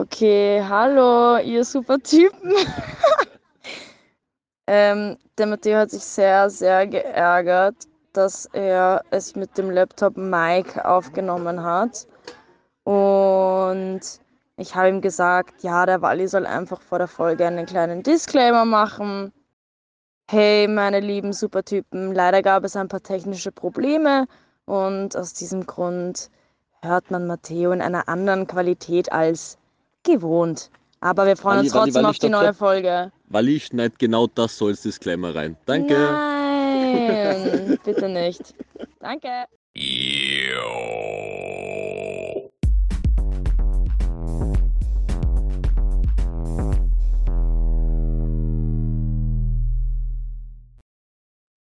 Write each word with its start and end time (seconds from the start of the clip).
Okay, 0.00 0.64
hallo, 0.66 1.36
ihr 1.44 1.62
super 1.62 1.98
Typen. 1.98 2.54
ähm, 4.66 5.18
der 5.36 5.46
Matteo 5.46 5.76
hat 5.76 5.90
sich 5.90 6.02
sehr, 6.02 6.48
sehr 6.48 6.86
geärgert, 6.86 7.74
dass 8.14 8.46
er 8.54 9.04
es 9.10 9.36
mit 9.36 9.58
dem 9.58 9.70
Laptop 9.70 10.16
Mike 10.16 10.88
aufgenommen 10.88 11.62
hat. 11.62 12.06
Und 12.84 14.00
ich 14.56 14.74
habe 14.74 14.88
ihm 14.88 15.02
gesagt, 15.02 15.62
ja, 15.62 15.84
der 15.84 16.00
Wally 16.00 16.28
soll 16.28 16.46
einfach 16.46 16.80
vor 16.80 16.96
der 16.96 17.08
Folge 17.08 17.46
einen 17.46 17.66
kleinen 17.66 18.02
Disclaimer 18.02 18.64
machen. 18.64 19.34
Hey, 20.30 20.66
meine 20.66 21.00
lieben 21.00 21.34
Supertypen, 21.34 22.14
leider 22.14 22.40
gab 22.40 22.64
es 22.64 22.74
ein 22.74 22.88
paar 22.88 23.02
technische 23.02 23.52
Probleme 23.52 24.26
und 24.64 25.14
aus 25.14 25.34
diesem 25.34 25.66
Grund 25.66 26.30
hört 26.80 27.10
man 27.10 27.26
Matteo 27.26 27.72
in 27.72 27.82
einer 27.82 28.08
anderen 28.08 28.46
Qualität 28.46 29.12
als 29.12 29.58
gewohnt. 30.10 30.70
Aber 31.00 31.26
wir 31.26 31.36
freuen 31.36 31.60
uns 31.60 31.72
trotzdem 31.72 32.04
auf 32.04 32.18
die 32.18 32.28
neue 32.28 32.52
Folge. 32.52 33.10
Weil 33.28 33.48
ich 33.48 33.66
schneide 33.66 33.94
genau 33.98 34.26
das 34.26 34.58
so 34.58 34.66
als 34.66 34.82
Disclaimer 34.82 35.34
rein. 35.34 35.56
Danke. 35.64 35.94
Nein, 35.94 37.78
bitte 37.84 38.08
nicht. 38.08 38.54
Danke. 39.00 39.46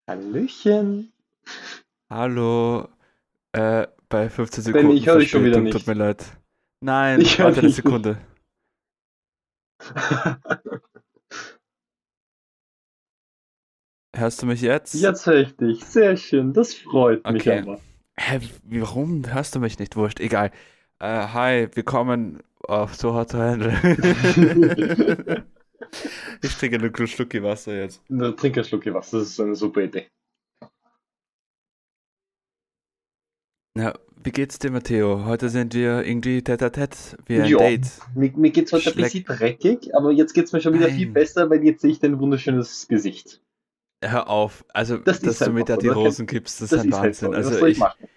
Hallöchen. 0.07 1.13
Hallo. 2.09 2.87
Äh, 3.53 3.87
bei 4.09 4.29
15 4.29 4.63
Sekunden. 4.63 4.87
Benni, 4.87 4.99
ich 4.99 5.07
höre 5.07 5.19
dich 5.19 5.29
schon 5.29 5.43
wieder 5.43 5.61
Verspätung, 5.61 5.63
nicht. 5.63 5.85
Tut 5.85 5.87
mir 5.87 5.93
leid. 5.93 6.40
Nein, 6.83 7.21
Ich 7.21 7.37
höre 7.37 7.45
warte 7.47 7.59
eine 7.59 7.69
Sekunde. 7.69 8.17
Hörst 14.15 14.41
du 14.41 14.45
mich 14.45 14.61
jetzt? 14.61 14.93
Jetzt 14.95 15.25
höre 15.25 15.41
ich 15.41 15.55
dich. 15.55 15.83
Sehr 15.85 16.17
schön. 16.17 16.53
Das 16.53 16.73
freut 16.73 17.23
mich 17.31 17.41
Okay. 17.47 17.59
aber. 17.61 17.79
Hä, 18.17 18.39
warum 18.65 19.31
hörst 19.31 19.55
du 19.55 19.59
mich 19.59 19.79
nicht? 19.79 19.95
Wurscht, 19.95 20.19
egal. 20.19 20.51
Äh, 20.99 21.27
hi, 21.27 21.67
willkommen 21.73 22.39
auf 22.67 22.95
So 22.95 23.13
Hot 23.13 23.31
to 23.31 23.37
Handle. 23.37 23.71
ich 26.41 26.55
trinke 26.55 26.77
einen 26.77 27.07
Schluck 27.07 27.33
Wasser 27.41 27.73
jetzt. 27.73 28.01
Na, 28.09 28.31
Trink 28.31 28.57
einen 28.57 28.65
Schluck 28.65 28.85
Wasser. 28.93 29.19
Das 29.19 29.29
ist 29.29 29.39
eine 29.39 29.55
super 29.55 29.81
Idee. 29.81 30.07
Na, 33.73 33.93
wie 34.23 34.31
geht's 34.31 34.59
dir, 34.59 34.69
Matteo? 34.71 35.25
Heute 35.25 35.49
sind 35.49 35.73
wir 35.73 36.05
irgendwie 36.05 36.41
tete 36.41 36.65
a 36.65 36.69
tete, 36.69 36.97
wie 37.25 37.41
ein 37.41 37.45
Ja. 37.49 37.57
Date. 37.57 37.87
Mir, 38.13 38.31
mir 38.35 38.51
geht 38.51 38.65
es 38.65 38.73
heute 38.73 38.89
ein 38.89 38.93
Schleck- 38.93 39.05
bisschen 39.05 39.25
dreckig, 39.25 39.95
aber 39.95 40.11
jetzt 40.11 40.33
geht 40.33 40.45
es 40.45 40.51
mir 40.51 40.61
schon 40.61 40.73
wieder 40.73 40.89
viel 40.89 41.05
Nein. 41.05 41.13
besser, 41.13 41.49
weil 41.49 41.63
jetzt 41.63 41.81
sehe 41.81 41.91
ich 41.91 41.99
dein 41.99 42.19
wunderschönes 42.19 42.87
Gesicht. 42.87 43.41
Hör 44.03 44.29
auf, 44.29 44.65
also, 44.73 44.97
Das 44.97 45.19
dass 45.21 45.39
du 45.39 45.51
mir 45.51 45.63
da 45.63 45.75
so, 45.75 45.81
die 45.81 45.87
Rosen 45.87 46.25
gibst, 46.27 46.61
das, 46.61 46.71
Das 46.71 46.83
ist 46.83 46.93
ein 46.93 46.99
halt 46.99 47.15
so. 47.15 47.27
Wahnsinn. 47.27 47.39
Was 47.39 47.47
Also 47.47 47.59
soll 47.59 47.69
ich 47.69 47.73
ich, 47.77 47.79
machen? 47.79 48.07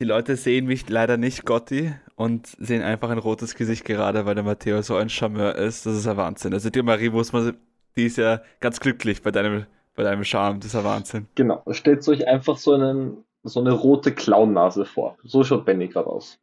die 0.00 0.06
Leute 0.06 0.36
sehen 0.36 0.66
mich 0.66 0.88
leider 0.88 1.18
nicht, 1.18 1.44
Gotti, 1.44 1.92
und 2.16 2.48
sehen 2.58 2.82
einfach 2.82 3.10
ein 3.10 3.18
rotes 3.18 3.54
Gesicht 3.54 3.84
gerade, 3.84 4.26
weil 4.26 4.34
der 4.34 4.44
Matteo 4.44 4.82
so 4.82 4.96
ein 4.96 5.08
Charmeur 5.08 5.54
ist. 5.56 5.86
Das 5.86 5.94
ist 5.96 6.06
ein 6.08 6.16
Wahnsinn. 6.16 6.52
Also 6.52 6.70
die 6.70 6.82
Marie 6.82 7.10
muss 7.10 7.32
man, 7.32 7.56
die 7.96 8.06
ist 8.06 8.16
ja 8.18 8.42
ganz 8.60 8.80
glücklich 8.80 9.22
bei 9.22 9.30
deinem, 9.30 9.66
bei 9.94 10.02
deinem 10.02 10.24
Charme. 10.24 10.58
Das 10.58 10.68
ist 10.68 10.74
ein 10.76 10.84
Wahnsinn. 10.84 11.26
Genau. 11.36 11.62
Stellt 11.70 12.06
euch 12.08 12.26
einfach 12.26 12.56
so, 12.56 12.72
einen, 12.72 13.24
so 13.44 13.60
eine 13.60 13.72
rote 13.72 14.12
Clownnase 14.12 14.84
vor. 14.84 15.16
So 15.22 15.44
schaut 15.44 15.64
Benny 15.64 15.88
gerade 15.88 16.08
aus. 16.08 16.38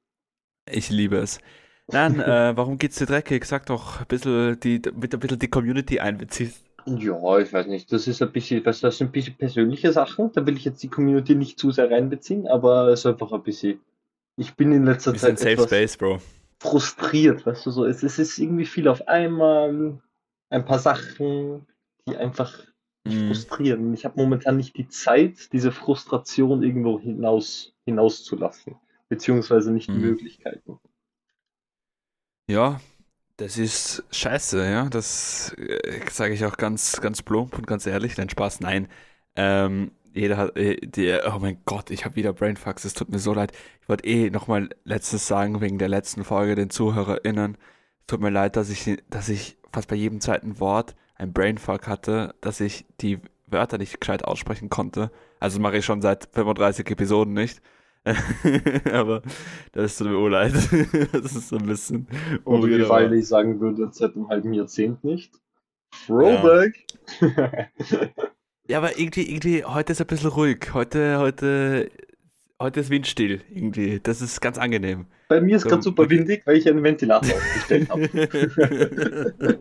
Ich 0.70 0.90
liebe 0.90 1.18
es. 1.18 1.40
Nein, 1.88 2.20
äh, 2.20 2.56
warum 2.56 2.78
geht's 2.78 2.98
dir 2.98 3.08
dreckig? 3.08 3.46
Sag 3.46 3.66
doch 3.66 4.00
ein 4.00 4.08
bisschen 4.08 4.60
die, 4.60 4.82
mit 4.94 5.14
ein 5.14 5.20
bisschen 5.20 5.40
die 5.40 5.50
Community 5.50 6.00
einbeziehst. 6.00 6.64
Ja, 6.86 7.38
ich 7.38 7.54
weiß 7.54 7.68
nicht. 7.68 7.92
Das 7.92 8.08
ist 8.08 8.22
ein 8.22 8.32
bisschen, 8.32 8.64
das 8.64 8.80
das 8.80 8.98
sind 8.98 9.08
ein 9.08 9.12
bisschen 9.12 9.36
persönliche 9.36 9.92
Sachen. 9.92 10.32
Da 10.32 10.46
will 10.46 10.56
ich 10.58 10.66
jetzt 10.66 10.82
die 10.82 10.88
Community 10.88 11.36
nicht 11.36 11.60
zu 11.60 11.72
sehr 11.72 11.92
reinbeziehen, 11.92 12.48
aber 12.48 12.88
es 12.88 13.02
ist 13.02 13.06
einfach 13.06 13.32
ein 13.32 13.44
bisschen. 13.44 13.80
Ich 14.38 14.56
bin 14.56 14.72
in 14.72 14.86
letzter 14.86 15.12
sind 15.12 15.20
Zeit 15.20 15.40
Safe 15.40 15.52
etwas 15.52 15.66
Space, 15.66 15.98
Bro. 15.98 16.20
frustriert, 16.60 17.46
weißt 17.46 17.66
du 17.66 17.72
so. 17.72 17.86
Es, 17.86 18.02
es 18.02 18.18
ist 18.18 18.40
irgendwie 18.40 18.66
viel 18.66 18.88
auf 18.88 19.08
einmal, 19.08 20.00
ein 20.50 20.66
paar 20.66 20.80
Sachen, 20.80 21.68
die 22.08 22.16
einfach 22.16 22.71
Mhm. 23.06 23.28
frustrieren. 23.28 23.94
Ich 23.94 24.06
habe 24.06 24.20
momentan 24.22 24.58
nicht 24.58 24.78
die 24.78 24.88
Zeit, 24.88 25.52
diese 25.54 25.72
Frustration 25.72 26.64
irgendwo 26.64 27.00
hinaus 27.00 27.74
hinauszulassen, 27.86 28.76
beziehungsweise 29.10 29.72
nicht 29.72 29.94
die 29.94 29.98
Mhm. 29.98 30.02
Möglichkeiten. 30.02 30.80
Ja, 32.48 32.82
das 33.38 33.58
ist 33.58 34.04
scheiße, 34.12 34.70
ja. 34.70 34.90
Das 34.90 35.54
äh, 35.58 36.02
sage 36.12 36.34
ich 36.34 36.46
auch 36.46 36.58
ganz, 36.58 37.02
ganz 37.02 37.22
plump 37.24 37.58
und 37.58 37.68
ganz 37.68 37.86
ehrlich. 37.88 38.18
Nein, 38.18 38.30
Spaß, 38.30 38.62
nein. 38.62 38.88
Ähm, 39.36 39.92
jeder 40.14 40.38
hat, 40.38 40.58
äh, 40.58 40.78
die, 40.88 41.18
oh 41.28 41.40
mein 41.40 41.60
Gott, 41.66 41.92
ich 41.92 42.06
habe 42.06 42.16
wieder 42.18 42.34
Brainfucks, 42.34 42.86
es 42.86 42.94
tut 42.94 43.10
mir 43.10 43.20
so 43.20 43.34
leid. 43.34 43.54
Ich 43.82 43.90
wollte 43.90 44.06
eh 44.08 44.30
nochmal 44.30 44.70
letztes 44.86 45.28
sagen, 45.28 45.62
wegen 45.62 45.80
der 45.80 45.90
letzten 45.90 46.24
Folge 46.26 46.56
den 46.56 46.70
ZuhörerInnen. 46.70 47.58
Es 48.02 48.08
tut 48.08 48.22
mir 48.22 48.30
leid, 48.32 48.56
dass 48.58 48.70
ich, 48.70 49.04
dass 49.10 49.30
ich 49.30 49.58
fast 49.72 49.88
bei 49.90 49.96
jedem 49.96 50.22
zweiten 50.22 50.60
Wort 50.60 50.96
ein 51.22 51.34
Brainfuck 51.34 51.88
hatte, 51.88 52.34
dass 52.42 52.60
ich 52.60 52.86
die 53.00 53.20
Wörter 53.46 53.78
nicht 53.78 54.00
gescheit 54.02 54.26
aussprechen 54.26 54.70
konnte. 54.70 55.12
Also 55.40 55.58
das 55.58 55.62
mache 55.62 55.78
ich 55.78 55.86
schon 55.86 56.02
seit 56.02 56.28
35 56.34 56.90
Episoden 56.90 57.34
nicht. 57.34 57.62
Aber 58.92 59.22
das 59.74 59.98
tut 59.98 60.08
mir 60.08 60.18
oh 60.18 60.28
leid. 60.28 60.54
Das 61.14 61.36
ist 61.36 61.50
so 61.50 61.58
ein 61.58 61.68
bisschen 61.68 62.08
Oder 62.44 62.68
wie 62.68 62.90
Weile 62.90 63.16
ich 63.18 63.28
sagen 63.28 63.60
würde, 63.60 63.90
seit 63.92 64.16
einem 64.16 64.30
halben 64.30 64.54
Jahrzehnt 64.54 65.04
nicht. 65.04 65.40
Throwback! 66.08 66.88
Ja, 68.68 68.78
aber 68.80 68.98
irgendwie, 68.98 69.30
irgendwie, 69.30 69.64
heute 69.64 69.92
ist 69.92 70.02
ein 70.02 70.08
bisschen 70.08 70.32
ruhig. 70.32 70.74
Heute, 70.74 71.20
heute, 71.20 71.92
heute 72.62 72.80
ist 72.80 72.90
windstill 72.90 73.42
irgendwie. 73.50 74.00
Das 74.02 74.22
ist 74.22 74.40
ganz 74.42 74.58
angenehm. 74.58 75.08
Bei 75.28 75.42
mir 75.42 75.56
ist 75.58 75.66
gerade 75.68 75.82
super 75.82 76.10
windig, 76.10 76.46
weil 76.46 76.58
ich 76.58 76.68
einen 76.70 76.84
Ventilator 76.84 77.34
aufgestellt 77.34 77.90
habe. 77.90 78.08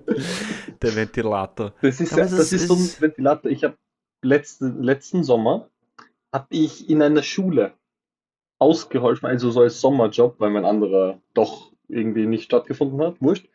Der 0.83 0.97
Ventilator. 0.97 1.73
Das 1.83 2.01
ist, 2.01 2.13
Aber 2.13 2.23
das 2.23 2.31
das 2.37 2.53
ist 2.53 2.69
so 2.69 2.75
ein 2.75 2.81
ist- 2.81 3.01
Ventilator. 3.01 3.51
Ich 3.51 3.65
habe 3.65 3.77
letzten, 4.23 4.83
letzten 4.83 5.25
Sommer 5.25 5.69
habe 6.33 6.47
ich 6.51 6.89
in 6.89 7.03
einer 7.03 7.23
Schule 7.23 7.73
ausgeholfen, 8.59 9.27
also 9.29 9.51
so 9.51 9.61
als 9.63 9.81
Sommerjob, 9.81 10.39
weil 10.39 10.51
mein 10.51 10.65
anderer 10.65 11.21
doch 11.35 11.73
irgendwie 11.89 12.27
nicht 12.27 12.45
stattgefunden 12.45 13.01
hat, 13.01 13.21
wurscht, 13.21 13.49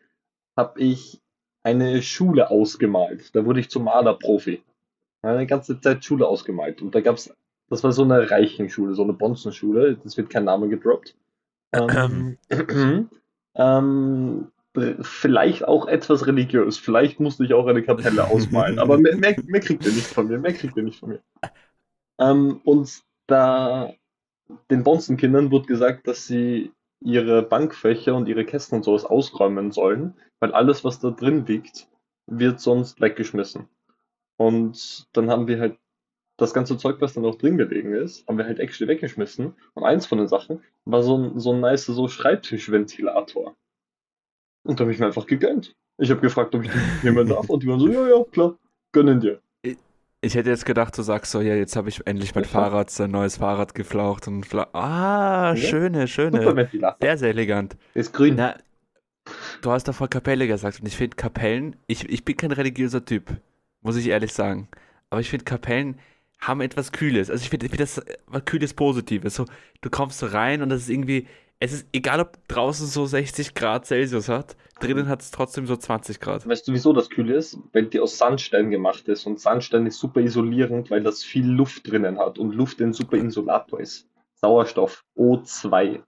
habe 0.56 0.80
ich 0.80 1.20
eine 1.62 2.02
Schule 2.02 2.50
ausgemalt. 2.50 3.34
Da 3.34 3.44
wurde 3.44 3.60
ich 3.60 3.70
zum 3.70 3.84
Malerprofi. 3.84 4.62
Eine 5.22 5.46
ganze 5.46 5.80
Zeit 5.80 6.04
Schule 6.04 6.26
ausgemalt. 6.26 6.82
Und 6.82 6.94
da 6.94 7.00
gab's, 7.00 7.32
das 7.68 7.82
war 7.82 7.92
so 7.92 8.02
eine 8.04 8.30
Reichenschule, 8.30 8.94
so 8.94 9.02
eine 9.02 9.12
Bonzenschule, 9.12 9.96
das 10.02 10.16
wird 10.16 10.30
kein 10.30 10.44
Name 10.44 10.68
gedroppt. 10.68 11.16
Ähm, 11.72 12.38
ähm, 13.54 14.48
vielleicht 15.00 15.66
auch 15.66 15.86
etwas 15.86 16.26
religiös. 16.26 16.78
Vielleicht 16.78 17.20
musste 17.20 17.44
ich 17.44 17.54
auch 17.54 17.66
eine 17.66 17.82
Kapelle 17.82 18.24
ausmalen. 18.30 18.78
Aber 18.78 18.98
mehr, 18.98 19.16
mehr, 19.16 19.36
mehr 19.46 19.60
kriegt 19.60 19.84
ihr 19.84 19.92
nicht 19.92 20.06
von 20.06 20.28
mir. 20.28 20.38
Mehr 20.38 20.52
kriegt 20.52 20.76
ihr 20.76 20.82
nicht 20.82 21.00
von 21.00 21.10
mir. 21.10 21.20
Ähm, 22.18 22.60
und 22.64 23.02
da 23.26 23.92
den 24.70 24.84
Bonzenkindern 24.84 25.50
wurde 25.50 25.66
gesagt, 25.66 26.06
dass 26.06 26.26
sie 26.26 26.72
ihre 27.00 27.42
Bankfächer 27.42 28.14
und 28.14 28.28
ihre 28.28 28.44
Kästen 28.44 28.76
und 28.76 28.84
sowas 28.84 29.04
ausräumen 29.04 29.72
sollen, 29.72 30.14
weil 30.40 30.52
alles, 30.52 30.84
was 30.84 31.00
da 31.00 31.10
drin 31.10 31.44
liegt, 31.46 31.88
wird 32.26 32.60
sonst 32.60 33.00
weggeschmissen. 33.00 33.68
Und 34.36 35.06
dann 35.12 35.30
haben 35.30 35.48
wir 35.48 35.60
halt 35.60 35.78
das 36.36 36.52
ganze 36.52 36.76
Zeug, 36.76 36.96
was 37.00 37.14
da 37.14 37.20
noch 37.20 37.36
drin 37.36 37.56
gelegen 37.56 37.94
ist, 37.94 38.26
haben 38.28 38.38
wir 38.38 38.44
halt 38.44 38.58
extra 38.58 38.86
weggeschmissen. 38.86 39.54
Und 39.74 39.84
eins 39.84 40.06
von 40.06 40.18
den 40.18 40.28
Sachen 40.28 40.62
war 40.84 41.02
so 41.02 41.16
ein, 41.16 41.38
so 41.40 41.52
ein 41.52 41.60
nice 41.60 41.86
so 41.86 42.08
Schreibtischventilator. 42.08 43.56
Und 44.64 44.78
da 44.78 44.84
habe 44.84 44.92
ich 44.92 44.98
mir 44.98 45.06
einfach 45.06 45.26
gegönnt. 45.26 45.74
Ich 45.98 46.10
habe 46.10 46.20
gefragt, 46.20 46.54
ob 46.54 46.64
ich 46.64 46.70
den 46.70 46.80
nehmen 47.02 47.28
darf. 47.28 47.48
Und 47.48 47.62
die 47.62 47.68
waren 47.68 47.80
so, 47.80 47.88
ja, 47.88 48.06
ja, 48.08 48.24
klar, 48.24 48.58
gönnen 48.92 49.20
dir. 49.20 49.40
Ich 50.20 50.34
hätte 50.34 50.50
jetzt 50.50 50.66
gedacht, 50.66 50.96
du 50.98 51.02
sagst 51.02 51.30
so, 51.30 51.40
ja, 51.40 51.54
jetzt 51.54 51.76
habe 51.76 51.88
ich 51.88 52.06
endlich 52.06 52.34
mein 52.34 52.44
Ja. 52.44 52.50
Fahrrad, 52.50 52.90
sein 52.90 53.10
neues 53.12 53.36
Fahrrad 53.36 53.74
geflaucht 53.74 54.26
und 54.26 54.44
fla 54.44 54.68
ah, 54.72 55.54
Ja. 55.54 55.56
schöne, 55.56 56.08
schöne. 56.08 56.68
Sehr, 57.00 57.18
sehr 57.18 57.28
elegant. 57.30 57.76
Ist 57.94 58.12
grün. 58.12 58.34
Na, 58.36 58.56
du 59.62 59.70
hast 59.70 59.84
davor 59.84 60.08
Kapelle 60.08 60.46
gesagt 60.48 60.80
und 60.80 60.86
ich 60.86 60.96
finde 60.96 61.16
Kapellen, 61.16 61.76
ich, 61.86 62.08
ich 62.08 62.24
bin 62.24 62.36
kein 62.36 62.50
religiöser 62.52 63.04
Typ, 63.04 63.40
muss 63.82 63.96
ich 63.96 64.08
ehrlich 64.08 64.32
sagen. 64.32 64.68
Aber 65.10 65.20
ich 65.20 65.30
finde 65.30 65.44
Kapellen 65.44 65.98
haben 66.38 66.60
etwas 66.60 66.92
Kühles. 66.92 67.30
Also 67.30 67.42
ich 67.42 67.50
finde 67.50 67.68
find 67.68 67.80
das 67.80 68.00
was 68.26 68.44
Kühles 68.44 68.74
Positives. 68.74 69.34
So, 69.34 69.46
du 69.80 69.90
kommst 69.90 70.18
so 70.18 70.26
rein 70.26 70.62
und 70.62 70.68
das 70.68 70.82
ist 70.82 70.90
irgendwie, 70.90 71.26
es 71.58 71.72
ist 71.72 71.86
egal, 71.92 72.20
ob 72.20 72.36
draußen 72.48 72.86
so 72.86 73.06
60 73.06 73.54
Grad 73.54 73.86
Celsius 73.86 74.28
hat, 74.28 74.56
drinnen 74.80 75.08
hat 75.08 75.22
es 75.22 75.30
trotzdem 75.30 75.66
so 75.66 75.76
20 75.76 76.20
Grad. 76.20 76.46
Weißt 76.46 76.68
du, 76.68 76.72
wieso 76.72 76.92
das 76.92 77.08
kühl 77.08 77.30
ist? 77.30 77.58
Weil 77.72 77.86
die 77.86 78.00
aus 78.00 78.18
Sandstein 78.18 78.70
gemacht 78.70 79.08
ist. 79.08 79.26
Und 79.26 79.40
Sandstein 79.40 79.86
ist 79.86 79.98
super 79.98 80.20
isolierend, 80.20 80.90
weil 80.90 81.02
das 81.02 81.24
viel 81.24 81.46
Luft 81.46 81.90
drinnen 81.90 82.18
hat. 82.18 82.38
Und 82.38 82.54
Luft 82.54 82.80
ein 82.80 82.92
super 82.92 83.16
Isolator 83.16 83.80
ist. 83.80 84.06
Sauerstoff, 84.34 85.02
O2. 85.16 86.02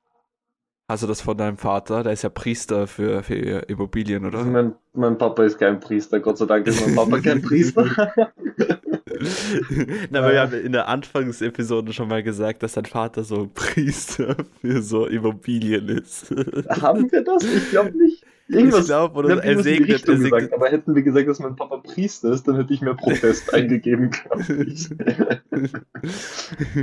Hast 0.90 1.02
du 1.02 1.06
das 1.06 1.20
von 1.20 1.36
deinem 1.36 1.58
Vater? 1.58 2.02
Der 2.02 2.12
ist 2.12 2.22
ja 2.22 2.30
Priester 2.30 2.86
für, 2.86 3.22
für 3.22 3.34
Immobilien, 3.69 4.25
oder? 4.25 4.44
Mein, 4.44 4.75
mein 4.94 5.19
Papa 5.19 5.44
ist 5.44 5.58
kein 5.58 5.80
Priester, 5.80 6.19
Gott 6.20 6.38
sei 6.38 6.46
Dank 6.46 6.66
ist 6.66 6.86
mein 6.86 6.94
Papa 6.94 7.20
kein 7.20 7.42
Priester. 7.42 7.84
Na, 10.10 10.20
aber 10.20 10.32
wir 10.32 10.40
haben 10.40 10.52
in 10.52 10.72
der 10.72 10.88
Anfangsepisode 10.88 11.92
schon 11.92 12.08
mal 12.08 12.22
gesagt, 12.22 12.62
dass 12.62 12.72
dein 12.72 12.84
Vater 12.86 13.24
so 13.24 13.42
ein 13.42 13.50
Priester 13.52 14.36
für 14.60 14.82
so 14.82 15.06
Immobilien 15.06 15.88
ist. 15.88 16.30
Haben 16.68 17.10
wir 17.10 17.22
das? 17.24 17.42
Ich 17.44 17.70
glaube 17.70 17.96
nicht. 17.96 18.24
Irgendwas, 18.50 18.80
ich 18.80 18.86
glaube, 18.86 19.18
oder 19.18 19.44
er 19.44 19.62
segnet, 19.62 19.90
er 19.90 19.98
segnet. 19.98 20.24
gesagt, 20.24 20.52
aber 20.54 20.68
hätten 20.70 20.94
wir 20.94 21.02
gesagt, 21.02 21.28
dass 21.28 21.38
mein 21.38 21.54
Papa 21.54 21.78
Priester 21.78 22.32
ist, 22.32 22.48
dann 22.48 22.56
hätte 22.56 22.72
ich 22.72 22.80
mehr 22.80 22.94
Protest 22.94 23.52
eingegeben, 23.54 24.10
glaube 24.10 24.64
ich. 24.64 24.88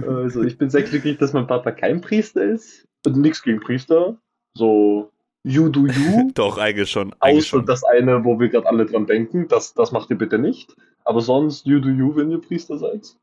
also 0.07 0.43
ich 0.43 0.59
bin 0.59 0.69
sehr 0.69 0.83
glücklich, 0.83 1.17
dass 1.17 1.33
mein 1.33 1.47
Papa 1.47 1.71
kein 1.71 2.01
Priester 2.01 2.43
ist. 2.43 2.87
Und 3.05 3.17
nichts 3.17 3.41
gegen 3.41 3.59
Priester. 3.59 4.17
So, 4.55 5.11
you 5.43 5.69
do 5.69 5.87
you. 5.87 6.31
Doch, 6.35 6.59
eigentlich 6.59 6.91
schon. 6.91 7.13
Eigentlich 7.19 7.45
Außer 7.45 7.57
schon. 7.57 7.65
das 7.65 7.83
eine, 7.83 8.23
wo 8.23 8.39
wir 8.39 8.49
gerade 8.49 8.67
alle 8.67 8.85
dran 8.85 9.07
denken, 9.07 9.47
das, 9.47 9.73
das 9.73 9.91
macht 9.91 10.11
ihr 10.11 10.17
bitte 10.17 10.37
nicht. 10.37 10.75
Aber 11.05 11.21
sonst, 11.21 11.65
you 11.65 11.79
do 11.79 11.89
you, 11.89 12.15
wenn 12.15 12.31
ihr 12.31 12.41
Priester 12.41 12.77
seid. 12.77 13.15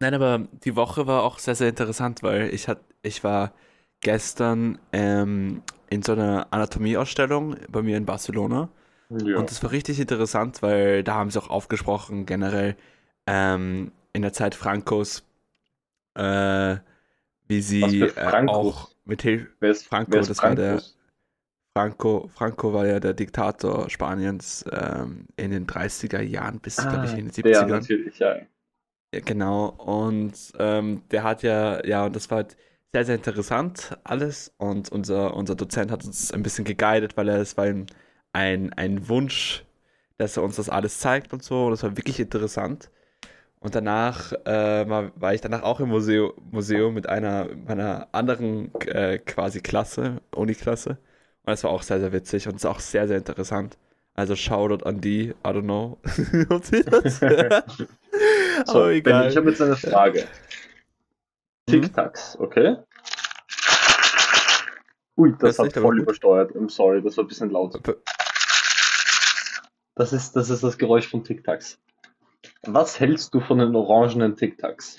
Nein, 0.00 0.14
aber 0.14 0.46
die 0.64 0.76
Woche 0.76 1.06
war 1.06 1.22
auch 1.22 1.38
sehr, 1.38 1.54
sehr 1.54 1.68
interessant, 1.68 2.22
weil 2.22 2.52
ich, 2.54 2.68
hat, 2.68 2.80
ich 3.02 3.22
war 3.24 3.52
gestern 4.00 4.78
ähm, 4.92 5.62
in 5.90 6.02
so 6.02 6.12
einer 6.12 6.46
Anatomieausstellung 6.50 7.56
bei 7.70 7.82
mir 7.82 7.96
in 7.96 8.06
Barcelona. 8.06 8.68
Ja. 9.10 9.38
Und 9.38 9.50
das 9.50 9.62
war 9.62 9.72
richtig 9.72 10.00
interessant, 10.00 10.62
weil 10.62 11.02
da 11.04 11.14
haben 11.14 11.30
sie 11.30 11.40
auch 11.40 11.50
aufgesprochen, 11.50 12.26
generell 12.26 12.76
ähm, 13.26 13.92
in 14.12 14.22
der 14.22 14.32
Zeit 14.32 14.54
Francos, 14.54 15.24
äh, 16.14 16.76
wie 17.46 17.60
sie 17.60 18.00
äh, 18.00 18.46
auch 18.46 18.90
mit 19.04 19.22
Hilfe. 19.22 19.48
Franco, 19.88 20.18
das 20.18 20.42
war 20.42 20.54
der-? 20.54 20.82
Franco, 21.76 22.28
Franco 22.32 22.72
war 22.72 22.86
ja 22.86 23.00
der 23.00 23.14
Diktator 23.14 23.90
Spaniens 23.90 24.64
ähm, 24.70 25.26
in 25.36 25.50
den 25.50 25.66
30er 25.66 26.20
Jahren 26.20 26.60
bis, 26.60 26.76
glaube 26.76 27.06
ich, 27.06 27.12
in 27.14 27.28
den 27.28 27.30
70ern. 27.30 27.56
Ah, 27.56 27.64
der 27.64 27.76
natürlich, 27.80 28.18
ja. 28.20 28.36
Ja, 29.12 29.20
genau. 29.20 29.70
Und 29.70 30.34
ähm, 30.58 31.02
der 31.10 31.24
hat 31.24 31.42
ja, 31.42 31.84
ja, 31.84 32.06
und 32.06 32.14
das 32.14 32.30
war 32.30 32.36
halt 32.38 32.56
sehr, 32.92 33.04
sehr 33.04 33.16
interessant 33.16 33.98
alles. 34.04 34.54
Und 34.56 34.90
unser, 34.92 35.34
unser 35.34 35.56
Dozent 35.56 35.90
hat 35.90 36.04
uns 36.04 36.32
ein 36.32 36.44
bisschen 36.44 36.64
geguidet, 36.64 37.16
weil 37.16 37.28
er 37.28 37.38
es 37.38 37.56
war 37.56 37.66
ihm 37.66 37.86
ein, 38.32 38.72
ein 38.74 39.08
Wunsch, 39.08 39.64
dass 40.18 40.36
er 40.36 40.44
uns 40.44 40.56
das 40.56 40.68
alles 40.68 41.00
zeigt 41.00 41.32
und 41.32 41.42
so. 41.42 41.64
Und 41.66 41.72
das 41.72 41.82
war 41.82 41.96
wirklich 41.96 42.20
interessant. 42.20 42.90
Und 43.58 43.74
danach 43.74 44.32
äh, 44.44 44.88
war, 44.88 45.12
war 45.20 45.34
ich 45.34 45.40
danach 45.40 45.62
auch 45.62 45.80
im 45.80 45.88
Museum, 45.88 46.32
Museum 46.52 46.94
mit 46.94 47.08
einer 47.08 47.48
meiner 47.66 48.08
anderen 48.12 48.72
äh, 48.86 49.18
quasi 49.18 49.60
Klasse, 49.60 50.20
Uni-Klasse. 50.34 50.98
Und 51.46 51.50
das 51.50 51.64
war 51.64 51.70
auch 51.70 51.82
sehr, 51.82 52.00
sehr 52.00 52.12
witzig 52.12 52.48
und 52.48 52.56
ist 52.56 52.66
auch 52.66 52.80
sehr, 52.80 53.06
sehr 53.06 53.18
interessant. 53.18 53.76
Also 54.14 54.36
Shoutout 54.36 54.84
an 54.86 55.00
die, 55.00 55.30
I 55.30 55.34
don't 55.44 55.62
know, 55.62 55.98
ob 56.50 56.64
sie 56.64 56.84
das 56.84 57.20
So, 58.66 58.72
Aber 58.72 58.92
egal. 58.92 59.28
ich 59.28 59.36
habe 59.36 59.50
jetzt 59.50 59.60
eine 59.60 59.76
Frage. 59.76 60.26
Mhm. 61.68 61.82
Tic-Tacs, 61.82 62.38
okay? 62.38 62.76
Ui, 65.16 65.32
das, 65.32 65.56
Das 65.56 65.58
hat 65.58 65.66
nicht, 65.66 65.78
voll 65.78 66.00
übersteuert. 66.00 66.52
I'm 66.52 66.70
sorry, 66.70 67.02
das 67.02 67.16
war 67.16 67.24
ein 67.24 67.28
bisschen 67.28 67.50
laut. 67.50 67.80
Das 69.96 70.12
ist 70.12 70.34
das, 70.34 70.50
ist 70.50 70.62
das 70.62 70.78
Geräusch 70.78 71.08
von 71.08 71.24
Tic-Tacs. 71.24 71.78
Was 72.62 72.98
hältst 73.00 73.34
du 73.34 73.40
von 73.40 73.58
den 73.58 73.74
orangenen 73.74 74.36
Tic-Tacs? 74.36 74.96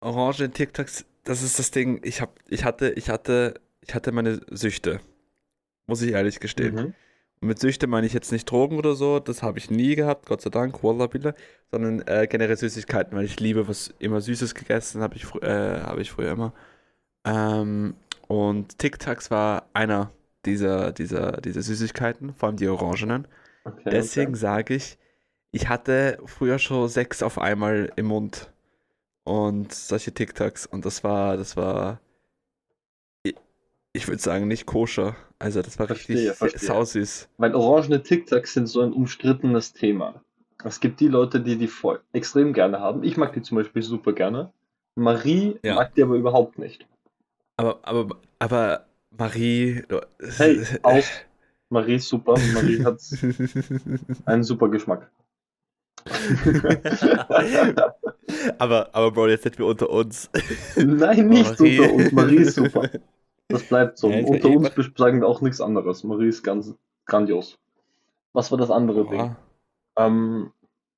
Orange 0.00 0.48
TikToks, 0.50 1.04
das 1.24 1.42
ist 1.42 1.58
das 1.58 1.70
Ding. 1.72 2.00
Ich 2.04 2.20
hab, 2.20 2.38
ich 2.48 2.64
hatte, 2.64 2.90
ich 2.90 3.10
hatte, 3.10 3.60
ich 3.80 3.94
hatte 3.94 4.12
meine 4.12 4.40
Süchte. 4.50 5.00
Muss 5.88 6.02
ich 6.02 6.12
ehrlich 6.12 6.38
gestehen. 6.38 6.74
Mhm. 6.76 6.94
Und 7.40 7.48
mit 7.48 7.58
Süchte 7.58 7.86
meine 7.86 8.06
ich 8.06 8.12
jetzt 8.12 8.30
nicht 8.30 8.50
Drogen 8.50 8.78
oder 8.78 8.94
so, 8.94 9.18
das 9.20 9.42
habe 9.42 9.58
ich 9.58 9.70
nie 9.70 9.94
gehabt, 9.96 10.26
Gott 10.26 10.40
sei 10.40 10.50
Dank, 10.50 10.82
Wallabille, 10.82 11.34
sondern 11.70 12.02
äh, 12.06 12.26
generell 12.28 12.56
Süßigkeiten, 12.56 13.16
weil 13.16 13.24
ich 13.24 13.38
liebe 13.38 13.68
was 13.68 13.94
immer 13.98 14.20
Süßes 14.20 14.54
gegessen, 14.54 15.02
habe 15.02 15.16
ich, 15.16 15.24
äh, 15.42 15.80
hab 15.80 15.98
ich 15.98 16.10
früher 16.10 16.32
immer. 16.32 16.52
Ähm, 17.24 17.94
und 18.26 18.78
Tic 18.78 18.98
Tacs 18.98 19.30
war 19.30 19.68
einer 19.72 20.10
dieser, 20.44 20.92
dieser, 20.92 21.40
dieser 21.40 21.62
Süßigkeiten, 21.62 22.34
vor 22.34 22.48
allem 22.48 22.56
die 22.56 22.68
orangenen. 22.68 23.26
Okay, 23.64 23.90
Deswegen 23.90 24.32
okay. 24.32 24.40
sage 24.40 24.74
ich, 24.74 24.98
ich 25.50 25.68
hatte 25.68 26.18
früher 26.26 26.58
schon 26.58 26.88
sechs 26.88 27.22
auf 27.22 27.38
einmal 27.38 27.92
im 27.96 28.06
Mund 28.06 28.52
und 29.24 29.72
solche 29.72 30.12
Tic 30.12 30.34
Tacs 30.34 30.66
und 30.66 30.84
das 30.84 31.04
war, 31.04 31.36
das 31.36 31.56
war, 31.56 32.00
ich, 33.22 33.36
ich 33.92 34.08
würde 34.08 34.20
sagen, 34.20 34.48
nicht 34.48 34.66
koscher. 34.66 35.16
Also 35.40 35.62
das 35.62 35.78
war 35.78 35.86
Verstehe, 35.86 36.16
richtig 36.16 36.36
verstehe. 36.36 36.60
sausüß. 36.60 37.28
Weil 37.38 37.54
orangene 37.54 38.02
Tic-Tacs 38.02 38.54
sind 38.54 38.66
so 38.66 38.80
ein 38.80 38.92
umstrittenes 38.92 39.72
Thema. 39.72 40.20
Es 40.64 40.80
gibt 40.80 40.98
die 41.00 41.06
Leute, 41.08 41.40
die 41.40 41.56
die 41.56 41.68
voll 41.68 42.00
extrem 42.12 42.52
gerne 42.52 42.80
haben. 42.80 43.04
Ich 43.04 43.16
mag 43.16 43.32
die 43.34 43.42
zum 43.42 43.56
Beispiel 43.56 43.82
super 43.82 44.12
gerne. 44.12 44.52
Marie 44.96 45.56
Ja. 45.62 45.76
mag 45.76 45.94
die 45.94 46.02
aber 46.02 46.16
überhaupt 46.16 46.58
nicht. 46.58 46.86
Aber, 47.56 47.78
aber, 47.82 48.16
aber 48.40 48.86
Marie. 49.16 49.82
Hey, 50.36 50.60
aus. 50.82 51.04
Marie 51.70 51.94
ist 51.96 52.08
super. 52.08 52.34
Marie 52.54 52.82
hat 52.84 52.98
einen 54.26 54.42
super 54.42 54.68
Geschmack. 54.68 55.08
aber, 58.58 58.88
aber 58.92 59.10
Bro, 59.12 59.28
jetzt 59.28 59.42
sind 59.44 59.58
wir 59.58 59.66
unter 59.66 59.90
uns. 59.90 60.30
Nein, 60.76 61.28
nicht 61.28 61.58
Marie. 61.58 61.78
unter 61.80 61.92
uns. 61.94 62.12
Marie 62.12 62.36
ist 62.36 62.54
super. 62.54 62.88
Das 63.48 63.62
bleibt 63.64 63.98
so. 63.98 64.10
Ja, 64.10 64.24
unter 64.26 64.50
uns 64.50 64.68
eh- 64.76 64.82
sagen 64.96 65.20
wir 65.20 65.26
auch 65.28 65.40
nichts 65.40 65.60
anderes. 65.60 66.04
Marie 66.04 66.28
ist 66.28 66.42
ganz 66.42 66.74
grandios. 67.06 67.58
Was 68.34 68.50
war 68.50 68.58
das 68.58 68.70
andere 68.70 69.06
Ding? 69.08 69.18
Ja, 69.18 69.36
Ähm, 69.96 70.52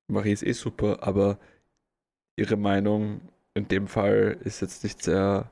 Marie 0.07 0.33
ist 0.33 0.43
eh 0.43 0.51
super, 0.51 0.97
aber 1.01 1.37
ihre 2.35 2.57
Meinung 2.57 3.21
in 3.53 3.67
dem 3.69 3.87
Fall 3.87 4.37
ist 4.43 4.61
jetzt 4.61 4.83
nicht 4.83 5.01
sehr 5.01 5.49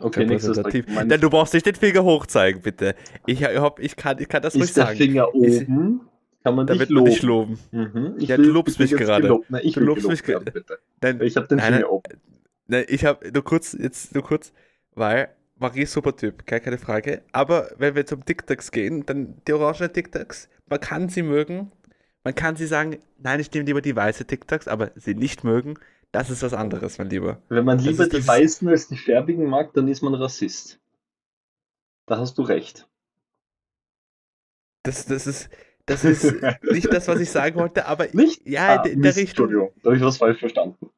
okay, 0.00 0.26
nächstes 0.26 0.50
repräsentativ. 0.58 0.86
Ding. 0.86 0.94
Mein- 0.94 1.08
Denn 1.08 1.20
du 1.20 1.30
brauchst 1.30 1.54
nicht 1.54 1.64
den 1.66 1.74
Finger 1.74 2.04
hochzeigen, 2.04 2.60
bitte. 2.62 2.94
Ich, 3.26 3.42
hab, 3.42 3.78
ich, 3.80 3.96
kann, 3.96 4.18
ich 4.20 4.28
kann 4.28 4.42
das 4.42 4.54
ruhig 4.54 4.64
ist 4.64 4.76
der 4.76 4.86
sagen. 4.86 4.96
Finger 4.98 5.34
oben? 5.34 6.02
Kann 6.44 6.54
man 6.56 6.66
Da 6.66 6.74
dich 6.74 6.80
wird 6.80 6.90
loben. 6.90 7.04
man 7.04 7.12
dich 7.14 7.22
loben. 7.22 7.58
Mhm. 7.72 8.14
Ich 8.18 8.28
Ja, 8.28 8.36
will- 8.36 8.44
du 8.46 8.52
lobst 8.52 8.78
mich 8.78 8.90
gerade. 8.92 9.22
gelobt. 9.22 9.50
Nein, 9.50 9.62
ich 9.64 9.74
Du 9.74 9.80
lobst 9.80 10.06
mich 10.06 10.22
ge- 10.22 10.34
werden, 10.34 10.50
bitte. 10.52 10.78
Denn, 11.02 11.20
Ich 11.22 11.36
habe 11.36 11.48
den 11.48 11.56
Nein, 11.58 11.72
Finger 11.74 11.90
oben. 11.90 12.02
Nein, 12.66 12.84
ich 12.88 13.04
habe 13.06 13.32
nur 13.32 13.42
kurz, 13.44 13.72
jetzt 13.72 14.14
nur 14.14 14.22
kurz, 14.24 14.52
weil 14.94 15.30
Marie 15.64 15.82
ist 15.82 15.92
super 15.92 16.14
Typ, 16.14 16.46
gar 16.46 16.60
keine 16.60 16.76
Frage. 16.78 17.22
Aber 17.32 17.70
wenn 17.78 17.94
wir 17.94 18.04
zum 18.04 18.24
TikToks 18.24 18.70
gehen, 18.70 19.06
dann 19.06 19.40
die 19.48 19.54
orangenen 19.54 19.92
TikToks, 19.92 20.50
man 20.66 20.78
kann 20.80 21.08
sie 21.08 21.22
mögen, 21.22 21.72
man 22.22 22.34
kann 22.34 22.56
sie 22.56 22.66
sagen, 22.66 22.98
nein, 23.18 23.40
ich 23.40 23.50
nehme 23.52 23.64
lieber 23.64 23.80
die 23.80 23.96
weiße 23.96 24.26
TikToks, 24.26 24.68
aber 24.68 24.90
sie 24.94 25.14
nicht 25.14 25.42
mögen, 25.42 25.78
das 26.12 26.28
ist 26.28 26.42
was 26.42 26.52
anderes, 26.52 26.98
mein 26.98 27.08
Lieber. 27.08 27.42
Wenn 27.48 27.64
man 27.64 27.78
lieber 27.78 28.06
die 28.06 28.26
Weißen 28.26 28.68
als 28.68 28.88
die 28.88 28.96
Färbigen 28.98 29.46
mag, 29.48 29.72
dann 29.72 29.88
ist 29.88 30.02
man 30.02 30.14
Rassist. 30.14 30.78
Da 32.06 32.18
hast 32.18 32.36
du 32.36 32.42
recht. 32.42 32.86
Das, 34.82 35.06
das 35.06 35.26
ist, 35.26 35.48
das 35.86 36.04
ist 36.04 36.24
nicht 36.70 36.92
das, 36.92 37.08
was 37.08 37.20
ich 37.20 37.30
sagen 37.30 37.58
wollte, 37.58 37.86
aber 37.86 38.08
Nicht? 38.12 38.46
ja, 38.46 38.80
Ah, 38.80 38.84
in 38.84 39.00
der 39.02 39.08
Mist, 39.10 39.18
Richtung. 39.18 39.46
Entschuldigung, 39.46 39.72
da 39.82 39.88
habe 39.88 39.96
ich 39.96 40.02
was 40.02 40.18
falsch 40.18 40.38
verstanden. 40.38 40.90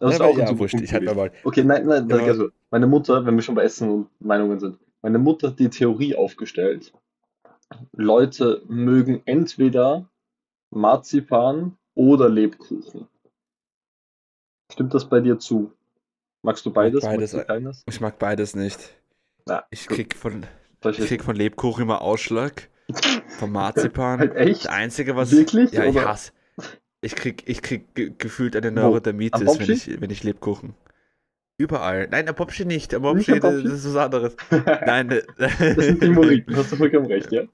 Das 0.00 0.14
ist 0.14 0.20
auch 0.20 0.36
ein 0.36 0.46
ja, 0.46 0.58
wurscht, 0.58 0.80
ich 0.80 0.92
halt 0.92 1.02
gewesen. 1.02 1.16
mal. 1.16 1.32
Okay, 1.44 1.64
nein, 1.64 1.86
nein, 1.86 2.08
Ja. 2.08 2.16
also 2.18 2.48
meine 2.70 2.86
Mutter, 2.86 3.24
wenn 3.24 3.34
wir 3.34 3.42
schon 3.42 3.54
bei 3.54 3.62
Essen 3.62 3.88
und 3.90 4.08
Meinungen 4.20 4.58
sind, 4.60 4.78
meine 5.02 5.18
Mutter 5.18 5.48
hat 5.48 5.58
die 5.58 5.70
Theorie 5.70 6.14
aufgestellt, 6.16 6.92
Leute 7.92 8.62
mögen 8.68 9.22
entweder 9.24 10.08
Marzipan 10.70 11.76
oder 11.94 12.28
Lebkuchen. 12.28 13.08
Stimmt 14.72 14.94
das 14.94 15.08
bei 15.08 15.20
dir 15.20 15.38
zu? 15.38 15.72
Magst 16.42 16.66
du 16.66 16.72
beides? 16.72 17.02
beides. 17.04 17.32
Magst? 17.34 17.82
Ich 17.88 18.00
mag 18.00 18.18
beides 18.18 18.54
nicht. 18.54 18.94
Na, 19.46 19.64
Ich 19.70 19.86
gut. 19.86 19.96
krieg 19.96 20.14
von, 20.16 20.44
ich 20.90 20.98
krieg 20.98 21.24
von 21.24 21.36
Lebkuchen 21.36 21.82
immer 21.84 22.02
Ausschlag, 22.02 22.68
vom 23.38 23.52
Marzipan. 23.52 24.18
Halt 24.18 24.34
echt? 24.36 24.64
Das 24.64 24.72
Einzige, 24.72 25.16
was. 25.16 25.30
Wirklich? 25.32 25.72
Ja, 25.72 25.84
ich 25.84 25.96
hasse. 25.96 26.32
Ich 27.00 27.14
krieg, 27.14 27.42
ich 27.46 27.62
krieg 27.62 27.94
ge 27.94 28.12
gefühlt 28.16 28.56
eine? 28.56 28.70
Neurodermitis, 28.72 29.58
wenn 29.58 29.70
ich, 29.70 30.00
wenn 30.00 30.10
ich 30.10 30.24
Lebkuchen. 30.24 30.74
Überall. 31.58 32.08
Nein, 32.10 32.28
am 32.28 32.34
Popschi 32.34 32.64
nicht. 32.64 32.92
Am 32.94 33.02
Nicht 33.02 33.28
Popschi, 33.28 33.32
am 33.32 33.40
das, 33.40 33.62
das 33.62 33.72
ist 33.84 33.94
was 33.94 34.04
anderes. 34.04 34.36
Nein, 34.86 35.10
äh, 35.10 35.22
Das 35.38 35.86
sind 35.86 36.02
die 36.02 36.10
Moriten, 36.10 36.54
hast 36.56 36.72
du 36.72 36.76
vollkommen 36.76 37.06
recht, 37.06 37.32
ja? 37.32 37.44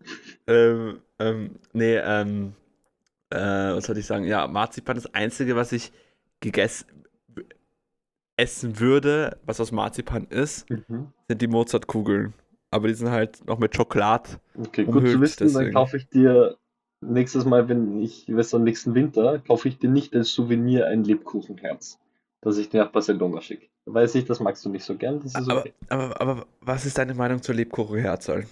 ähm, 0.47 1.01
ähm, 1.19 1.51
nee, 1.73 1.97
ähm, 1.99 2.53
äh, 3.31 3.37
was 3.39 3.85
soll 3.87 3.99
ich 3.99 4.07
sagen? 4.07 4.25
Ja, 4.25 4.47
Marzipan 4.49 4.97
ist 4.97 5.05
das 5.07 5.15
Einzige, 5.15 5.55
was 5.57 5.73
ich 5.73 5.93
gegessen 6.41 6.87
essen 8.37 8.81
würde, 8.81 9.39
was 9.45 9.61
aus 9.61 9.73
Marzipan 9.73 10.27
ist, 10.31 10.69
Mhm. 10.71 11.13
sind 11.29 11.43
die 11.43 11.47
Mozartkugeln. 11.49 12.33
Aber 12.71 12.89
die 12.89 12.95
sind 12.95 13.11
halt 13.11 13.47
noch 13.47 13.59
mit 13.59 13.77
Schokolade. 13.77 14.31
Okay, 14.59 14.85
gut 14.85 14.95
zu 14.95 14.99
Umhüllt, 14.99 15.21
wissen, 15.21 15.39
dann 15.45 15.53
deswegen. 15.53 15.75
kaufe 15.75 15.97
ich 15.99 16.09
dir 16.09 16.57
nächstes 17.03 17.45
Mal, 17.45 17.69
wenn 17.69 18.01
ich, 18.01 18.27
weiß 18.35 18.55
am 18.55 18.65
nächsten 18.65 18.95
Winter, 18.95 19.39
kaufe 19.41 19.69
ich 19.69 19.79
dir 19.79 19.91
nicht 19.91 20.15
als 20.15 20.33
Souvenir 20.33 20.87
ein 20.87 21.05
Lebkuchenherz. 21.05 21.99
dass 22.41 22.59
ich 22.59 22.69
dir 22.69 22.85
nach 22.85 22.91
Barcelona 22.91 23.41
schicke. 23.41 23.69
Weiß 23.87 24.15
ich, 24.17 24.25
das 24.25 24.41
magst 24.41 24.65
du 24.65 24.69
nicht 24.69 24.85
so 24.85 24.97
gern. 24.97 25.23
Aber, 25.35 25.59
okay. 25.61 25.73
aber, 25.89 26.21
aber 26.21 26.47
was 26.61 26.87
ist 26.87 26.99
deine 26.99 27.15
Meinung 27.15 27.41
zur 27.43 27.55
Lebkuchenherzl? 27.55 28.47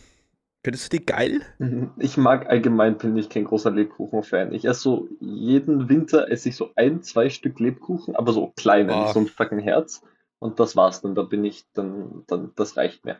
Findest 0.62 0.92
du 0.92 0.98
die 0.98 1.06
geil? 1.06 1.40
Ich 1.98 2.16
mag 2.16 2.48
allgemein, 2.48 2.98
bin 2.98 3.16
ich 3.16 3.28
kein 3.28 3.44
großer 3.44 3.70
Lebkuchen-Fan. 3.70 4.52
Ich 4.52 4.64
esse 4.64 4.80
so 4.80 5.08
jeden 5.20 5.88
Winter 5.88 6.30
esse 6.30 6.50
ich 6.50 6.56
so 6.56 6.70
ein, 6.76 7.02
zwei 7.02 7.30
Stück 7.30 7.58
Lebkuchen, 7.60 8.14
aber 8.14 8.32
so 8.32 8.52
kleine, 8.56 8.96
nicht 9.00 9.12
so 9.12 9.20
ein 9.20 9.26
fucking 9.26 9.58
Herz. 9.58 10.02
Und 10.38 10.60
das 10.60 10.76
war's 10.76 11.02
dann. 11.02 11.14
Da 11.14 11.22
bin 11.22 11.44
ich 11.44 11.64
dann, 11.74 12.24
dann 12.26 12.52
das 12.56 12.76
reicht 12.76 13.04
mir. 13.04 13.16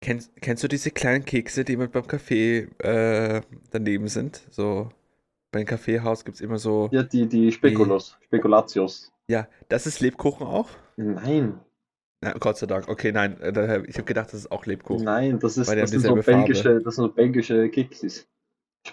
Kennst, 0.00 0.30
kennst 0.40 0.62
du 0.62 0.68
diese 0.68 0.90
kleinen 0.90 1.24
Kekse, 1.24 1.64
die 1.64 1.72
immer 1.72 1.88
beim 1.88 2.06
Kaffee 2.06 2.68
äh, 2.78 3.40
daneben 3.70 4.08
sind? 4.08 4.42
So, 4.50 4.90
beim 5.52 5.64
Kaffeehaus 5.64 6.24
gibt 6.24 6.36
es 6.36 6.40
immer 6.40 6.58
so. 6.58 6.88
Ja, 6.92 7.02
die, 7.02 7.26
die 7.26 7.50
Speculos, 7.50 8.16
Speculatius. 8.24 9.10
Ja, 9.28 9.48
das 9.68 9.86
ist 9.86 10.00
Lebkuchen 10.00 10.46
auch? 10.46 10.68
Nein, 10.96 11.58
Na, 12.20 12.32
Gott 12.34 12.58
sei 12.58 12.66
Dank. 12.66 12.88
Okay, 12.88 13.12
nein, 13.12 13.40
äh, 13.40 13.82
ich 13.86 13.96
habe 13.96 14.04
gedacht, 14.04 14.28
das 14.28 14.40
ist 14.40 14.52
auch 14.52 14.66
Lebkuchen. 14.66 15.04
nein, 15.04 15.38
das 15.38 15.56
ist, 15.56 15.70
die 15.70 15.76
das 15.76 15.90
sind 15.90 16.00
so 16.00 16.14
belgische, 16.14 16.80
das 16.80 16.96
sind 16.96 17.04
so 17.04 17.12
belgische 17.12 17.68
Keksis. 17.68 18.28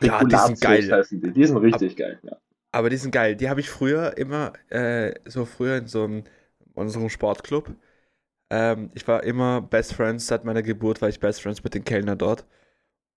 Ja, 0.01 0.23
die 0.23 0.35
sind 0.35 0.59
geil. 0.59 0.89
heißen 0.91 1.21
die. 1.21 1.31
Die 1.31 1.45
sind 1.45 1.57
richtig 1.57 1.95
geil, 1.95 2.19
ja. 2.23 2.37
Aber 2.71 2.89
die 2.89 2.97
sind 2.97 3.11
geil. 3.11 3.35
Die 3.35 3.49
habe 3.49 3.59
ich 3.59 3.69
früher 3.69 4.17
immer, 4.17 4.53
äh, 4.69 5.13
so 5.25 5.45
früher 5.45 5.77
in 5.77 5.87
so 5.87 6.05
einem, 6.05 6.23
unserem 6.73 7.09
Sportclub. 7.09 7.69
Ähm, 8.53 8.91
ich 8.95 9.07
war 9.07 9.23
immer 9.23 9.61
Best 9.61 9.93
Friends, 9.95 10.27
seit 10.27 10.45
meiner 10.45 10.63
Geburt 10.63 11.01
war 11.01 11.09
ich 11.09 11.19
Best 11.19 11.41
Friends 11.41 11.63
mit 11.63 11.73
den 11.75 11.85
Kellner 11.85 12.15
dort. 12.15 12.45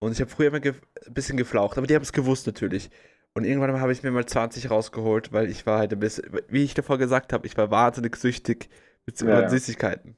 Und 0.01 0.13
ich 0.13 0.21
habe 0.21 0.31
früher 0.31 0.49
immer 0.49 0.61
ge 0.61 0.75
ein 1.07 1.15
bisschen 1.15 1.37
geflaucht, 1.39 1.79
aber 1.79 1.87
die 1.87 1.95
haben 1.95 2.03
es 2.03 2.13
gewusst 2.13 2.47
natürlich. 2.47 2.91
Und 3.35 3.45
irgendwann 3.45 3.81
habe 3.81 3.93
ich 3.93 4.03
mir 4.03 4.13
mal 4.13 4.27
20 4.27 4.71
rausgeholt, 4.71 5.33
weil 5.33 5.51
ich 5.51 5.67
war 5.67 5.81
halt 5.81 5.93
ein 5.93 6.01
bisschen, 6.01 6.25
wie 6.49 6.65
ich 6.65 6.75
davor 6.75 6.99
gesagt 6.99 7.33
habe, 7.35 7.47
ich 7.47 7.57
war 7.59 7.71
wahnsinnig 7.71 8.17
süchtig 8.17 8.71
mit 9.07 9.19
Ja, 9.23 9.39
ja. 9.41 9.49
Süßigkeiten. 9.49 10.17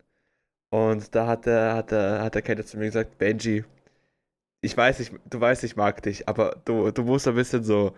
Und 0.70 1.14
da 1.14 1.26
hat 1.28 1.46
der, 1.46 1.74
hat 1.76 1.90
der, 1.92 2.22
hat 2.22 2.34
der 2.36 2.42
Kellner 2.42 2.64
zu 2.66 2.78
mir 2.78 2.86
gesagt, 2.86 3.18
Benji, 3.18 3.64
ich 4.60 4.76
weiß, 4.76 5.00
ich, 5.00 5.12
du 5.30 5.40
weißt, 5.40 5.64
ich 5.64 5.76
mag 5.76 6.02
dich, 6.02 6.28
aber 6.28 6.60
du, 6.64 6.90
du 6.90 7.02
musst 7.04 7.28
ein 7.28 7.34
bisschen 7.34 7.64
so 7.64 7.94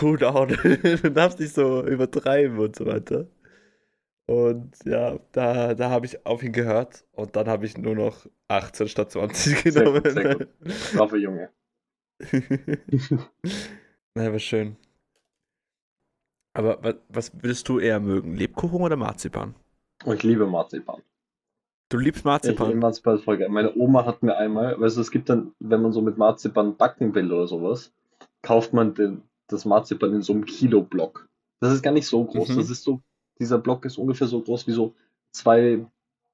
cool 0.00 0.18
down. 0.18 0.48
du 1.02 1.10
darfst 1.12 1.40
nicht 1.40 1.54
so 1.54 1.84
übertreiben 1.86 2.58
und 2.58 2.76
so 2.76 2.86
weiter. 2.86 3.26
Und 4.26 4.72
ja, 4.84 5.18
da, 5.32 5.74
da 5.74 5.90
habe 5.90 6.06
ich 6.06 6.26
auf 6.26 6.42
ihn 6.42 6.52
gehört 6.52 7.04
und 7.12 7.36
dann 7.36 7.48
habe 7.48 7.64
ich 7.66 7.78
nur 7.78 7.94
noch 7.94 8.26
18 8.48 8.88
statt 8.88 9.10
20 9.12 9.72
Sehr 9.72 9.84
genommen. 9.84 10.02
sehr 10.04 10.26
gut. 10.28 10.48
Brave 10.92 11.18
Junge. 11.18 11.50
Na, 14.14 14.32
war 14.32 14.38
schön. 14.38 14.76
Aber 16.54 16.82
was, 16.82 16.96
was 17.08 17.34
würdest 17.34 17.68
du 17.68 17.78
eher 17.78 18.00
mögen? 18.00 18.34
Lebkuchen 18.34 18.80
oder 18.80 18.96
Marzipan? 18.96 19.54
Und 20.04 20.16
ich 20.16 20.22
liebe 20.22 20.46
Marzipan. 20.46 21.02
Du 21.88 21.98
liebst 21.98 22.24
Ich, 22.24 22.24
Marzipan? 22.24 22.78
Marzipan 22.78 23.18
voll 23.18 23.38
geil. 23.38 23.48
Meine 23.48 23.74
Oma 23.76 24.04
hat 24.06 24.22
mir 24.22 24.36
einmal, 24.36 24.80
weißt 24.80 24.96
du, 24.96 25.00
es 25.00 25.10
gibt 25.10 25.28
dann, 25.28 25.54
wenn 25.60 25.82
man 25.82 25.92
so 25.92 26.02
mit 26.02 26.18
Marzipan 26.18 26.76
backen 26.76 27.14
will 27.14 27.32
oder 27.32 27.46
sowas, 27.46 27.92
kauft 28.42 28.72
man 28.72 28.94
den, 28.94 29.22
das 29.48 29.64
Marzipan 29.64 30.14
in 30.14 30.22
so 30.22 30.32
einem 30.32 30.44
Kilo-Block. 30.46 31.28
Das 31.60 31.72
ist 31.72 31.82
gar 31.82 31.92
nicht 31.92 32.06
so 32.06 32.24
groß. 32.24 32.48
Mhm. 32.50 32.56
Das 32.56 32.70
ist 32.70 32.82
so, 32.82 33.02
dieser 33.38 33.58
Block 33.58 33.84
ist 33.84 33.98
ungefähr 33.98 34.26
so 34.26 34.40
groß 34.40 34.66
wie 34.66 34.72
so 34.72 34.94
zwei 35.32 35.84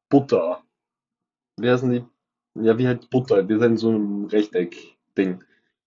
Butter. 0.09 0.62
Wie 1.59 1.71
heißen 1.71 1.90
die? 1.90 2.04
Ja, 2.54 2.76
wie 2.78 2.87
halt 2.87 3.11
Butter. 3.11 3.42
Die 3.42 3.54
sind 3.54 3.73
in 3.73 3.76
so 3.76 3.88
einem 3.90 4.25
Rechteck-Ding. 4.26 5.42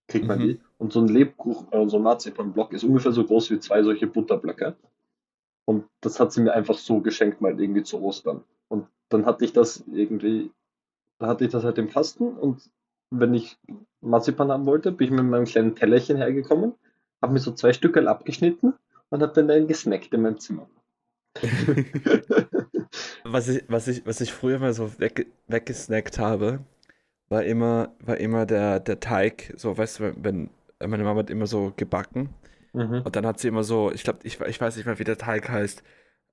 Kriegt 0.08 0.28
man 0.28 0.40
Mhm. 0.40 0.44
die. 0.44 0.60
Und 0.78 0.94
so 0.94 1.00
ein 1.02 1.08
Lebkuchen, 1.08 1.72
äh, 1.72 1.88
so 1.90 1.98
ein 1.98 2.04
Marzipan-Block 2.04 2.74
ist 2.74 2.84
ungefähr 2.84 3.12
so 3.12 3.24
groß 3.26 3.52
wie 3.52 3.60
zwei 3.60 3.84
solche 3.84 4.08
Butterblöcke. 4.08 4.76
Und 5.66 5.86
das 6.02 6.20
hat 6.20 6.32
sie 6.32 6.42
mir 6.42 6.54
einfach 6.54 6.78
so 6.78 7.02
geschenkt, 7.02 7.42
mal 7.42 7.60
irgendwie 7.60 7.84
zu 7.84 8.02
Ostern. 8.02 8.44
Und 8.68 8.88
dann 9.10 9.26
hatte 9.26 9.46
ich 9.46 9.54
das 9.54 9.84
irgendwie, 9.92 10.52
da 11.20 11.28
hatte 11.28 11.46
ich 11.46 11.52
das 11.52 11.64
halt 11.64 11.78
im 11.78 11.90
Kasten 11.90 12.30
und 12.38 12.70
wenn 13.12 13.34
ich 13.34 13.58
Marzipan 14.02 14.52
haben 14.52 14.66
wollte, 14.66 14.92
bin 14.92 15.06
ich 15.08 15.12
mit 15.14 15.26
meinem 15.26 15.46
kleinen 15.46 15.76
Tellerchen 15.76 16.18
hergekommen, 16.18 16.74
habe 17.22 17.34
mir 17.34 17.40
so 17.40 17.52
zwei 17.54 17.74
Stückel 17.74 18.08
abgeschnitten 18.08 18.74
und 19.10 19.22
habe 19.22 19.34
dann 19.34 19.48
dann 19.48 19.68
gesnackt 19.68 20.14
in 20.14 20.22
meinem 20.22 20.40
Zimmer. 20.40 20.68
Was 23.24 23.48
ich, 23.50 23.64
was 23.68 23.88
ich, 23.88 24.06
was 24.06 24.22
ich 24.22 24.32
früher 24.34 24.60
mal 24.60 24.74
so 24.74 25.00
wegge 25.00 25.26
weggesnackt 25.48 26.20
habe, 26.20 26.60
war 27.30 27.44
immer, 27.44 27.96
war 28.00 28.18
immer 28.18 28.46
der, 28.46 28.80
der 28.80 29.00
Teig, 29.00 29.54
so, 29.58 29.78
weißt 29.78 30.00
du, 30.00 30.16
wenn, 30.24 30.50
meine 30.86 31.04
Mama 31.04 31.22
hat 31.22 31.30
immer 31.30 31.48
so 31.48 31.74
gebacken 31.78 32.30
Mhm. 32.74 33.04
und 33.06 33.16
dann 33.16 33.26
hat 33.26 33.40
sie 33.40 33.48
immer 33.50 33.64
so, 33.64 33.92
ich 33.92 34.04
glaube, 34.04 34.20
ich, 34.24 34.40
ich 34.42 34.62
weiß 34.62 34.76
nicht 34.78 34.86
mehr, 34.86 35.00
wie 35.00 35.06
der 35.06 35.18
Teig 35.18 35.50
heißt, 35.50 35.84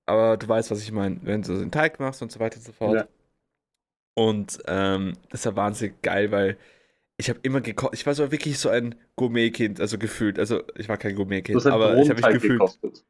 aber 0.06 0.36
du 0.38 0.48
weißt, 0.48 0.70
was 0.72 0.82
ich 0.82 0.92
meine, 0.92 1.20
wenn 1.24 1.42
du 1.42 1.48
so 1.54 1.60
den 1.60 1.72
Teig 1.72 2.00
machst 2.00 2.22
und 2.22 2.32
so 2.32 2.40
weiter 2.40 2.56
und 2.58 2.64
so 2.64 2.72
fort. 2.72 2.94
Ja. 2.96 3.08
Und 4.14 4.58
ähm, 4.66 5.14
das 5.30 5.46
war 5.46 5.56
wahnsinnig 5.56 6.02
geil, 6.02 6.30
weil 6.30 6.58
ich 7.18 7.30
habe 7.30 7.40
immer 7.42 7.60
gekocht, 7.60 7.94
ich 7.94 8.06
war 8.06 8.14
so 8.14 8.32
wirklich 8.32 8.58
so 8.58 8.68
ein 8.70 8.94
Gourmet-Kind, 9.16 9.80
also 9.80 9.98
gefühlt, 9.98 10.38
also 10.38 10.62
ich 10.76 10.88
war 10.88 10.98
kein 10.98 11.14
Gourmet-Kind, 11.16 11.70
aber 11.70 11.98
ich 11.98 12.10
habe 12.10 12.20
mich 12.20 12.30
gefühlt, 12.30 12.58
gekostet. 12.60 13.04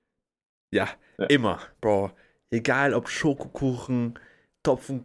Ja, 0.73 0.89
Ja. 1.19 1.27
immer, 1.27 1.59
Bro. 1.81 2.11
Egal 2.51 2.95
ob 2.95 3.09
Schokokuchen, 3.09 4.19
Topfen, 4.63 5.05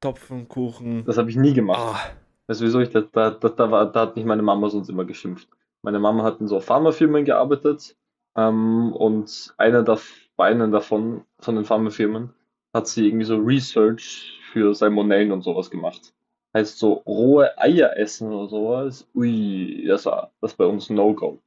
Topfenkuchen. 0.00 1.04
Das 1.04 1.18
habe 1.18 1.30
ich 1.30 1.36
nie 1.36 1.52
gemacht. 1.54 1.78
Ah, 1.80 2.00
Weißt 2.46 2.60
du, 2.60 2.64
wieso 2.66 2.80
ich 2.80 2.90
das, 2.90 3.04
da, 3.12 3.30
da, 3.30 3.48
da, 3.48 3.70
war, 3.70 3.90
da 3.90 4.02
hat 4.02 4.16
mich 4.16 4.24
meine 4.24 4.42
Mama 4.42 4.68
sonst 4.70 4.88
immer 4.88 5.04
geschimpft. 5.04 5.48
Meine 5.82 5.98
Mama 5.98 6.22
hat 6.22 6.40
in 6.40 6.46
so 6.46 6.60
Pharmafirmen 6.60 7.24
gearbeitet 7.24 7.96
ähm, 8.36 8.92
und 8.92 9.52
einer 9.58 9.82
da, 9.82 9.98
bei 10.36 10.46
einer 10.46 10.68
davon, 10.68 11.24
von 11.40 11.56
den 11.56 11.64
Pharmafirmen, 11.64 12.32
hat 12.72 12.86
sie 12.86 13.06
irgendwie 13.08 13.24
so 13.24 13.36
Research 13.36 14.38
für 14.52 14.74
Salmonellen 14.74 15.32
und 15.32 15.42
sowas 15.42 15.70
gemacht. 15.70 16.12
Heißt 16.54 16.78
so 16.78 16.92
rohe 17.06 17.58
Eier 17.58 17.96
essen 17.96 18.32
oder 18.32 18.48
sowas, 18.48 19.08
ui, 19.14 19.84
das 19.88 20.06
war 20.06 20.30
das 20.40 20.54
bei 20.54 20.64
uns 20.66 20.88
No-Go. 20.88 21.40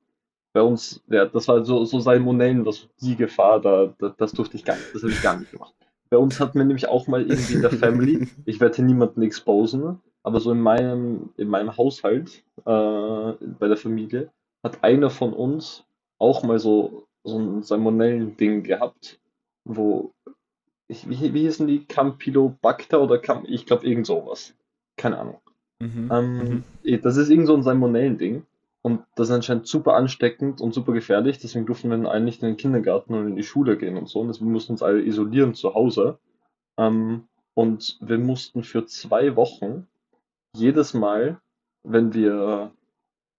Bei 0.60 0.66
uns, 0.66 1.02
ja, 1.08 1.26
das 1.26 1.48
war 1.48 1.64
so, 1.64 1.86
so 1.86 2.02
Salmonellen, 2.02 2.66
das 2.66 2.90
die 3.00 3.16
Gefahr, 3.16 3.62
da, 3.62 3.94
da, 3.98 4.14
das 4.18 4.34
durfte 4.34 4.58
ich 4.58 4.66
gar 4.66 4.76
nicht, 4.76 4.94
das 4.94 5.04
habe 5.04 5.14
ich 5.14 5.22
gar 5.22 5.40
nicht 5.40 5.54
gemacht. 5.54 5.74
Bei 6.10 6.18
uns 6.18 6.38
hatten 6.42 6.58
wir 6.58 6.66
nämlich 6.66 6.86
auch 6.90 7.08
mal 7.08 7.22
irgendwie 7.22 7.54
in 7.54 7.62
der 7.62 7.72
Family, 7.72 8.28
ich 8.46 8.60
werde 8.60 8.76
hier 8.76 8.84
niemanden 8.84 9.22
exposen, 9.22 10.02
aber 10.22 10.42
so 10.42 10.52
in 10.52 10.60
meinem, 10.60 11.30
in 11.38 11.48
meinem 11.48 11.78
Haushalt, 11.78 12.44
äh, 12.58 12.62
bei 12.66 13.68
der 13.70 13.78
Familie, 13.78 14.32
hat 14.62 14.84
einer 14.84 15.10
von 15.10 15.32
uns 15.32 15.86
auch 16.18 16.44
mal 16.44 16.60
so, 16.60 17.04
so 17.24 17.40
ein 17.40 17.64
Salmonellen-Ding 17.64 18.64
gehabt, 18.64 19.18
wo, 19.64 20.12
ich, 20.90 21.08
wie, 21.10 21.34
wie 21.34 21.42
hießen 21.44 21.68
die? 21.68 21.86
Campylobacter 21.86 23.02
oder 23.02 23.18
Cam, 23.20 23.46
ich 23.48 23.66
glaube 23.66 23.88
irgend 23.88 24.08
sowas. 24.08 24.54
Keine 24.98 25.20
Ahnung. 25.20 25.38
mhm. 25.80 26.10
Ähm, 26.12 26.38
Mhm. 26.38 26.64
eh, 26.84 26.98
Das 26.98 27.16
ist 27.16 27.30
irgend 27.30 27.48
so 27.48 27.56
ein 27.56 27.64
Salmonellen-Ding. 27.64 28.44
Und 28.82 29.04
das 29.16 29.28
ist 29.28 29.36
anscheinend 29.36 29.68
super 29.68 29.96
ansteckend 29.96 30.62
und 30.62 30.74
super 30.74 30.94
gefährlich. 30.94 31.40
Deswegen 31.40 31.66
durften 31.66 31.90
wir 31.90 32.10
alle 32.10 32.24
nicht 32.24 32.42
in 32.42 32.48
den 32.48 32.58
Kindergarten 32.58 33.14
und 33.14 33.28
in 33.28 33.36
die 33.36 33.44
Schule 33.44 33.78
gehen 33.78 33.98
und 33.98 34.08
so. 34.08 34.20
Und 34.20 34.30
deswegen 34.30 34.52
mussten 34.52 34.74
uns 34.74 34.84
alle 34.84 35.02
isolieren 35.02 35.54
zu 35.54 35.74
Hause. 35.74 36.20
Ähm, 36.78 37.28
und 37.54 37.98
wir 38.02 38.18
mussten 38.18 38.64
für 38.64 38.86
zwei 38.86 39.36
Wochen 39.36 39.88
jedes 40.56 40.94
Mal, 40.94 41.42
wenn 41.84 42.14
wir 42.14 42.72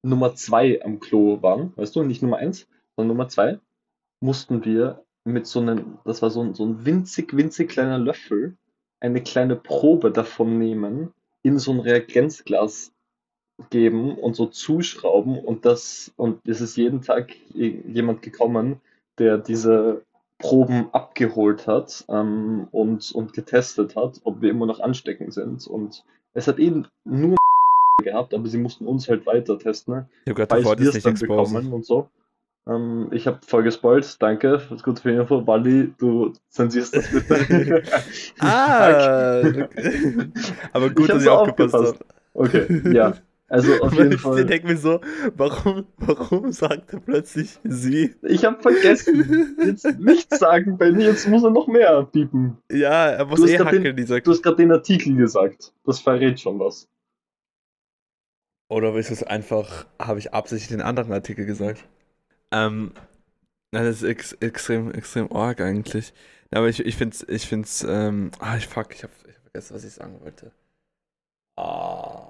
Nummer 0.03 0.35
zwei 0.35 0.83
am 0.85 1.01
Klo 1.01 1.43
waren, 1.43 1.73
weißt 1.77 1.97
du, 1.97 2.03
nicht 2.03 2.23
Nummer 2.23 2.37
eins, 2.37 2.69
sondern 2.97 3.17
Nummer 3.17 3.29
zwei, 3.29 3.59
mussten 4.21 4.65
wir 4.65 5.05
mit 5.25 5.47
so 5.47 5.61
einem, 5.61 5.99
das 6.05 6.23
war 6.23 6.31
so 6.31 6.43
ein, 6.43 6.55
so 6.55 6.65
ein 6.65 6.85
winzig, 6.85 7.35
winzig 7.35 7.71
kleiner 7.71 7.99
Löffel, 7.99 8.57
eine 9.01 9.23
kleine 9.23 9.57
Probe 9.57 10.11
davon 10.11 10.59
nehmen, 10.59 11.13
in 11.43 11.59
so 11.59 11.73
ein 11.73 11.81
Reagenzglas 11.81 12.93
geben 13.71 14.17
und 14.17 14.35
so 14.35 14.47
zuschrauben 14.47 15.39
und 15.39 15.65
das, 15.65 16.13
und 16.17 16.47
es 16.49 16.61
ist 16.61 16.77
jeden 16.77 17.03
Tag 17.03 17.35
jemand 17.53 18.23
gekommen, 18.23 18.81
der 19.19 19.39
diese 19.39 20.03
Proben 20.39 20.89
abgeholt 20.93 21.67
hat 21.67 22.05
ähm, 22.09 22.67
und, 22.71 23.13
und 23.13 23.35
getestet 23.35 23.95
hat, 23.97 24.21
ob 24.25 24.41
wir 24.41 24.51
immer 24.51 24.65
noch 24.65 24.81
ansteckend 24.81 25.35
sind. 25.35 25.67
Und 25.67 26.05
es 26.33 26.49
hat 26.49 26.59
eben 26.59 26.87
nur 27.05 27.37
gehabt, 28.03 28.33
aber 28.33 28.49
sie 28.49 28.57
mussten 28.57 28.87
uns 28.87 29.09
halt 29.09 29.27
weiter 29.27 29.59
testen, 29.59 29.95
ne? 29.95 30.09
Ich 30.25 30.31
habe 30.31 30.47
gerade 30.47 30.63
davor 30.63 30.77
nicht 30.77 31.21
bekommen 31.21 31.73
und 31.75 31.85
so. 31.85 32.09
Ähm, 32.67 33.09
ich 33.13 33.27
habe 33.27 33.41
voll 33.47 33.63
gespoilt, 33.63 34.17
danke, 34.23 34.53
das 34.53 34.71
ist 34.71 34.83
gut 34.83 35.01
für 35.01 35.11
die 35.13 35.19
Info. 35.19 35.47
Wally, 35.47 35.93
du 35.99 36.33
zensierst 36.49 36.97
das 36.97 37.11
bitte. 37.11 37.83
Ah, 38.39 39.43
aber 40.73 40.91
gut, 40.91 41.01
Ich 41.01 41.07
dass 41.09 41.23
ich 41.23 41.29
aufgepasst 41.29 41.75
aufgepasst. 41.75 42.01
habe. 42.01 42.05
Okay, 42.33 42.95
ja. 42.95 43.15
Also 43.51 43.75
auf 43.83 43.93
jeden 43.99 44.13
Ich 44.13 44.21
Fall. 44.21 44.45
denke 44.47 44.69
mir 44.69 44.77
so, 44.77 45.01
warum, 45.35 45.85
warum 45.99 46.53
sagt 46.53 46.93
er 46.95 47.01
plötzlich 47.01 47.59
sie? 47.65 48.15
Ich 48.23 48.45
habe 48.45 48.63
vergessen, 48.63 49.57
jetzt 49.67 49.85
nichts 49.99 50.39
sagen, 50.39 50.79
Benny, 50.79 51.03
jetzt 51.05 51.27
muss 51.29 51.43
er 51.43 51.51
noch 51.51 51.67
mehr 51.67 52.05
piepen. 52.05 52.57
Ja, 52.71 53.09
er 53.11 53.25
muss 53.27 53.41
Du 53.41 53.47
eh 53.47 53.57
grad 53.57 53.73
den- 53.73 53.79
hackeln, 53.81 53.97
dieser. 53.97 54.21
Du 54.21 54.31
hast 54.31 54.43
gerade 54.43 54.57
den 54.57 54.71
Artikel 54.73 55.17
gesagt. 55.17 55.73
Das 55.85 55.99
verrät 56.01 56.39
schon 56.41 56.59
was. 56.61 56.89
Oder 58.71 58.95
ist 58.95 59.11
es 59.11 59.25
einfach, 59.25 59.87
habe 60.01 60.21
ich 60.21 60.33
absichtlich 60.33 60.69
den 60.69 60.81
anderen 60.81 61.13
Artikel 61.13 61.45
gesagt? 61.45 61.85
Ähm, 62.53 62.93
Na, 63.73 63.83
das 63.83 63.97
ist 63.97 64.03
ex 64.05 64.33
extrem, 64.35 64.93
extrem 64.93 65.33
arg 65.33 65.61
eigentlich. 65.61 66.13
Ja, 66.53 66.59
aber 66.61 66.69
ich, 66.69 66.85
ich 66.87 66.97
finde 66.97 67.15
es, 67.17 67.29
ich 67.29 67.47
find's, 67.49 67.85
ähm, 67.89 68.31
ah, 68.39 68.57
ich 68.57 68.69
fuck, 68.69 68.95
ich 68.95 69.03
habe 69.03 69.13
ich 69.29 69.35
hab 69.35 69.43
vergessen, 69.43 69.75
was 69.75 69.85
ich 69.85 69.93
sagen 69.93 70.21
wollte. 70.21 70.53
Ah. 71.57 72.30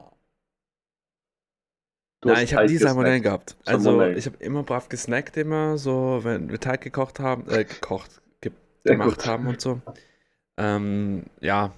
Du 2.21 2.29
Nein, 2.29 2.45
ich 2.45 2.55
habe 2.55 2.67
nie 2.67 2.77
Salmonellen 2.77 3.23
gehabt. 3.23 3.57
Also, 3.65 3.85
Salmonellen. 3.85 4.19
ich 4.19 4.27
habe 4.27 4.37
immer 4.39 4.63
brav 4.63 4.89
gesnackt, 4.89 5.37
immer 5.37 5.79
so, 5.79 6.21
wenn 6.23 6.51
wir 6.51 6.61
Teig 6.61 6.83
gekocht 6.83 7.19
haben, 7.19 7.49
äh, 7.49 7.65
gekocht, 7.65 8.21
ge 8.43 8.53
Sehr 8.85 8.97
gemacht 8.97 9.19
gut. 9.19 9.27
haben 9.27 9.47
und 9.47 9.61
so. 9.61 9.81
Ähm, 10.59 11.25
ja, 11.41 11.73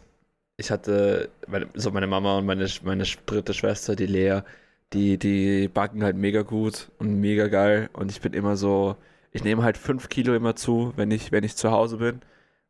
ich 0.56 0.70
hatte, 0.70 1.30
meine, 1.48 1.68
so 1.74 1.90
meine 1.92 2.06
Mama 2.08 2.38
und 2.38 2.46
meine, 2.46 2.66
meine 2.82 3.04
dritte 3.26 3.54
Schwester, 3.54 3.96
die 3.96 4.06
Lea, 4.06 4.40
die, 4.92 5.18
die 5.18 5.68
backen 5.68 6.02
halt 6.04 6.16
mega 6.16 6.42
gut 6.42 6.90
und 6.98 7.20
mega 7.20 7.48
geil. 7.48 7.90
Und 7.92 8.10
ich 8.10 8.20
bin 8.20 8.32
immer 8.34 8.56
so, 8.56 8.96
ich 9.32 9.44
nehme 9.44 9.62
halt 9.62 9.78
5 9.78 10.08
Kilo 10.08 10.34
immer 10.34 10.56
zu, 10.56 10.92
wenn 10.96 11.10
ich, 11.10 11.32
wenn 11.32 11.44
ich 11.44 11.56
zu 11.56 11.70
Hause 11.70 11.98
bin. 11.98 12.20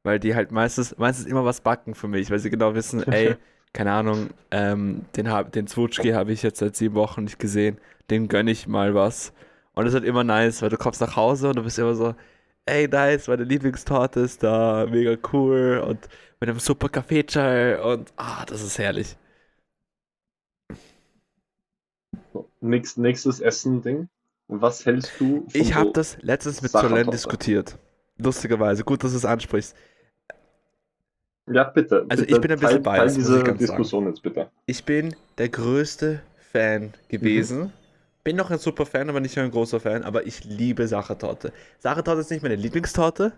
Weil 0.05 0.19
die 0.21 0.35
halt 0.35 0.53
meistens, 0.53 0.97
meistens 0.99 1.27
immer 1.27 1.45
was 1.45 1.61
backen 1.61 1.95
für 1.95 2.09
mich, 2.09 2.31
weil 2.31 2.39
sie 2.41 2.51
genau 2.51 2.75
wissen, 2.75 3.03
ey, 3.13 3.37
keine 3.73 3.93
Ahnung, 3.93 4.31
ähm, 4.51 5.07
den, 5.17 5.31
hab, 5.31 5.53
den 5.53 5.67
Zwutschki 5.67 6.11
habe 6.11 6.33
ich 6.33 6.43
jetzt 6.43 6.59
seit 6.59 6.77
sieben 6.77 6.95
Wochen 6.95 7.25
nicht 7.25 7.39
gesehen, 7.39 7.79
dem 8.11 8.29
gönne 8.29 8.51
ich 8.51 8.67
mal 8.67 8.95
was. 8.95 9.33
Und 9.75 9.85
das 9.85 9.95
ist 9.95 10.01
halt 10.01 10.09
immer 10.09 10.25
nice, 10.25 10.61
weil 10.63 10.69
du 10.69 10.77
kommst 10.77 11.01
nach 11.01 11.17
Hause 11.17 11.49
und 11.49 11.57
du 11.57 11.63
bist 11.63 11.79
immer 11.79 11.95
so, 11.95 12.15
ey, 12.67 12.87
nice, 12.89 13.29
meine 13.29 13.45
Lieblingstorte 13.45 14.21
ist 14.21 14.43
da, 14.43 14.87
mega 14.91 15.17
cool 15.33 15.83
und 15.87 16.09
mit 16.41 16.51
einem 16.51 16.59
super 16.59 16.89
Kaffeechai 16.89 17.81
und 17.81 18.13
ah, 18.17 18.45
das 18.47 18.63
ist 18.63 18.79
herrlich. 18.79 19.17
Nächst, 22.61 22.99
nächstes 22.99 23.41
Essen-Ding. 23.41 24.09
Was 24.49 24.85
hältst 24.85 25.19
du 25.19 25.47
Ich 25.53 25.75
habe 25.75 25.87
so 25.87 25.93
das 25.93 26.19
letztens 26.21 26.61
mit? 26.61 26.73
Solen 26.73 27.11
diskutiert. 27.11 27.79
Lustigerweise, 28.19 28.85
gut, 28.85 29.03
dass 29.03 29.13
du 29.13 29.17
es 29.17 29.25
ansprichst. 29.25 29.75
Ja, 31.51 31.65
bitte. 31.65 32.07
Also 32.09 32.23
bitte 32.25 32.35
ich 32.35 32.41
bin 32.41 32.53
ein 32.53 32.59
bisschen 32.61 32.83
teil, 32.85 33.01
biased, 33.01 33.17
diese 33.17 33.43
Diskussion 33.55 34.07
jetzt 34.07 34.23
bitte. 34.23 34.51
Ich 34.67 34.85
bin 34.85 35.15
der 35.39 35.49
größte 35.49 36.23
Fan 36.53 36.93
gewesen. 37.09 37.73
Bin 38.25 38.37
noch 38.37 38.51
ein 38.51 38.59
super 38.59 38.87
Fan, 38.87 39.09
aber 39.09 39.19
nicht 39.21 39.35
so 39.35 39.41
ein 39.41 39.51
großer 39.51 39.81
Fan. 39.81 40.05
Aber 40.05 40.27
ich 40.27 40.45
liebe 40.45 40.87
Sachertorte. 40.87 41.53
Sachertorte 41.81 42.21
ist 42.21 42.31
nicht 42.31 42.43
meine 42.43 42.55
Lieblingstorte. 42.55 43.33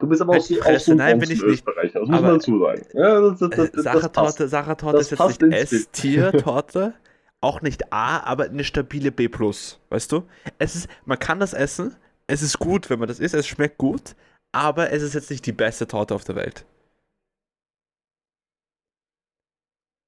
Du 0.00 0.08
bist 0.08 0.20
aber 0.20 0.36
auch 0.36 0.40
so, 0.40 0.60
auch 0.60 0.78
so 0.80 0.94
nein, 0.94 1.20
bin 1.20 1.30
ich 1.30 1.40
nicht. 1.40 1.64
Das 1.64 1.94
muss 1.94 2.08
Aber- 2.08 2.20
man 2.22 2.34
dazu 2.38 2.58
sagen. 2.58 2.82
Ja, 2.94 3.20
das, 3.20 3.38
das, 3.38 3.50
das, 3.50 3.58
Äh, 3.68 3.70
das, 3.74 3.84
Sachertorte. 3.84 4.48
Sachertorte 4.48 4.98
ist 4.98 5.10
jetzt 5.12 5.42
nicht. 5.42 5.72
S-Tier-Torte. 5.72 6.94
Auch 7.40 7.60
nicht 7.60 7.92
A, 7.92 8.18
aber 8.18 8.44
eine 8.44 8.64
stabile 8.64 9.12
B+. 9.12 9.28
Weißt 9.28 10.10
du? 10.10 10.24
Es 10.58 10.74
ist, 10.74 10.88
man 11.04 11.18
kann 11.20 11.38
das 11.38 11.52
essen. 11.54 11.94
Es 12.26 12.42
ist 12.42 12.58
gut, 12.58 12.90
wenn 12.90 12.98
man 12.98 13.06
das 13.08 13.20
isst. 13.20 13.34
Es 13.34 13.46
schmeckt 13.46 13.78
gut. 13.78 14.16
Aber 14.52 14.90
es 14.92 15.02
ist 15.02 15.14
jetzt 15.14 15.30
nicht 15.30 15.46
die 15.46 15.52
beste 15.52 15.86
Torte 15.86 16.14
auf 16.14 16.24
der 16.24 16.36
Welt. 16.36 16.64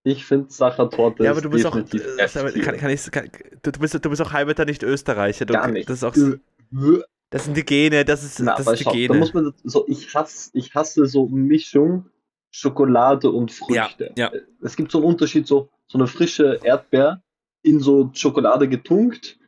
Ich 0.07 0.27
finde 0.27 0.51
Sachertorte 0.51 1.25
Ja, 1.25 1.31
aber 1.31 1.41
du 1.41 1.49
bist 1.49 1.65
auch. 1.65 1.75
äh, 1.75 2.61
kann, 2.61 2.77
kann 2.77 2.91
ich, 2.91 3.11
kann, 3.11 3.31
du, 3.63 3.73
bist, 3.73 3.95
du 3.95 4.11
bist 4.11 4.21
auch 4.21 4.33
halber 4.33 4.65
nicht 4.67 4.83
Österreicher. 4.83 5.47
Du, 5.47 5.55
Gar 5.55 5.69
nicht. 5.69 5.89
Das, 5.89 6.03
ist 6.03 6.05
auch, 6.05 6.15
Äh, 6.15 6.39
das 7.31 7.47
sind 7.47 7.57
die 7.57 7.65
Gene. 7.65 8.05
Das 8.05 8.23
ist, 8.23 8.39
Na, 8.41 8.55
das 8.55 8.67
ist 8.67 8.81
die 8.81 8.85
schau, 8.85 8.91
da 8.91 8.97
Gene. 8.97 9.19
muss 9.19 9.33
man 9.33 9.55
so, 9.65 9.87
ich 9.89 10.15
hasse, 10.15 10.51
ich 10.53 10.75
hasse 10.75 11.07
so 11.07 11.27
Mischung 11.27 12.11
Schokolade 12.51 13.31
und 13.33 13.51
Früchte. 13.51 14.13
Ja, 14.17 14.31
ja. 14.33 14.41
Es 14.63 14.77
gibt 14.77 14.93
so 14.93 14.99
einen 14.99 15.07
Unterschied, 15.07 15.47
so, 15.47 15.71
so 15.89 15.99
eine 15.99 16.07
frische 16.07 16.61
Erdbeer 16.63 17.23
in 17.63 17.81
so 17.81 18.11
Schokolade 18.13 18.69
getunkt. 18.69 19.39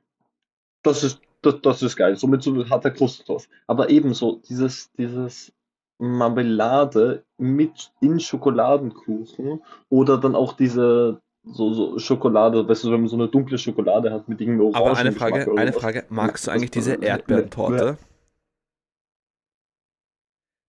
Das 0.83 1.05
ist, 1.05 1.21
das, 1.47 1.61
das 1.62 1.83
ist 1.83 1.97
geil, 1.97 2.17
so 2.17 2.26
mit 2.26 2.43
so 2.43 2.69
harter 2.69 2.91
Kruste 2.91 3.25
drauf. 3.25 3.49
Aber 3.67 3.91
ebenso 3.91 4.41
dieses, 4.49 4.91
dieses 4.93 5.53
Marmelade 5.99 7.25
mit 7.38 7.93
in 8.00 8.21
Schokoladenkuchen 8.21 9.62
oder 9.88 10.19
dann 10.19 10.35
auch 10.35 10.53
diese 10.53 11.21
so, 11.45 11.73
so 11.73 11.99
Schokolade, 11.99 12.69
weißt 12.69 12.85
du, 12.85 12.91
wenn 12.93 13.00
man 13.00 13.09
so 13.09 13.17
eine 13.17 13.29
dunkle 13.29 13.57
Schokolade 13.57 14.12
hat 14.12 14.29
mit 14.29 14.41
irgendeinem 14.41 14.75
Aber 14.75 14.97
eine 14.97 15.12
Frage, 15.12 15.50
eine. 15.56 15.73
Frage, 15.73 16.04
magst 16.09 16.47
du 16.47 16.50
eigentlich 16.50 16.73
diese 16.73 16.97
das- 16.97 17.06
Erdbeerentorte? 17.06 17.99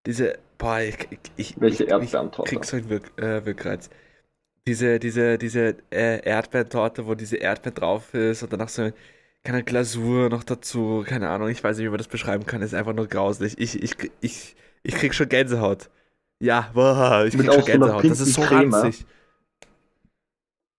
Diese, 0.06 0.38
boah, 0.58 0.82
ich, 0.82 0.96
ich, 1.38 1.60
Welche 1.60 1.86
ich, 1.86 1.90
Erdbeerentorte? 1.90 2.54
Ich 2.54 2.60
krieg 2.60 2.66
so 2.66 2.78
einen 2.78 2.90
Wirk, 2.90 3.18
äh, 3.18 3.46
Wirkreiz. 3.46 3.90
Diese, 4.68 5.00
diese, 5.00 5.38
diese 5.38 5.78
äh, 5.92 6.20
Erdbeerentorte, 6.24 7.08
wo 7.08 7.16
diese 7.16 7.38
Erdbeer 7.38 7.72
drauf 7.72 8.14
ist 8.14 8.44
und 8.44 8.52
danach 8.52 8.70
so 8.70 8.92
keine 9.46 9.64
Glasur 9.64 10.30
noch 10.30 10.44
dazu, 10.44 11.06
keine 11.08 11.30
Ahnung, 11.30 11.48
ich 11.50 11.64
weiß 11.64 11.78
nicht, 11.78 11.86
wie 11.86 11.90
man 11.90 12.00
das 12.00 12.08
beschreiben 12.08 12.46
kann, 12.46 12.62
ist 12.62 12.74
einfach 12.74 12.94
nur 12.94 13.08
grauslich. 13.08 13.58
Ich, 13.58 13.82
ich, 13.82 13.96
ich, 14.20 14.56
ich 14.84 14.96
krieg 14.96 15.14
schon 15.14 15.30
Gänsehaut. 15.30 15.90
Ja, 16.40 16.72
boah, 16.74 17.24
ich 17.26 17.38
Mit 17.38 17.48
krieg 17.48 17.54
schon 17.54 17.62
auch 17.62 17.66
so 17.66 17.72
Gänsehaut. 17.72 18.04
Das 18.04 18.20
ist 18.20 18.34
so 18.34 18.42
Creme. 18.42 18.74
ranzig. 18.74 19.06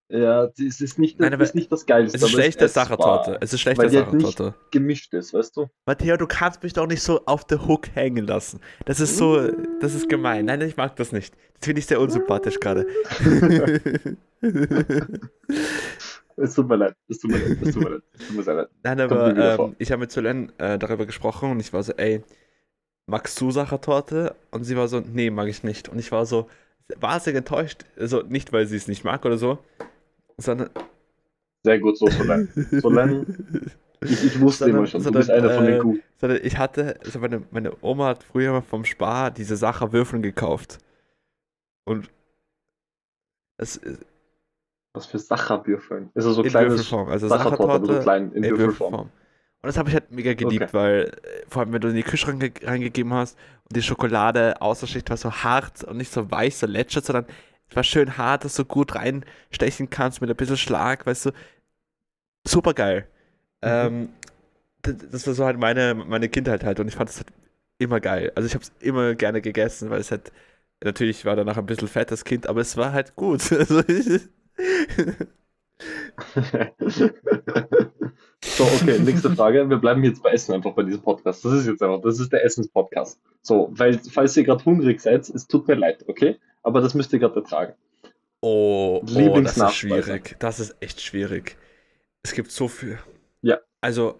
Ja, 0.09 0.47
das 0.47 0.79
ist 0.79 0.99
nicht, 0.99 1.19
Nein, 1.19 1.31
das 1.31 1.37
aber 1.37 1.43
ist 1.43 1.55
nicht 1.55 1.69
das 1.71 1.85
Geilste. 1.85 2.15
Es 2.15 2.23
ist 2.23 2.29
schlechte 2.29 2.67
Sachertorte. 2.69 3.37
Es 3.41 3.51
ist 3.51 3.59
schlechte 3.59 3.83
halt 3.83 3.91
Sachertorte. 3.91 4.53
gemischt 4.71 5.13
ist, 5.13 5.33
weißt 5.33 5.57
du? 5.57 5.67
Matteo, 5.85 6.15
du 6.15 6.27
kannst 6.27 6.63
mich 6.63 6.71
doch 6.71 6.87
nicht 6.87 7.01
so 7.01 7.25
auf 7.25 7.43
der 7.43 7.67
Hook 7.67 7.93
hängen 7.93 8.25
lassen. 8.25 8.61
Das 8.85 9.01
ist 9.01 9.17
so, 9.17 9.49
das 9.81 9.95
ist 9.95 10.07
gemein. 10.07 10.45
Nein, 10.45 10.61
ich 10.61 10.77
mag 10.77 10.95
das 10.95 11.11
nicht. 11.11 11.35
Das 11.59 11.65
finde 11.65 11.79
ich 11.79 11.87
sehr 11.87 11.99
unsympathisch 11.99 12.59
gerade. 12.61 12.85
Es 16.39 16.53
tut 16.53 16.67
mir 16.67 16.75
leid, 16.75 16.95
es 17.07 17.19
tut 17.19 17.31
mir 17.31 17.39
leid, 17.39 17.57
es 17.63 17.73
tut 17.73 17.83
mir 17.83 17.89
leid, 17.89 18.01
es 18.13 18.27
tut 18.27 18.35
mir 18.37 18.43
sehr 18.43 18.53
leid. 18.53 18.69
Nein, 18.83 19.01
aber 19.01 19.35
ähm, 19.59 19.75
ich 19.79 19.91
habe 19.91 20.01
mit 20.01 20.11
Solen 20.11 20.51
äh, 20.59 20.77
darüber 20.77 21.05
gesprochen 21.07 21.51
und 21.51 21.59
ich 21.59 21.73
war 21.73 21.81
so, 21.81 21.93
ey, 21.93 22.23
magst 23.07 23.39
du 23.41 23.49
Sachertorte? 23.49 24.35
Und 24.51 24.63
sie 24.63 24.77
war 24.77 24.87
so, 24.87 24.99
nee, 24.99 25.31
mag 25.31 25.47
ich 25.47 25.63
nicht. 25.63 25.89
Und 25.89 25.97
ich 25.97 26.11
war 26.11 26.25
so, 26.27 26.47
war 26.99 27.19
sehr 27.19 27.33
enttäuscht. 27.35 27.85
Also 27.97 28.21
nicht, 28.21 28.53
weil 28.53 28.67
sie 28.67 28.75
es 28.77 28.87
nicht 28.87 29.03
mag 29.03 29.25
oder 29.25 29.37
so, 29.37 29.57
sondern. 30.37 30.69
Sehr 31.63 31.79
gut, 31.79 31.97
so 31.97 32.07
Solen. 32.07 32.49
Solen, 32.81 33.71
ich, 34.01 34.23
ich 34.25 34.39
wusste 34.39 34.65
Sondern- 34.65 34.77
immer 34.77 34.87
schon, 34.87 34.99
du 34.99 35.03
sondern, 35.05 35.19
bist 35.21 35.31
einer 35.31 35.49
von 35.49 35.65
den 35.65 35.75
äh, 35.75 35.79
Guten. 35.79 36.03
sondern 36.17 36.39
ich 36.43 36.57
hatte, 36.59 36.99
also 37.03 37.17
meine, 37.19 37.41
meine 37.49 37.73
Oma 37.81 38.09
hat 38.09 38.23
früher 38.23 38.51
mal 38.51 38.61
vom 38.61 38.85
Spar 38.85 39.31
diese 39.31 39.55
Sacherwürfeln 39.57 40.21
gekauft. 40.21 40.77
Und 41.85 42.11
ist 43.59 43.81
Was 44.97 45.05
für 45.05 45.19
Sacherwürfeln? 45.19 46.09
Ist 46.13 46.25
er 46.25 46.31
so 46.33 46.43
in 46.43 46.49
kleines 46.49 46.73
Würfelform. 46.73 47.09
Also 47.09 47.27
Sachertorte, 47.27 47.63
aber 47.63 47.85
so 47.85 47.99
klein 47.99 48.31
in, 48.33 48.43
in 48.43 48.57
Würfelform. 48.57 48.93
Würfelform. 48.93 49.11
Und 49.61 49.67
das 49.67 49.77
habe 49.77 49.89
ich 49.89 49.95
halt 49.95 50.11
mega 50.11 50.33
geliebt, 50.33 50.63
Okay. 50.65 50.73
weil 50.73 51.03
äh, 51.23 51.45
vor 51.47 51.61
allem, 51.61 51.73
wenn 51.73 51.81
du 51.81 51.89
in 51.89 51.95
die 51.95 52.01
reinge 52.01 52.51
reingegeben 52.63 53.13
hast 53.13 53.37
und 53.65 53.75
die 53.75 53.81
Schokolade 53.81 54.61
Außerschicht 54.61 55.09
war 55.09 55.17
so 55.17 55.31
hart 55.31 55.83
und 55.83 55.97
nicht 55.97 56.11
so 56.11 56.29
weich, 56.31 56.55
so 56.57 56.67
lätschert, 56.67 57.05
sondern 57.05 57.25
es 57.69 57.75
war 57.75 57.83
schön 57.83 58.17
hart, 58.17 58.45
dass 58.45 58.55
du 58.55 58.65
gut 58.65 58.95
reinstechen 58.95 59.89
kannst 59.89 60.21
mit 60.21 60.29
ein 60.29 60.35
bisschen 60.35 60.57
Schlag, 60.57 61.05
weißt 61.05 61.27
du. 61.27 61.31
Super 62.47 62.73
geil. 62.73 63.07
Mhm. 63.61 63.69
Ähm, 63.69 64.09
das 64.83 65.27
war 65.27 65.33
so 65.33 65.45
halt 65.45 65.59
meine, 65.59 65.95
meine 65.95 66.29
Kindheit 66.29 66.63
halt 66.63 66.79
und 66.79 66.87
ich 66.87 66.95
fand 66.95 67.09
es 67.09 67.17
halt 67.17 67.27
immer 67.79 67.99
geil. 67.99 68.31
Also 68.35 68.47
ich 68.47 68.53
habe 68.55 68.63
es 68.63 68.71
immer 68.79 69.15
gerne 69.15 69.41
gegessen, 69.41 69.89
weil 69.89 69.99
es 70.01 70.11
halt, 70.11 70.31
natürlich 70.83 71.25
war 71.25 71.35
danach 71.35 71.57
ein 71.57 71.65
bisschen 71.65 71.87
fett 71.89 72.11
das 72.11 72.25
Kind, 72.25 72.47
aber 72.47 72.61
es 72.61 72.77
war 72.77 72.93
halt 72.93 73.15
gut. 73.15 73.51
Also 73.51 73.81
ich, 73.87 74.29
so, 78.43 78.63
okay, 78.63 78.99
nächste 78.99 79.29
Frage. 79.35 79.69
Wir 79.69 79.77
bleiben 79.77 80.03
jetzt 80.03 80.23
bei 80.23 80.31
Essen 80.31 80.53
einfach 80.55 80.73
bei 80.73 80.83
diesem 80.83 81.01
Podcast. 81.01 81.45
Das 81.45 81.53
ist 81.53 81.67
jetzt 81.67 81.81
einfach, 81.83 82.01
das 82.01 82.19
ist 82.19 82.31
der 82.33 82.43
Essenspodcast. 82.43 83.19
So, 83.41 83.69
weil, 83.71 83.99
falls 83.99 84.35
ihr 84.37 84.43
gerade 84.43 84.65
hungrig 84.65 84.99
seid, 85.01 85.29
es 85.29 85.47
tut 85.47 85.67
mir 85.67 85.75
leid, 85.75 86.03
okay? 86.07 86.39
Aber 86.63 86.81
das 86.81 86.93
müsst 86.93 87.13
ihr 87.13 87.19
gerade 87.19 87.35
ertragen. 87.35 87.73
Oh, 88.41 89.01
oh, 89.03 89.41
das 89.41 89.57
ist 89.57 89.73
schwierig. 89.75 90.35
Das 90.39 90.59
ist 90.59 90.75
echt 90.79 91.01
schwierig. 91.01 91.57
Es 92.23 92.33
gibt 92.33 92.51
so 92.51 92.67
viel. 92.67 92.99
Ja. 93.41 93.59
Also, 93.81 94.19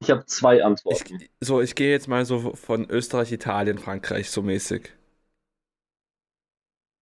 Ich 0.00 0.10
habe 0.10 0.24
zwei 0.26 0.58
ich, 0.58 0.64
Antworten. 0.64 1.18
so, 1.40 1.60
ich 1.60 1.74
gehe 1.74 1.90
jetzt 1.90 2.08
mal 2.08 2.24
so 2.24 2.54
von 2.54 2.88
Österreich, 2.90 3.32
Italien, 3.32 3.78
Frankreich, 3.78 4.30
so 4.30 4.42
mäßig. 4.42 4.92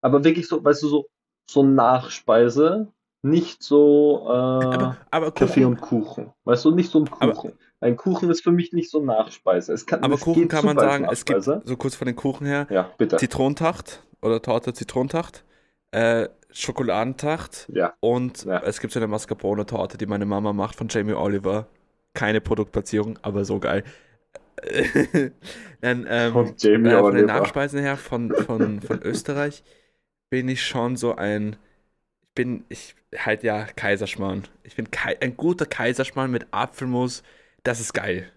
Aber 0.02 0.24
wirklich 0.24 0.48
so, 0.48 0.64
weißt 0.64 0.84
du, 0.84 0.88
so, 0.88 1.10
so 1.50 1.64
Nachspeise, 1.64 2.88
nicht 3.22 3.64
so 3.64 4.26
äh, 4.28 4.32
Aber, 4.32 4.98
aber 5.12 5.32
Kaffee 5.32 5.66
und 5.66 5.82
Kuchen. 5.82 6.32
Weißt 6.44 6.64
du, 6.66 6.72
nicht 6.72 6.92
so 6.92 7.00
ein 7.00 7.10
Aber- 7.20 7.34
Kuchen. 7.34 7.54
ein 7.82 7.98
Kuchen 7.98 8.30
ist 8.30 8.42
für 8.44 8.52
mich 8.52 8.72
nicht 8.74 8.90
so 8.92 9.04
Nachspeise. 9.04 9.74
Es 9.74 9.86
kann, 9.86 10.04
aber 10.04 10.16
es 10.16 10.22
Kuchen 10.22 10.48
kann 10.48 10.66
man 10.66 10.78
sagen, 10.78 11.08
es 11.12 11.26
gibt, 11.26 11.44
so 11.44 11.62
kurz 11.78 11.96
von 11.96 12.06
den 12.08 12.16
Kuchen 12.16 12.46
her, 12.46 12.68
Ja, 12.70 12.92
bitte. 12.98 13.18
Zitronentacht 13.18 14.04
oder 14.22 14.42
Torte 14.42 14.74
Zitronentacht, 14.74 15.44
äh, 15.92 16.30
Schokoladentacht 16.52 17.68
Ja. 17.74 17.94
und 18.00 18.46
Ja. 18.46 18.62
es 18.64 18.80
gibt 18.80 18.94
so 18.94 19.00
eine 19.00 19.08
Mascarpone-Torte, 19.08 19.98
die 19.98 20.06
meine 20.06 20.26
Mama 20.26 20.54
macht 20.54 20.76
von 20.76 20.88
Jamie 20.90 21.14
Oliver. 21.14 21.68
Keine 22.14 22.40
Produktplatzierung, 22.42 23.20
aber 23.24 23.44
so 23.44 23.60
geil. 23.60 23.84
Dann, 25.82 26.06
ähm, 26.10 26.36
Und 26.36 26.64
Jamie 26.64 26.90
äh, 26.90 27.00
von 27.00 27.14
den 27.16 27.26
Oliver. 27.26 27.40
Nachspeisen 27.40 27.80
her 27.80 27.98
von, 27.98 28.34
von, 28.34 28.82
von 28.82 29.00
Österreich 29.04 29.64
bin 30.30 30.48
ich 30.50 30.66
schon 30.66 30.98
so 30.98 31.16
ein. 31.16 31.58
Ich 32.24 32.30
bin, 32.36 32.66
ich 32.70 32.96
halt 33.18 33.44
ja 33.44 33.66
Kaiserschmarrn. 33.66 34.48
Ich 34.64 34.76
bin 34.76 34.92
Kai, 34.92 35.18
ein 35.22 35.38
guter 35.38 35.66
Kaiserschmarrn 35.66 36.32
mit 36.32 36.48
Apfelmus. 36.52 37.24
Das 37.64 37.80
ist 37.80 37.94
geil. 37.94 38.32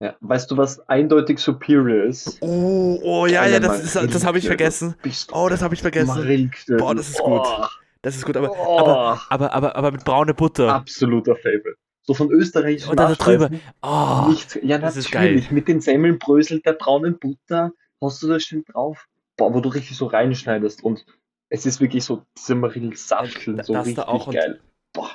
Ja. 0.00 0.16
Weißt 0.20 0.50
du, 0.50 0.56
was 0.56 0.80
eindeutig 0.88 1.38
superior 1.38 2.04
ist? 2.04 2.40
Oh, 2.40 2.98
oh 3.02 3.26
ja, 3.26 3.46
ja, 3.46 3.60
das, 3.60 3.78
ist, 3.78 3.94
das 3.94 4.24
habe 4.24 4.38
ich 4.38 4.44
Marillenknödel. 4.44 4.46
vergessen. 4.46 4.96
Oh, 5.32 5.48
das 5.48 5.62
habe 5.62 5.74
ich 5.74 5.80
vergessen. 5.82 6.34
Boah, 6.76 6.94
das 6.94 7.08
ist 7.10 7.22
gut. 7.22 7.46
Oh, 7.46 7.66
Das 8.02 8.16
ist 8.16 8.24
gut, 8.24 8.36
aber, 8.36 8.50
oh, 8.50 8.78
aber, 8.78 9.22
aber, 9.28 9.52
aber, 9.52 9.76
aber 9.76 9.92
mit 9.92 10.04
braune 10.04 10.34
Butter. 10.34 10.74
absoluter 10.74 11.36
Favorite. 11.36 11.76
So 12.02 12.14
von 12.14 12.30
österreichischen 12.32 12.90
Und 12.90 12.96
da 12.98 13.14
drüber. 13.14 13.50
Oh, 13.82 14.26
Nicht, 14.28 14.56
ja, 14.62 14.78
das 14.78 14.96
ist 14.96 15.12
natürlich. 15.12 15.44
geil. 15.46 15.54
Mit 15.54 15.68
den 15.68 15.80
Semmelbrösel 15.80 16.60
der 16.60 16.72
braunen 16.72 17.18
Butter 17.18 17.72
hast 18.00 18.22
du 18.22 18.28
das 18.28 18.42
schön 18.42 18.64
drauf. 18.64 19.06
Boah, 19.36 19.54
wo 19.54 19.60
du 19.60 19.68
richtig 19.70 19.96
so 19.96 20.06
reinschneidest 20.06 20.84
und 20.84 21.04
es 21.48 21.66
ist 21.66 21.80
wirklich 21.80 22.04
so 22.04 22.22
Da- 23.58 23.64
so 23.64 23.74
das 23.74 23.94
da 23.94 24.02
richtig 24.02 24.06
auch 24.08 24.32
geil. 24.32 24.60
Boah, 24.94 25.10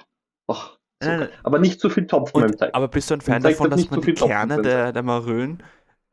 boah, 0.47 0.77
so 1.01 1.10
geil. 1.10 1.32
Aber 1.43 1.60
nicht 1.60 1.80
zu 1.80 1.89
viel 1.89 2.08
Topfen 2.08 2.34
beim 2.34 2.49
und, 2.49 2.60
Teig. 2.60 2.75
aber 2.75 2.88
bist 2.88 3.10
du 3.10 3.15
ein 3.15 3.21
Fan 3.21 3.41
davon, 3.43 3.69
dass 3.69 3.89
man 3.89 4.01
die 4.01 4.13
Topfen 4.13 4.27
Kerne 4.30 4.62
der, 4.62 4.91
der 4.93 5.03
Marillen 5.03 5.63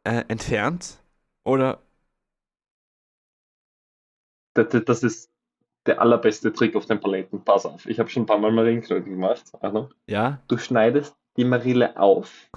äh, 0.05 0.25
entfernt? 0.29 0.99
Oder? 1.45 1.81
Das, 4.55 4.69
das- 4.85 5.03
ist 5.03 5.31
der 5.87 6.01
allerbeste 6.01 6.53
Trick 6.53 6.77
auf 6.77 6.87
den 6.87 7.01
Paletten. 7.01 7.45
Pass 7.45 7.67
auf, 7.67 7.87
ich 7.87 7.99
habe 7.99 8.09
schon 8.11 8.23
ein 8.25 8.27
paar 8.27 8.39
Mal 8.39 8.53
Marillenknödel 8.53 9.05
gemacht. 9.05 9.45
Achtung. 9.61 9.93
Ja? 10.07 10.41
Du 10.49 10.57
schneidest 10.59 11.17
die 11.37 11.45
Marille 11.45 11.99
auf, 11.99 12.51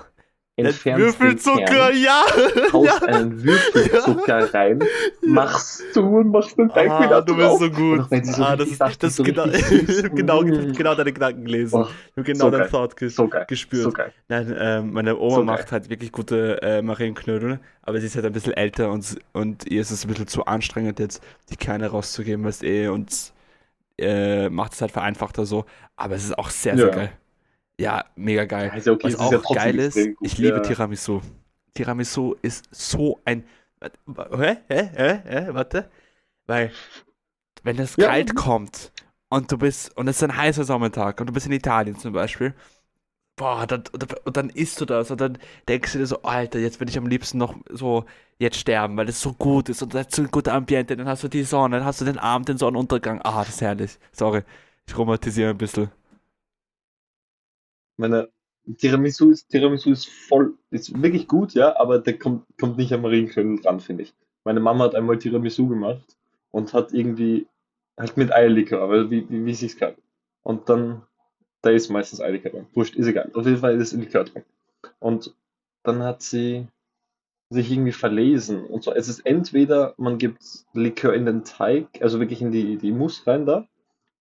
entfernst 0.65 0.85
den 0.85 0.97
Würfelzucker, 0.97 1.65
Kern, 1.65 2.01
ja! 2.01 2.23
haust 2.73 3.01
ja. 3.01 3.07
einen 3.07 3.43
Würfelzucker 3.43 4.53
rein, 4.53 4.79
machst 5.21 5.83
zu 5.93 6.01
und 6.01 6.31
machst 6.31 6.57
den 6.57 6.69
Teig 6.69 6.89
Ah, 6.89 7.03
wieder 7.03 7.21
du 7.21 7.35
bist 7.35 7.59
so 7.59 7.69
gut. 7.69 8.05
So 8.25 8.43
ah, 8.43 8.55
das 8.55 8.67
ist, 8.69 8.77
saftig, 8.77 8.99
das 8.99 9.15
so 9.15 9.23
genau, 9.23 9.45
genau, 10.15 10.43
genau 10.43 10.95
deine 10.95 11.13
Gedanken 11.13 11.45
gelesen. 11.45 11.81
Ich 11.81 12.17
habe 12.17 12.23
genau 12.23 12.45
so 12.45 12.51
deinen. 12.51 12.69
Thought 12.69 12.97
ges 12.97 13.15
so 13.15 13.29
gespürt. 13.47 13.83
So 13.83 13.91
geil. 13.91 14.11
Nein, 14.27 14.55
ähm, 14.59 14.93
meine 14.93 15.17
Oma 15.17 15.43
macht 15.43 15.71
halt 15.71 15.89
wirklich 15.89 16.11
gute 16.11 16.61
äh, 16.61 16.81
Marillenknödel, 16.81 17.59
aber 17.83 17.99
sie 17.99 18.07
ist 18.07 18.15
halt 18.15 18.25
ein 18.25 18.33
bisschen 18.33 18.53
älter 18.53 18.91
und, 18.91 19.17
und 19.33 19.65
ihr 19.67 19.81
ist 19.81 19.91
es 19.91 20.05
ein 20.05 20.09
bisschen 20.09 20.27
zu 20.27 20.45
anstrengend, 20.45 20.99
jetzt 20.99 21.23
die 21.51 21.55
Kerne 21.55 21.87
rauszugeben, 21.87 22.43
weißt 22.43 22.63
eh, 22.63 22.87
und 22.87 23.31
äh, 23.99 24.49
macht 24.49 24.73
es 24.73 24.81
halt 24.81 24.91
vereinfachter 24.91 25.45
so. 25.45 25.65
Aber 25.95 26.15
es 26.15 26.23
ist 26.25 26.37
auch 26.37 26.49
sehr, 26.49 26.77
sehr 26.77 26.87
Ja. 26.87 26.91
geil. 26.95 27.11
Ja, 27.79 28.05
mega 28.15 28.45
geil. 28.45 28.71
Ja 28.83 28.91
okay, 28.91 29.13
Was 29.13 29.15
auch 29.19 29.31
ja 29.31 29.55
geil 29.55 29.79
ist, 29.79 29.95
gut. 29.95 30.17
ich 30.21 30.37
liebe 30.37 30.57
ja. 30.57 30.59
Tiramisu. 30.61 31.21
Tiramisu 31.75 32.35
ist 32.41 32.65
so 32.71 33.19
ein. 33.25 33.43
Hä? 33.81 34.57
Hä? 34.67 34.89
Hä? 34.95 35.21
Hä? 35.25 35.47
Warte. 35.51 35.89
Weil, 36.47 36.71
wenn 37.63 37.77
es 37.79 37.95
Ja. 37.97 38.07
kalt 38.07 38.35
kommt 38.35 38.91
und 39.29 39.51
du 39.51 39.57
bist, 39.57 39.95
und 39.97 40.07
es 40.07 40.17
ist 40.17 40.23
ein 40.23 40.35
heißer 40.35 40.63
Sommertag 40.63 41.19
und 41.19 41.27
du 41.27 41.33
bist 41.33 41.45
in 41.45 41.51
Italien 41.51 41.97
zum 41.99 42.13
Beispiel, 42.13 42.55
boah, 43.35 43.67
dann, 43.67 43.83
und 44.25 44.37
dann 44.37 44.49
isst 44.49 44.81
du 44.81 44.85
das 44.85 45.11
und 45.11 45.21
dann 45.21 45.37
denkst 45.67 45.93
du 45.93 45.99
dir 45.99 46.07
so, 46.07 46.23
Alter, 46.23 46.59
jetzt 46.59 46.79
würde 46.79 46.89
ich 46.91 46.97
am 46.97 47.07
liebsten 47.07 47.37
noch 47.37 47.55
so 47.69 48.05
jetzt 48.39 48.57
sterben, 48.57 48.97
weil 48.97 49.09
es 49.09 49.21
so 49.21 49.33
gut 49.33 49.69
ist 49.69 49.81
und 49.83 49.93
das 49.93 50.07
ist 50.07 50.15
so 50.15 50.23
ein 50.23 50.31
guter 50.31 50.53
Ambiente, 50.53 50.97
dann 50.97 51.07
hast 51.07 51.23
du 51.23 51.27
die 51.27 51.43
Sonne, 51.43 51.77
dann 51.77 51.85
hast 51.85 52.01
du 52.01 52.05
den 52.05 52.17
Abend, 52.19 52.49
den 52.49 52.57
Sonnenuntergang. 52.57 53.21
Ah, 53.23 53.39
das 53.39 53.49
ist 53.49 53.61
herrlich. 53.61 53.99
Sorry, 54.11 54.43
ich 54.87 54.97
romantisiere 54.97 55.51
ein 55.51 55.57
bisschen. 55.57 55.91
Meine 57.97 58.29
Tiramisu 58.77 59.31
ist, 59.31 59.49
Tiramisu 59.49 59.91
ist 59.91 60.07
voll, 60.07 60.53
ist 60.71 61.01
wirklich 61.01 61.27
gut, 61.27 61.53
ja, 61.53 61.79
aber 61.79 61.99
der 61.99 62.17
kommt, 62.17 62.45
kommt 62.59 62.77
nicht 62.77 62.91
am 62.93 63.01
Marienknödel 63.01 63.59
dran, 63.59 63.79
finde 63.79 64.03
ich. 64.03 64.13
Meine 64.43 64.59
Mama 64.59 64.85
hat 64.85 64.95
einmal 64.95 65.17
Tiramisu 65.17 65.67
gemacht 65.67 66.17
und 66.51 66.73
hat 66.73 66.93
irgendwie 66.93 67.47
halt 67.97 68.17
mit 68.17 68.31
Eierlikör, 68.31 68.81
aber 68.81 69.09
wie, 69.09 69.29
wie, 69.29 69.45
wie 69.45 69.53
sie 69.53 69.67
es 69.67 69.77
kann. 69.77 69.95
Und 70.43 70.69
dann, 70.69 71.01
da 71.61 71.71
ist 71.71 71.89
meistens 71.89 72.21
Eierlikör 72.21 72.51
drin. 72.51 72.67
Wurscht, 72.73 72.95
ist 72.95 73.07
egal. 73.07 73.31
Auf 73.33 73.45
jeden 73.45 73.57
Fall 73.57 73.79
ist 73.79 73.93
Likör 73.93 74.25
drin. 74.25 74.43
Und 74.99 75.33
dann 75.83 76.03
hat 76.03 76.21
sie 76.21 76.67
sich 77.49 77.71
irgendwie 77.71 77.93
verlesen 77.93 78.65
und 78.65 78.83
so. 78.83 78.93
Es 78.93 79.07
ist 79.07 79.25
entweder 79.25 79.93
man 79.97 80.17
gibt 80.17 80.43
Likör 80.73 81.13
in 81.13 81.25
den 81.25 81.43
Teig, 81.43 81.87
also 82.01 82.19
wirklich 82.19 82.41
in 82.41 82.51
die, 82.51 82.77
die 82.77 82.91
Mousse 82.91 83.25
rein 83.25 83.45
da, 83.45 83.67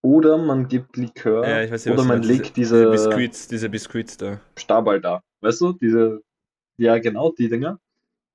oder 0.02 0.38
man 0.38 0.68
gibt 0.68 0.96
Likör, 0.96 1.46
Ja, 1.46 1.62
ich 1.62 1.70
weiß 1.70 1.86
nicht, 1.86 1.94
oder 1.94 2.04
man 2.04 2.22
legt 2.22 2.56
diese, 2.56 2.90
diese, 2.90 2.90
Biskuits, 2.90 3.48
diese 3.48 3.68
Biskuits 3.68 4.16
da. 4.16 4.40
Stabal 4.56 5.00
da. 5.00 5.22
Weißt 5.40 5.60
du? 5.60 5.72
Diese, 5.72 6.22
ja 6.76 6.98
genau, 6.98 7.32
die 7.32 7.48
Dinger. 7.48 7.78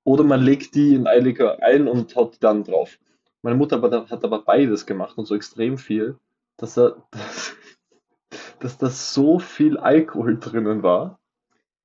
Oder 0.04 0.24
man 0.24 0.40
legt 0.42 0.74
die 0.74 0.94
in 0.94 1.06
Eierlikör 1.06 1.62
ein 1.62 1.88
und 1.88 2.14
haut 2.16 2.34
die 2.34 2.40
dann 2.40 2.64
drauf. 2.64 2.98
Meine 3.42 3.56
Mutter 3.56 3.76
hat 3.76 3.84
aber- 3.84 4.08
hat 4.10 4.24
aber 4.24 4.42
beides 4.42 4.86
gemacht 4.86 5.16
und 5.18 5.26
so 5.26 5.34
extrem 5.34 5.78
viel, 5.78 6.16
dass, 6.56 6.76
er, 6.76 6.96
dass, 7.10 7.56
dass 8.60 8.78
da 8.78 8.90
so 8.90 9.38
viel 9.38 9.78
Alkohol 9.78 10.38
drinnen 10.38 10.82
war, 10.82 11.18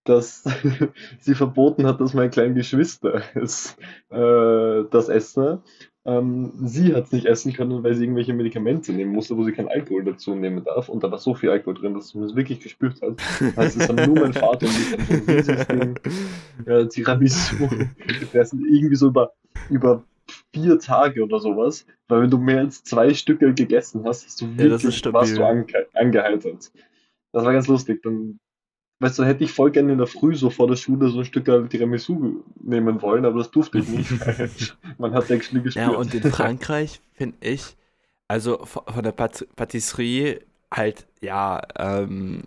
dass 0.07 0.43
sie 1.19 1.35
verboten 1.35 1.85
hat, 1.85 1.99
dass 2.01 2.13
meine 2.13 2.29
kleinen 2.29 2.55
Geschwister 2.55 3.21
es, 3.35 3.77
äh, 4.09 4.83
das 4.89 5.09
essen. 5.09 5.59
Ähm, 6.05 6.53
sie 6.63 6.95
hat 6.95 7.05
es 7.07 7.11
nicht 7.11 7.25
essen 7.25 7.51
können, 7.51 7.83
weil 7.83 7.93
sie 7.93 8.05
irgendwelche 8.05 8.33
Medikamente 8.33 8.93
nehmen 8.93 9.11
musste, 9.11 9.35
wo 9.35 9.43
sie 9.43 9.51
keinen 9.51 9.67
Alkohol 9.67 10.05
dazu 10.05 10.35
nehmen 10.35 10.63
darf. 10.63 10.87
Und 10.87 11.03
da 11.03 11.11
war 11.11 11.17
so 11.17 11.33
viel 11.35 11.49
Alkohol 11.49 11.73
drin, 11.75 11.93
dass 11.95 12.15
man 12.15 12.23
es 12.23 12.35
wirklich 12.35 12.61
gespürt 12.61 13.01
hat. 13.01 13.21
Also 13.57 13.81
es 13.81 13.89
haben 13.89 14.05
nur 14.05 14.23
mein 14.23 14.31
Vater 14.33 14.67
und 14.67 14.71
ich 14.79 14.93
haben 14.93 15.05
so 15.25 15.31
riesiges 15.33 15.67
Ding 15.67 15.99
ja, 16.65 16.85
Tiramisu 16.85 17.67
gegessen. 18.07 18.65
Irgendwie 18.71 18.95
so 18.95 19.07
über, 19.07 19.33
über 19.69 20.03
vier 20.53 20.79
Tage 20.79 21.23
oder 21.23 21.39
sowas. 21.41 21.85
Weil 22.07 22.21
wenn 22.21 22.29
du 22.29 22.37
mehr 22.37 22.59
als 22.59 22.83
zwei 22.85 23.13
Stücke 23.13 23.53
gegessen 23.53 24.05
hast, 24.05 24.25
hast 24.25 24.39
du 24.39 24.45
Ja, 24.45 24.57
wirklich, 24.59 24.97
stabil. 24.97 25.13
warst 25.13 25.37
du 25.37 25.43
ange 25.43 25.65
angeheitert. 25.93 26.71
Das 27.33 27.43
war 27.43 27.51
ganz 27.51 27.67
lustig. 27.67 28.01
Dann, 28.03 28.39
weißt 28.99 29.19
du, 29.19 29.23
hätte 29.23 29.43
ich 29.43 29.51
voll 29.51 29.71
gerne 29.71 29.91
in 29.91 29.97
der 29.97 30.07
Früh 30.07 30.35
so 30.35 30.49
vor 30.49 30.67
der 30.67 30.75
Schule 30.75 31.09
so 31.09 31.19
ein 31.19 31.25
Stück 31.25 31.45
Tiramisu 31.45 32.43
nehmen 32.61 33.01
wollen, 33.01 33.25
aber 33.25 33.39
das 33.39 33.51
durfte 33.51 33.79
ich 33.79 33.87
nicht. 33.87 34.09
Man 34.97 35.13
hat 35.13 35.29
actually 35.29 35.61
gespürt. 35.61 35.91
Ja, 35.91 35.95
und 35.95 36.13
in 36.13 36.23
Frankreich 36.23 36.99
finde 37.13 37.37
ich, 37.41 37.75
also 38.27 38.65
von 38.65 38.83
von 38.85 39.03
der 39.03 39.11
Pat 39.11 39.45
Patisserie 39.55 40.41
halt, 40.73 41.07
ja, 41.21 41.61
ähm, 41.77 42.43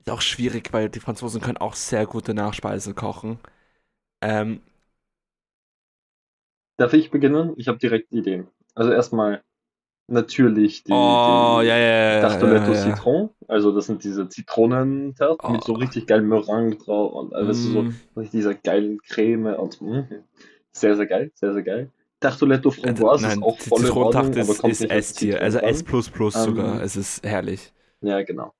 ist 0.00 0.10
auch 0.10 0.20
schwierig, 0.20 0.72
weil 0.72 0.88
die 0.88 1.00
Franzosen 1.00 1.40
können 1.40 1.58
auch 1.58 1.74
sehr 1.74 2.06
gute 2.06 2.34
Nachspeisen 2.34 2.94
kochen. 2.94 3.38
Ähm, 4.20 4.60
Darf 6.76 6.92
ich 6.92 7.10
beginnen? 7.10 7.54
Ich 7.56 7.68
habe 7.68 7.78
direkt 7.78 8.12
Ideen. 8.12 8.48
Also 8.74 8.92
erstmal 8.92 9.42
natürlich 10.08 10.84
die, 10.84 10.92
oh, 10.94 11.60
die 11.60 11.66
ja, 11.66 11.76
ja. 11.76 12.20
Tarteletto 12.20 12.72
ja, 12.72 12.78
ja. 12.90 12.94
Citron. 12.94 13.30
Also 13.48 13.72
das 13.72 13.86
sind 13.86 14.04
diese 14.04 14.28
Zitronentart 14.28 15.48
mit 15.48 15.64
so 15.64 15.74
Oh. 15.74 15.76
richtig 15.76 16.06
geilem 16.06 16.28
Meringue 16.28 16.76
drauf 16.76 17.12
und 17.14 17.34
alles 17.34 17.62
so 17.64 17.82
Mm, 17.84 18.00
mit 18.14 18.32
dieser 18.32 18.54
geilen 18.54 19.00
Creme 19.02 19.54
und 19.56 19.80
mm, 19.82 20.02
sehr, 20.72 20.96
sehr 20.96 21.06
geil, 21.06 21.32
sehr, 21.34 21.52
sehr 21.54 21.62
geil. 21.62 21.90
Tarteletto 22.20 22.70
Framboise 22.70 23.28
Nein, 23.28 23.38
ist 23.38 23.42
auch 23.42 23.58
voll 23.60 23.86
in 23.86 23.96
Ordnung, 23.98 24.32
Zitronentacht 24.34 24.36
aber 24.38 24.54
ist, 24.54 24.58
kommt 24.58 24.80
ist 24.80 24.90
S-Tier, 24.90 25.40
also. 25.42 25.58
S++ 25.58 25.82
plus 25.84 26.42
sogar. 26.42 26.80
Ähm, 26.80 26.82
Es 26.82 26.96
ist 26.96 27.24
herrlich. 27.24 27.72
Ja, 28.00 28.22
genau. 28.22 28.54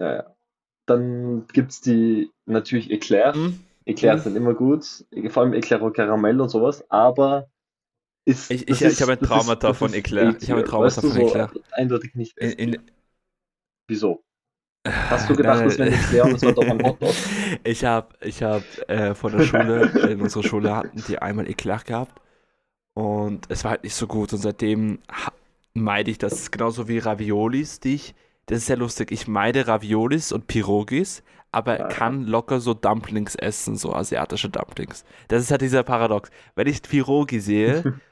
Ja, 0.00 0.14
ja. 0.14 0.36
Dann 0.86 1.46
gibt's 1.52 1.80
die 1.82 2.30
natürlich 2.46 2.90
Eclair. 2.90 3.34
Hm? 3.34 3.66
Eclairs 3.86 4.22
Mhm. 4.22 4.24
sind 4.24 4.36
immer 4.36 4.54
gut, 4.54 5.04
vor 5.30 5.42
allem 5.42 5.54
Eclair 5.54 5.82
au 5.82 5.90
Caramel 5.90 6.40
und 6.40 6.48
sowas, 6.50 6.84
aber 6.90 7.48
ist, 8.28 8.50
Ich- 8.50 8.68
ich- 8.68 8.82
ist, 8.82 8.92
ich 8.94 9.02
habe 9.02 9.12
ein 9.12 9.20
Traumata 9.20 9.70
ist, 9.70 9.78
von 9.78 9.92
Eclair. 9.94 10.36
Ich 10.40 10.50
habe 10.50 10.60
ein 10.60 10.66
Traumata 10.66 10.96
weißt 10.96 11.00
von 11.00 11.10
so 11.12 11.26
Eclair. 11.28 11.50
Eindeutig 11.72 12.14
nicht. 12.14 12.38
In, 12.38 12.50
in, 12.52 12.82
Wieso? 13.88 14.22
Hast 14.86 15.28
du 15.28 15.34
gedacht, 15.36 15.64
das 15.66 15.78
wäre 15.78 15.90
Eclair 15.90 16.24
und 16.24 16.34
es 16.36 16.42
war 16.42 16.52
doch 16.52 16.64
ein 16.66 16.82
Hotdog? 16.84 17.12
Ich 17.64 17.84
habe 17.84 18.08
ich 18.20 18.42
hab, 18.42 18.62
äh, 18.88 19.14
von 19.14 19.36
der 19.36 19.44
Schule, 19.44 19.82
in 20.10 20.20
unserer 20.22 20.42
Schule 20.44 20.74
hatten 20.74 21.02
die 21.08 21.18
einmal 21.18 21.48
Eclair 21.48 21.80
gehabt 21.84 22.20
und 22.94 23.46
es 23.50 23.64
war 23.64 23.72
halt 23.72 23.84
nicht 23.84 23.94
so 23.94 24.06
gut 24.06 24.32
und 24.32 24.38
seitdem 24.40 25.00
meide 25.74 26.10
ich 26.10 26.18
das 26.18 26.50
genauso 26.50 26.88
wie 26.88 26.98
Raviolis, 26.98 27.80
die 27.80 27.94
ich, 27.96 28.14
das 28.46 28.58
ist 28.58 28.66
sehr 28.66 28.76
lustig, 28.76 29.10
ich 29.10 29.28
meide 29.28 29.66
Raviolis 29.66 30.32
und 30.32 30.46
Pirogis, 30.46 31.22
aber 31.52 31.80
Ah. 31.80 31.88
kann 31.88 32.24
locker 32.26 32.60
so 32.60 32.72
Dumplings 32.74 33.34
essen, 33.34 33.76
so 33.76 33.92
asiatische 33.94 34.48
Dumplings. 34.48 35.04
Das 35.28 35.42
ist 35.42 35.50
halt 35.50 35.60
dieser 35.62 35.82
Paradox. 35.82 36.30
Wenn 36.54 36.66
ich 36.66 36.82
Pirogi 36.82 37.40
sehe, 37.40 37.94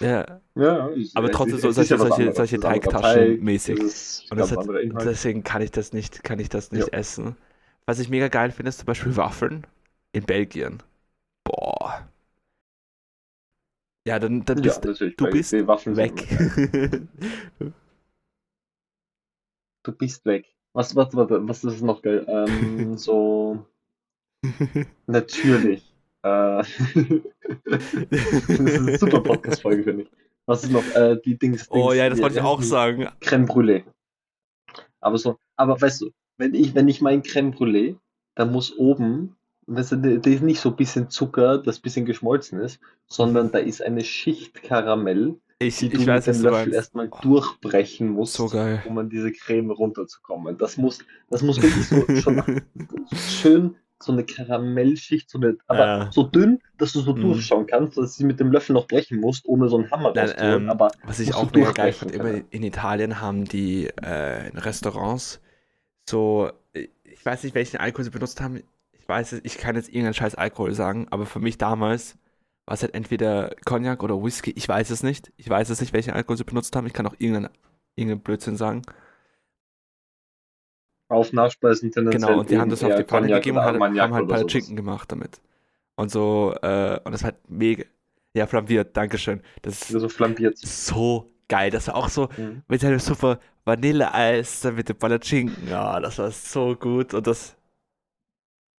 ja, 0.00 0.40
Ja, 0.54 0.88
ist- 0.88 1.16
Aber 1.16 1.30
trotzdem 1.30 1.56
ist- 1.56 1.62
so 1.62 1.70
solche- 1.72 1.96
solche- 1.98 2.32
solche 2.32 2.60
Teigtaschen 2.60 3.02
Teig, 3.02 3.42
mäßig. 3.42 3.78
ist 3.78 4.30
Und 4.30 4.38
hat, 4.40 5.04
deswegen 5.04 5.42
kann 5.42 5.62
ich 5.62 5.70
das 5.70 5.92
nicht, 5.92 6.22
kann 6.24 6.38
ich 6.38 6.48
das 6.48 6.72
nicht 6.72 6.88
Ja. 6.92 6.98
essen. 6.98 7.36
Was 7.86 7.98
ich 7.98 8.08
mega 8.08 8.28
geil 8.28 8.50
finde, 8.50 8.68
ist 8.70 8.78
zum 8.78 8.86
Beispiel 8.86 9.16
Waffeln 9.16 9.66
in 10.12 10.24
Belgien. 10.24 10.82
Boah. 11.44 12.08
Ja, 14.06 14.18
dann, 14.18 14.44
dann 14.44 14.60
bist 14.62 14.84
du 14.84 15.26
bist 15.30 15.52
weg. 15.52 16.26
Du 19.84 19.92
bist 19.92 20.24
weg. 20.24 20.46
Was, 20.74 20.94
was, 20.96 21.14
was, 21.14 21.28
was 21.30 21.64
ist 21.64 21.82
noch 21.82 22.02
geil? 22.02 22.24
Ähm, 22.28 22.96
so, 22.96 23.66
natürlich. 25.06 25.91
Äh, 26.22 26.62
das 27.64 27.90
ist 28.48 28.78
eine 28.78 28.98
super 28.98 29.20
Podcast-Folge, 29.20 29.82
finde 29.84 30.02
ich. 30.04 30.10
Was 30.46 30.64
ist 30.64 30.72
noch? 30.72 30.84
Äh, 30.94 31.18
die 31.24 31.38
Dings. 31.38 31.66
oh 31.70 31.88
Dings 31.88 31.96
ja, 31.96 32.10
das 32.10 32.20
wollte 32.20 32.36
ich 32.36 32.42
auch 32.42 32.62
sagen. 32.62 33.08
Crème 33.20 33.46
Brûlée. 33.46 33.84
Aber 35.00 35.18
so, 35.18 35.38
aber 35.56 35.80
weißt 35.80 36.00
du, 36.00 36.10
wenn 36.38 36.54
ich, 36.54 36.74
wenn 36.74 36.88
ich 36.88 37.00
mein 37.00 37.22
Crème 37.22 37.54
Brûlée 37.54 37.96
da 38.34 38.44
muss 38.44 38.76
oben, 38.76 39.36
weißt 39.66 39.92
du, 39.92 40.18
da 40.18 40.30
ist 40.30 40.42
nicht 40.42 40.60
so 40.60 40.70
ein 40.70 40.76
bisschen 40.76 41.10
Zucker, 41.10 41.58
das 41.58 41.78
ein 41.78 41.82
bisschen 41.82 42.06
geschmolzen 42.06 42.60
ist, 42.60 42.80
sondern 43.06 43.50
da 43.50 43.58
ist 43.58 43.82
eine 43.82 44.04
Schicht 44.04 44.62
Karamell, 44.62 45.36
Ich, 45.58 45.76
die 45.76 45.88
du 45.90 46.00
ich 46.00 46.06
weiß, 46.06 46.26
mit 46.26 46.36
dem 46.36 46.42
du 46.42 46.48
Löffel 46.50 46.72
erstmal 46.74 47.08
Oh, 47.10 47.18
durchbrechen 47.20 48.08
musst, 48.08 48.34
So 48.34 48.50
um 48.86 48.98
an 48.98 49.10
diese 49.10 49.32
Creme 49.32 49.70
runterzukommen. 49.70 50.56
Das 50.56 50.76
muss, 50.76 51.04
das 51.30 51.42
muss 51.42 51.60
wirklich 51.60 51.86
so 51.86 52.06
schon 52.20 52.62
schön 53.14 53.76
so 54.02 54.12
eine 54.12 54.24
Karamellschicht, 54.24 55.30
so 55.30 55.38
eine, 55.38 55.56
aber 55.66 55.86
Ja. 55.86 56.12
so 56.12 56.22
dünn, 56.24 56.60
dass 56.78 56.92
du 56.92 57.00
so 57.00 57.14
Mhm. 57.14 57.20
durchschauen 57.22 57.66
kannst, 57.66 57.96
dass 57.96 58.12
du 58.12 58.18
sie 58.18 58.24
mit 58.24 58.40
dem 58.40 58.50
Löffel 58.52 58.72
noch 58.74 58.86
brechen 58.88 59.20
musst, 59.20 59.46
ohne 59.46 59.68
so 59.68 59.78
einen 59.78 59.90
Hammer 59.90 60.14
rauszuholen. 60.16 60.64
ähm, 60.64 60.70
aber 60.70 60.90
Was 61.04 61.20
ich 61.20 61.34
auch 61.34 61.50
mega 61.52 61.72
geil 61.72 61.92
fand, 61.92 62.12
immer 62.12 62.30
in 62.50 62.62
Italien 62.62 63.20
haben 63.20 63.44
die 63.44 63.86
äh, 64.02 64.48
Restaurants 64.58 65.40
so, 66.08 66.50
ich 66.72 67.24
weiß 67.24 67.44
nicht, 67.44 67.54
welchen 67.54 67.76
Alkohol 67.78 68.04
sie 68.04 68.10
benutzt 68.10 68.40
haben. 68.40 68.62
Ich 68.92 69.08
weiß 69.08 69.32
es, 69.32 69.40
ich 69.44 69.58
kann 69.58 69.76
jetzt 69.76 69.88
irgendeinen 69.88 70.14
scheiß 70.14 70.34
Alkohol 70.34 70.74
sagen, 70.74 71.06
aber 71.10 71.26
für 71.26 71.38
mich 71.40 71.58
damals 71.58 72.16
war 72.66 72.74
es 72.74 72.82
halt 72.82 72.94
entweder 72.94 73.54
Cognac 73.64 74.02
oder 74.02 74.22
Whisky. 74.22 74.50
Ich 74.56 74.68
weiß 74.68 74.90
es 74.90 75.02
nicht. 75.02 75.32
Ich 75.36 75.48
weiß 75.48 75.70
es 75.70 75.80
nicht, 75.80 75.92
welchen 75.92 76.12
Alkohol 76.12 76.36
sie 76.36 76.44
benutzt 76.44 76.74
haben. 76.76 76.86
Ich 76.86 76.92
kann 76.92 77.06
auch 77.06 77.14
irgendeinen, 77.18 77.50
irgendeinen 77.96 78.20
Blödsinn 78.22 78.56
sagen. 78.56 78.82
Auf 81.12 81.32
Nachspeisen 81.32 81.90
tendenziell 81.92 82.20
Genau, 82.28 82.40
und 82.40 82.50
die 82.50 82.58
haben 82.58 82.70
das 82.70 82.82
auf 82.82 82.94
die 82.96 83.04
Pfanne 83.04 83.28
gegeben 83.28 83.58
und 83.58 83.64
hat, 83.64 83.74
Armagnac 83.74 84.02
haben 84.04 84.14
halt 84.14 84.24
sowas. 84.26 84.40
Palatschinken 84.40 84.76
gemacht 84.76 85.12
damit. 85.12 85.40
Und 85.96 86.10
so, 86.10 86.54
äh, 86.62 86.98
und 87.04 87.12
das 87.12 87.22
halt 87.24 87.36
mega. 87.48 87.84
Ja, 88.34 88.46
flambiert, 88.46 88.96
Dankeschön. 88.96 89.42
Das 89.60 89.82
ist 89.82 89.94
Also 89.94 90.08
flambiert. 90.08 90.56
so 90.58 91.30
geil. 91.48 91.70
Das 91.70 91.88
war 91.88 91.96
auch 91.96 92.08
so 92.08 92.28
Mhm. 92.38 92.62
mit 92.66 92.80
seinem 92.80 92.98
super 92.98 93.38
Vanilleeis, 93.64 94.62
dann 94.62 94.74
mit 94.74 94.88
dem 94.88 94.96
Palatschinken. 94.96 95.68
Ja, 95.68 96.00
das 96.00 96.18
war 96.18 96.30
so 96.30 96.74
gut. 96.74 97.12
Und 97.14 97.26
das, 97.26 97.56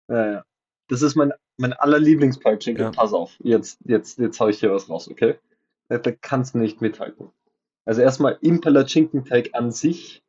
Ja, 0.09 0.31
ja. 0.31 0.43
Das 0.89 1.01
ist 1.01 1.15
mein, 1.15 1.31
mein 1.57 1.73
allerlieblingspeitschinken. 1.73 2.83
Ja. 2.85 2.91
Pass 2.91 3.13
auf, 3.13 3.31
jetzt, 3.39 3.79
jetzt, 3.85 4.19
jetzt 4.19 4.39
hau 4.39 4.47
ich 4.49 4.59
hier 4.59 4.71
was 4.71 4.89
raus, 4.89 5.07
okay? 5.09 5.35
Da, 5.87 5.97
da 5.99 6.11
kannst 6.11 6.55
du 6.55 6.57
nicht 6.57 6.81
mithalten. 6.81 7.29
Also 7.85 8.01
erstmal 8.01 8.37
im 8.41 8.59
Palatschinkenteig 8.59 9.51
an 9.53 9.71
sich 9.71 10.23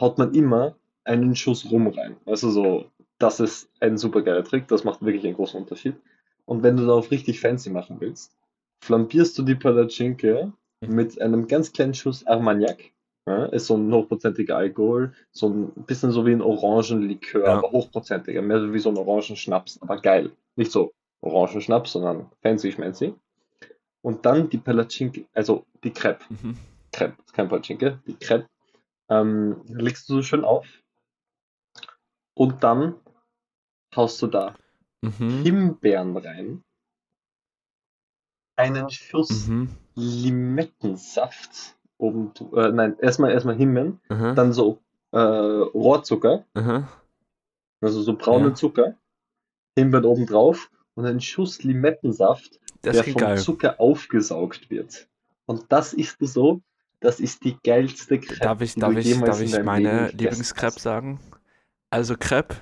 haut 0.00 0.18
man 0.18 0.34
immer 0.34 0.76
einen 1.04 1.36
Schuss 1.36 1.70
Rum 1.70 1.88
rein. 1.88 2.16
Also 2.26 2.50
so, 2.50 2.90
das 3.18 3.40
ist 3.40 3.70
ein 3.80 3.98
super 3.98 4.22
geiler 4.22 4.44
Trick, 4.44 4.68
das 4.68 4.84
macht 4.84 5.02
wirklich 5.02 5.24
einen 5.24 5.34
großen 5.34 5.60
Unterschied. 5.60 5.96
Und 6.46 6.62
wenn 6.62 6.76
du 6.76 6.86
darauf 6.86 7.10
richtig 7.10 7.40
fancy 7.40 7.70
machen 7.70 7.96
willst, 8.00 8.36
flambierst 8.82 9.36
du 9.38 9.42
die 9.42 9.54
Palatschinke 9.54 10.52
mit 10.80 11.20
einem 11.20 11.46
ganz 11.48 11.72
kleinen 11.72 11.94
Schuss 11.94 12.26
Armagnac. 12.26 12.90
Ja, 13.26 13.46
ist 13.46 13.68
so 13.68 13.76
ein 13.76 13.90
hochprozentiger 13.90 14.58
Alkohol, 14.58 15.14
so 15.32 15.48
ein 15.48 15.70
bisschen 15.86 16.10
so 16.10 16.26
wie 16.26 16.32
ein 16.32 16.42
Orangenlikör, 16.42 17.46
Ja. 17.46 17.54
aber 17.56 17.70
hochprozentiger, 17.70 18.42
mehr 18.42 18.60
so 18.60 18.74
wie 18.74 18.78
so 18.78 18.90
ein 18.90 18.98
Orangenschnaps, 18.98 19.80
aber 19.80 19.98
geil. 20.02 20.32
Nicht 20.56 20.70
so 20.70 20.92
Orangenschnaps, 21.22 21.92
sondern 21.92 22.30
fancy 22.42 22.70
schmancy. 22.72 23.14
Und 24.02 24.26
dann 24.26 24.50
die 24.50 24.58
Palatschinke, 24.58 25.24
also 25.32 25.64
die 25.82 25.90
Crepe. 25.90 26.22
mhm. 26.28 26.58
Crepe, 26.92 27.14
kein 27.32 27.48
Palatschinke, 27.48 27.98
die 28.06 28.14
Crepe, 28.16 28.46
ähm, 29.08 29.62
legst 29.68 30.06
du 30.10 30.16
so 30.16 30.22
schön 30.22 30.44
auf. 30.44 30.66
Und 32.34 32.62
dann 32.64 32.94
haust 33.94 34.20
du 34.22 34.26
da 34.26 34.56
Mhm. 35.02 35.42
Himbeeren 35.42 36.16
rein, 36.16 36.64
einen 38.56 38.88
Schuss 38.90 39.48
Mhm. 39.48 39.68
Limettensaft 39.96 41.76
oben, 41.98 42.32
äh, 42.56 42.70
nein, 42.70 42.96
erstmal 43.00 43.30
erstmal 43.32 43.54
Himbeeren, 43.56 44.00
Aha. 44.08 44.32
dann 44.34 44.52
so 44.52 44.80
äh, 45.12 45.18
Rohrzucker, 45.18 46.44
also 47.80 48.02
so 48.02 48.16
braunen 48.16 48.48
Ja. 48.50 48.54
Zucker, 48.54 48.94
Himbeeren 49.78 50.06
oben 50.06 50.26
drauf 50.26 50.70
und 50.94 51.04
ein 51.06 51.20
Schuss 51.20 51.62
Limettensaft, 51.62 52.58
Das 52.82 52.94
der 52.96 53.04
vom 53.04 53.22
geil. 53.22 53.38
Zucker 53.38 53.78
aufgesaugt 53.80 54.70
wird. 54.70 55.08
Und 55.46 55.66
das 55.70 55.92
isst 55.92 56.20
du 56.20 56.26
so, 56.26 56.60
das 57.00 57.20
ist 57.20 57.44
die 57.44 57.56
geilste 57.62 58.18
Crepe, 58.18 58.40
Darf 58.40 58.60
ich, 58.62 58.74
darf 58.74 58.96
ich, 58.96 59.20
darf 59.20 59.40
ich 59.40 59.62
meine 59.62 60.10
hast. 60.30 60.80
sagen? 60.80 61.20
Also 61.94 62.16
Crepe, 62.18 62.56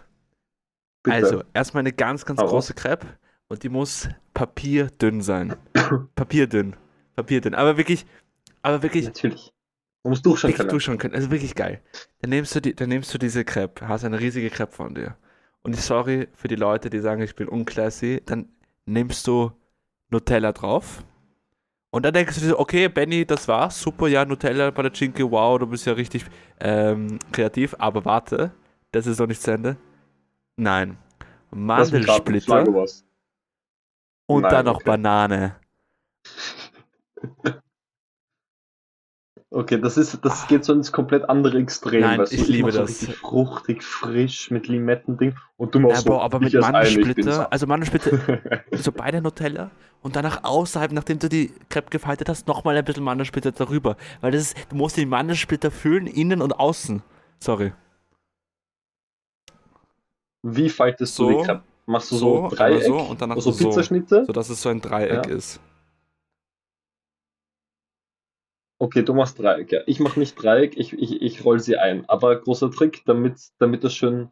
Bitte. 1.03 1.17
also 1.17 1.43
erstmal 1.55 1.81
eine 1.81 1.95
ganz, 1.95 2.27
ganz 2.27 2.39
Hau 2.39 2.49
große 2.49 2.75
Crepe 2.75 3.07
und 3.49 3.63
die 3.63 3.71
muss 3.71 4.11
papierdünn 4.35 5.23
sein. 5.23 5.57
Papierdünn. 6.15 6.77
Papierdünn. 7.17 7.55
Aber 7.55 7.79
wirklich, 7.79 8.05
aber 8.61 8.83
wirklich, 8.83 9.07
Natürlich. 9.07 9.51
Man 10.05 10.11
muss 10.11 10.21
durchschauen 10.21 10.53
können. 10.53 10.69
durchschauen 10.69 10.99
können. 10.99 11.15
Also 11.15 11.31
wirklich 11.31 11.55
geil. 11.55 11.81
Dann 12.21 12.29
nimmst 12.29 12.55
du, 12.55 12.61
die, 12.61 12.77
dann 12.77 12.91
nimmst 12.91 13.15
du 13.15 13.17
diese 13.17 13.43
Crepe, 13.43 13.89
hast 13.89 14.05
eine 14.05 14.21
riesige 14.21 14.51
Crepe 14.51 14.73
von 14.73 14.95
dir. 14.95 15.17
Und 15.63 15.75
ich 15.75 15.81
sorry 15.81 16.29
für 16.35 16.49
die 16.49 16.57
Leute, 16.57 16.91
die 16.91 16.99
sagen, 16.99 17.23
ich 17.23 17.35
bin 17.35 17.49
unclassy, 17.49 18.21
dann 18.27 18.51
nimmst 18.85 19.27
du 19.27 19.51
Nutella 20.11 20.53
drauf. 20.53 21.05
Und 21.91 22.05
dann 22.05 22.13
denkst 22.13 22.35
du 22.35 22.41
dir, 22.43 22.49
so, 22.49 22.59
okay, 22.59 22.89
Benny, 22.91 23.25
das 23.25 23.49
war's, 23.49 23.81
super, 23.81 24.09
ja, 24.09 24.27
Nutella 24.27 24.71
bei 24.73 24.83
der 24.83 24.93
Chinke, 24.93 25.31
wow, 25.31 25.59
du 25.59 25.67
bist 25.67 25.87
ja 25.87 25.95
richtig 25.95 26.27
ähm, 26.61 27.19
kreativ, 27.33 27.75
aber 27.79 28.05
warte, 28.05 28.53
das 28.93 29.07
ist 29.07 29.19
noch 29.19 29.27
nicht 29.27 29.43
zu 29.43 29.51
Ende. 29.51 29.77
Nein. 30.57 30.99
Mandelsplitter 31.51 32.65
und 34.27 34.43
Nein, 34.43 34.51
dann 34.51 34.65
noch 34.67 34.77
okay. 34.77 34.85
Banane. 34.85 35.57
Okay, 39.55 39.79
das 39.79 39.99
ist, 39.99 40.19
das 40.25 40.47
geht 40.47 40.65
so 40.65 40.73
ins 40.73 40.93
komplett 40.93 41.29
andere 41.29 41.59
Extrem. 41.59 42.03
Ah. 42.03 42.07
Nein, 42.07 42.21
weißt 42.21 42.33
du? 42.33 42.37
ich 42.37 42.49
liebe 42.49 42.73
so 42.73 42.81
das. 42.81 43.05
fruchtig, 43.05 43.83
frisch 43.83 44.51
mit 44.51 44.67
Limettending 44.67 45.35
und 45.59 45.75
du 45.75 45.79
Ja, 45.79 45.89
machst 45.89 46.05
so, 46.05 46.11
Bro, 46.11 46.23
aber 46.23 46.41
mit 46.41 46.55
Mandelsplitter, 46.55 47.53
also 47.53 47.67
Mandelsplitter, 47.67 48.41
so 48.73 48.93
beide 48.93 49.21
Nutella 49.21 49.71
und 50.01 50.17
danach 50.17 50.43
außerhalb, 50.45 50.93
nachdem 50.93 51.19
du 51.19 51.29
die 51.29 51.53
Crepe 51.69 51.91
gefaltet 51.91 52.31
hast, 52.31 52.49
nochmal 52.49 52.79
ein 52.79 52.85
bisschen 52.85 53.05
Mandelsplitter 53.05 53.53
darüber. 53.53 53.99
Weil 54.23 54.33
das 54.33 54.41
ist, 54.41 54.57
du 54.71 54.77
musst 54.77 54.97
den 54.97 55.11
Mandelsplitter 55.11 55.71
füllen, 55.71 56.07
innen 56.07 56.41
und 56.41 56.53
außen. 56.59 57.03
Sorry. 57.39 57.73
Wie 60.43 60.69
faltest 60.69 61.19
du 61.19 61.25
So, 61.25 61.29
die 61.29 61.37
Crepe? 61.37 61.63
Machst 61.87 62.11
du 62.13 62.17
so, 62.17 62.37
so, 62.37 62.37
einmal 62.37 62.57
Dreieck, 62.57 62.85
so 62.87 62.99
und 62.99 63.21
danach 63.21 63.41
so. 63.41 63.53
Pizzaschnitte? 63.53 64.25
So 64.27 64.33
dass 64.33 64.49
es 64.51 64.63
so 64.63 64.69
ein 64.69 64.81
Dreieck 64.81 65.13
Ja. 65.15 65.23
ist. 65.27 65.61
Okay, 68.79 69.03
du 69.03 69.15
machst 69.15 69.39
Dreieck, 69.39 69.73
ja. 69.73 69.81
Ich 69.87 70.01
mache 70.01 70.19
nicht 70.19 70.35
Dreieck, 70.43 70.77
ich, 70.77 70.93
ich, 70.93 71.23
ich 71.23 71.45
roll 71.45 71.61
sie 71.61 71.79
ein. 71.79 72.09
Aber 72.09 72.37
großer 72.37 72.71
Trick, 72.71 73.03
damit, 73.07 73.41
damit 73.59 73.85
das 73.85 73.95
schön 73.95 74.31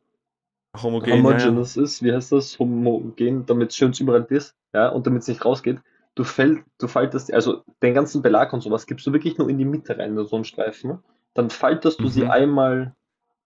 Homogen. 0.83 1.27
Ja, 1.29 1.39
ja. 1.39 1.55
homogeneous 1.55 1.77
ist, 1.77 2.03
wie 2.03 2.13
heißt 2.13 2.33
das? 2.33 2.59
Homogen, 2.59 3.47
damit 3.47 3.71
es 3.71 3.77
schön 3.77 3.93
überall 3.99 4.27
ist, 4.31 4.57
ja, 4.73 4.89
und 4.89 5.07
damit 5.07 5.23
es 5.23 5.29
nicht 5.29 5.45
rausgeht. 5.45 5.81
Du, 6.15 6.25
fäll, 6.25 6.65
du 6.79 6.89
faltest, 6.89 7.33
also 7.33 7.65
den 7.83 7.95
ganzen 7.95 8.23
Belag 8.23 8.53
und 8.53 8.61
sowas 8.61 8.87
gibst 8.87 9.07
du 9.07 9.13
wirklich 9.13 9.39
nur 9.39 9.49
in 9.49 9.59
die 9.59 9.65
Mitte 9.65 9.97
rein, 9.99 10.17
so 10.27 10.37
einen 10.37 10.45
Streifen. 10.45 10.99
Dann 11.35 11.51
faltest 11.51 12.03
du 12.03 12.09
sie 12.09 12.25
Mhm. 12.25 12.31
einmal 12.31 12.95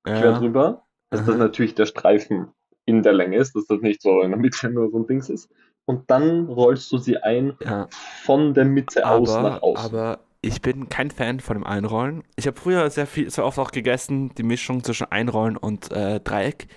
quer 0.04 0.32
Ja. 0.32 0.38
drüber, 0.38 0.83
dass 1.16 1.26
das 1.26 1.34
Aha. 1.36 1.44
natürlich 1.44 1.74
der 1.74 1.86
Streifen 1.86 2.48
in 2.86 3.02
der 3.02 3.12
Länge 3.12 3.36
ist, 3.38 3.54
dass 3.56 3.66
das 3.66 3.80
nicht 3.80 4.02
so 4.02 4.20
in 4.20 4.30
der 4.30 4.38
Mitte 4.38 4.68
nur 4.68 4.90
so 4.90 4.98
ein 4.98 5.06
Dings 5.06 5.30
ist. 5.30 5.50
Und 5.86 6.10
dann 6.10 6.46
rollst 6.46 6.90
du 6.92 6.98
sie 6.98 7.18
ein 7.18 7.54
ja. 7.64 7.88
von 8.22 8.54
der 8.54 8.64
Mitte 8.64 9.06
aus 9.06 9.28
nach 9.28 9.36
Aber, 9.44 9.62
außen. 9.64 9.84
aber 9.84 10.18
ich 10.40 10.60
bin 10.60 10.88
kein 10.88 11.10
Fan 11.10 11.40
von 11.40 11.56
dem 11.56 11.64
Einrollen. 11.64 12.22
Ich 12.36 12.46
habe 12.46 12.58
früher 12.58 12.88
sehr 12.90 13.06
viel, 13.06 13.30
sehr 13.30 13.44
oft 13.44 13.58
auch 13.58 13.70
gegessen, 13.70 14.34
die 14.36 14.42
Mischung 14.42 14.82
zwischen 14.84 15.10
Einrollen 15.10 15.56
und 15.56 15.90
äh, 15.92 16.20
Dreieck. 16.20 16.68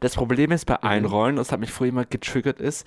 Das 0.00 0.14
Problem 0.14 0.50
ist 0.50 0.64
bei 0.64 0.74
Mhm. 0.74 0.88
Einrollen, 0.88 1.36
das 1.36 1.52
hat 1.52 1.60
mich 1.60 1.70
früher 1.70 1.88
immer 1.90 2.04
getriggert, 2.04 2.60
ist, 2.60 2.86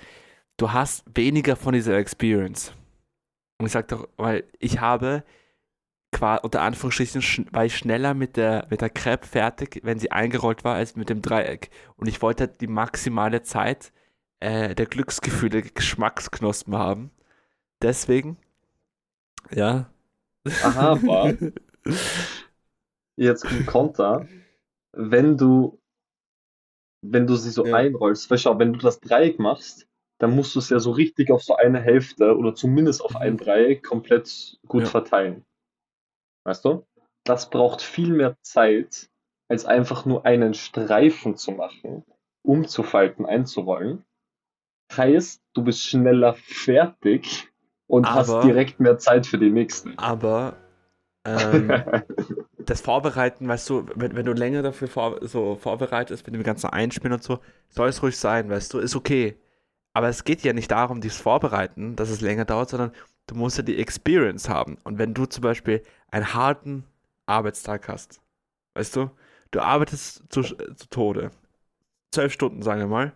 du 0.57 0.71
hast 0.73 1.05
weniger 1.13 1.55
von 1.55 1.73
dieser 1.73 1.97
Experience. 1.97 2.73
Und 3.57 3.67
ich 3.67 3.71
sag 3.71 3.87
doch, 3.87 4.07
weil 4.17 4.43
ich 4.59 4.81
habe 4.81 5.23
qua 6.15 6.38
unter 6.38 6.62
Anführungsstrichen 6.62 7.21
schn- 7.21 7.54
war 7.54 7.65
ich 7.65 7.78
schneller 7.78 8.13
mit 8.13 8.38
der 8.38 8.67
mit 8.69 8.82
der 8.82 8.89
Crepe 8.89 9.28
fertig, 9.28 9.82
wenn 9.84 9.99
sie 9.99 10.12
eingerollt 10.12 10.63
war, 10.63 10.75
als 10.75 10.95
mit 10.95 11.10
dem 11.10 11.21
Dreieck. 11.21 11.69
Und 11.97 12.08
ich 12.08 12.21
wollte 12.21 12.45
halt 12.45 12.62
die 12.62 12.67
maximale 12.67 13.43
Zeit 13.43 13.91
äh, 14.39 14.75
der 14.75 14.86
Glücksgefühle, 14.88 15.62
Geschmacksknospen 15.63 16.75
haben. 16.78 17.12
Deswegen, 17.82 18.38
ja. 19.51 19.89
Aber 20.60 21.38
jetzt 23.17 23.45
kommt 23.45 23.65
Konter, 23.65 24.28
wenn 24.93 25.38
du, 25.38 25.80
wenn 27.01 27.28
du 27.28 27.36
sie 27.36 27.51
so 27.51 27.65
Ja. 27.65 27.75
einrollst, 27.75 28.30
weil 28.30 28.38
schau, 28.38 28.58
wenn 28.60 28.73
du 28.73 28.80
das 28.80 28.99
Dreieck 28.99 29.39
machst, 29.39 29.88
dann 30.17 30.36
musst 30.36 30.56
du 30.56 30.60
es 30.60 30.69
ja 30.69 30.80
so 30.80 30.91
richtig 30.91 31.32
auf 31.32 31.43
so 31.43 31.56
eine 31.56 31.82
Hälfte 31.82 32.38
oder 32.38 32.56
zumindest 32.56 33.01
auf 33.04 33.12
Mhm. 33.12 33.17
ein 33.21 33.38
Dreieck 33.38 33.84
komplett 33.84 34.60
gut 34.67 34.84
Ja. 34.84 34.89
verteilen. 34.89 35.45
Weißt 36.45 36.63
du? 36.63 36.86
Das 37.23 37.49
braucht 37.49 37.81
viel 37.81 38.13
mehr 38.13 38.38
Zeit, 38.41 39.10
als 39.49 39.65
einfach 39.65 40.05
nur 40.05 40.25
einen 40.25 40.53
Streifen 40.53 41.36
zu 41.36 41.51
machen, 41.51 42.03
umzufalten, 42.43 43.25
einzurollen. 43.25 44.05
Heißt, 44.95 45.41
du 45.53 45.63
bist 45.63 45.81
schneller 45.81 46.36
fertig 46.36 47.49
und 47.88 48.05
Aber- 48.05 48.15
hast 48.15 48.43
direkt 48.43 48.79
mehr 48.79 48.97
Zeit 48.97 49.25
für 49.25 49.39
die 49.39 49.49
nächsten. 49.49 49.97
Aber 49.97 50.55
ähm, 51.25 51.71
das 52.60 52.81
Vorbereiten, 52.81 53.47
weißt 53.47 53.69
du, 53.69 53.88
wenn, 53.95 54.15
wenn 54.15 54.25
du 54.25 54.34
länger 54.34 54.62
dafür 54.62 54.88
vor, 54.88 55.17
so 55.27 55.55
vorbereitest, 55.55 56.25
mit 56.27 56.36
dem 56.36 56.43
ganzen 56.43 56.69
Einspielen 56.69 57.13
und 57.13 57.23
so, 57.23 57.39
soll 57.69 57.89
es 57.89 58.03
ruhig 58.03 58.17
sein, 58.17 58.49
weißt 58.49 58.73
du, 58.73 58.79
ist 58.79 58.95
okay. 58.95 59.36
Aber 59.93 60.10
es 60.10 60.23
geht 60.23 60.43
ja 60.43 60.53
nicht 60.53 60.69
darum, 60.71 61.01
dieses 61.01 61.17
Vorbereiten, 61.17 61.95
dass 61.95 62.10
es 62.10 62.21
länger 62.21 62.45
dauert, 62.45 62.69
sondern 62.69 62.91
du 63.27 63.36
musst 63.36 63.58
ja 63.58 63.63
die 63.63 63.79
Experience 63.79 64.49
haben. 64.49 64.77
Und 64.84 64.99
wenn 64.99 65.13
du 65.13 65.25
zum 65.25 65.41
Beispiel 65.41 65.81
einen 66.15 66.34
harten 66.34 66.86
Arbeitstag 67.25 67.89
hast, 67.89 68.21
weißt 68.75 68.95
du, 68.95 69.12
du 69.51 69.60
arbeitest 69.60 70.23
zu, 70.30 70.41
zu 70.43 70.89
Tode, 70.89 71.32
zwölf 72.12 72.32
Stunden, 72.34 72.62
sagen 72.62 72.80
wir 72.80 72.88
mal, 72.88 73.13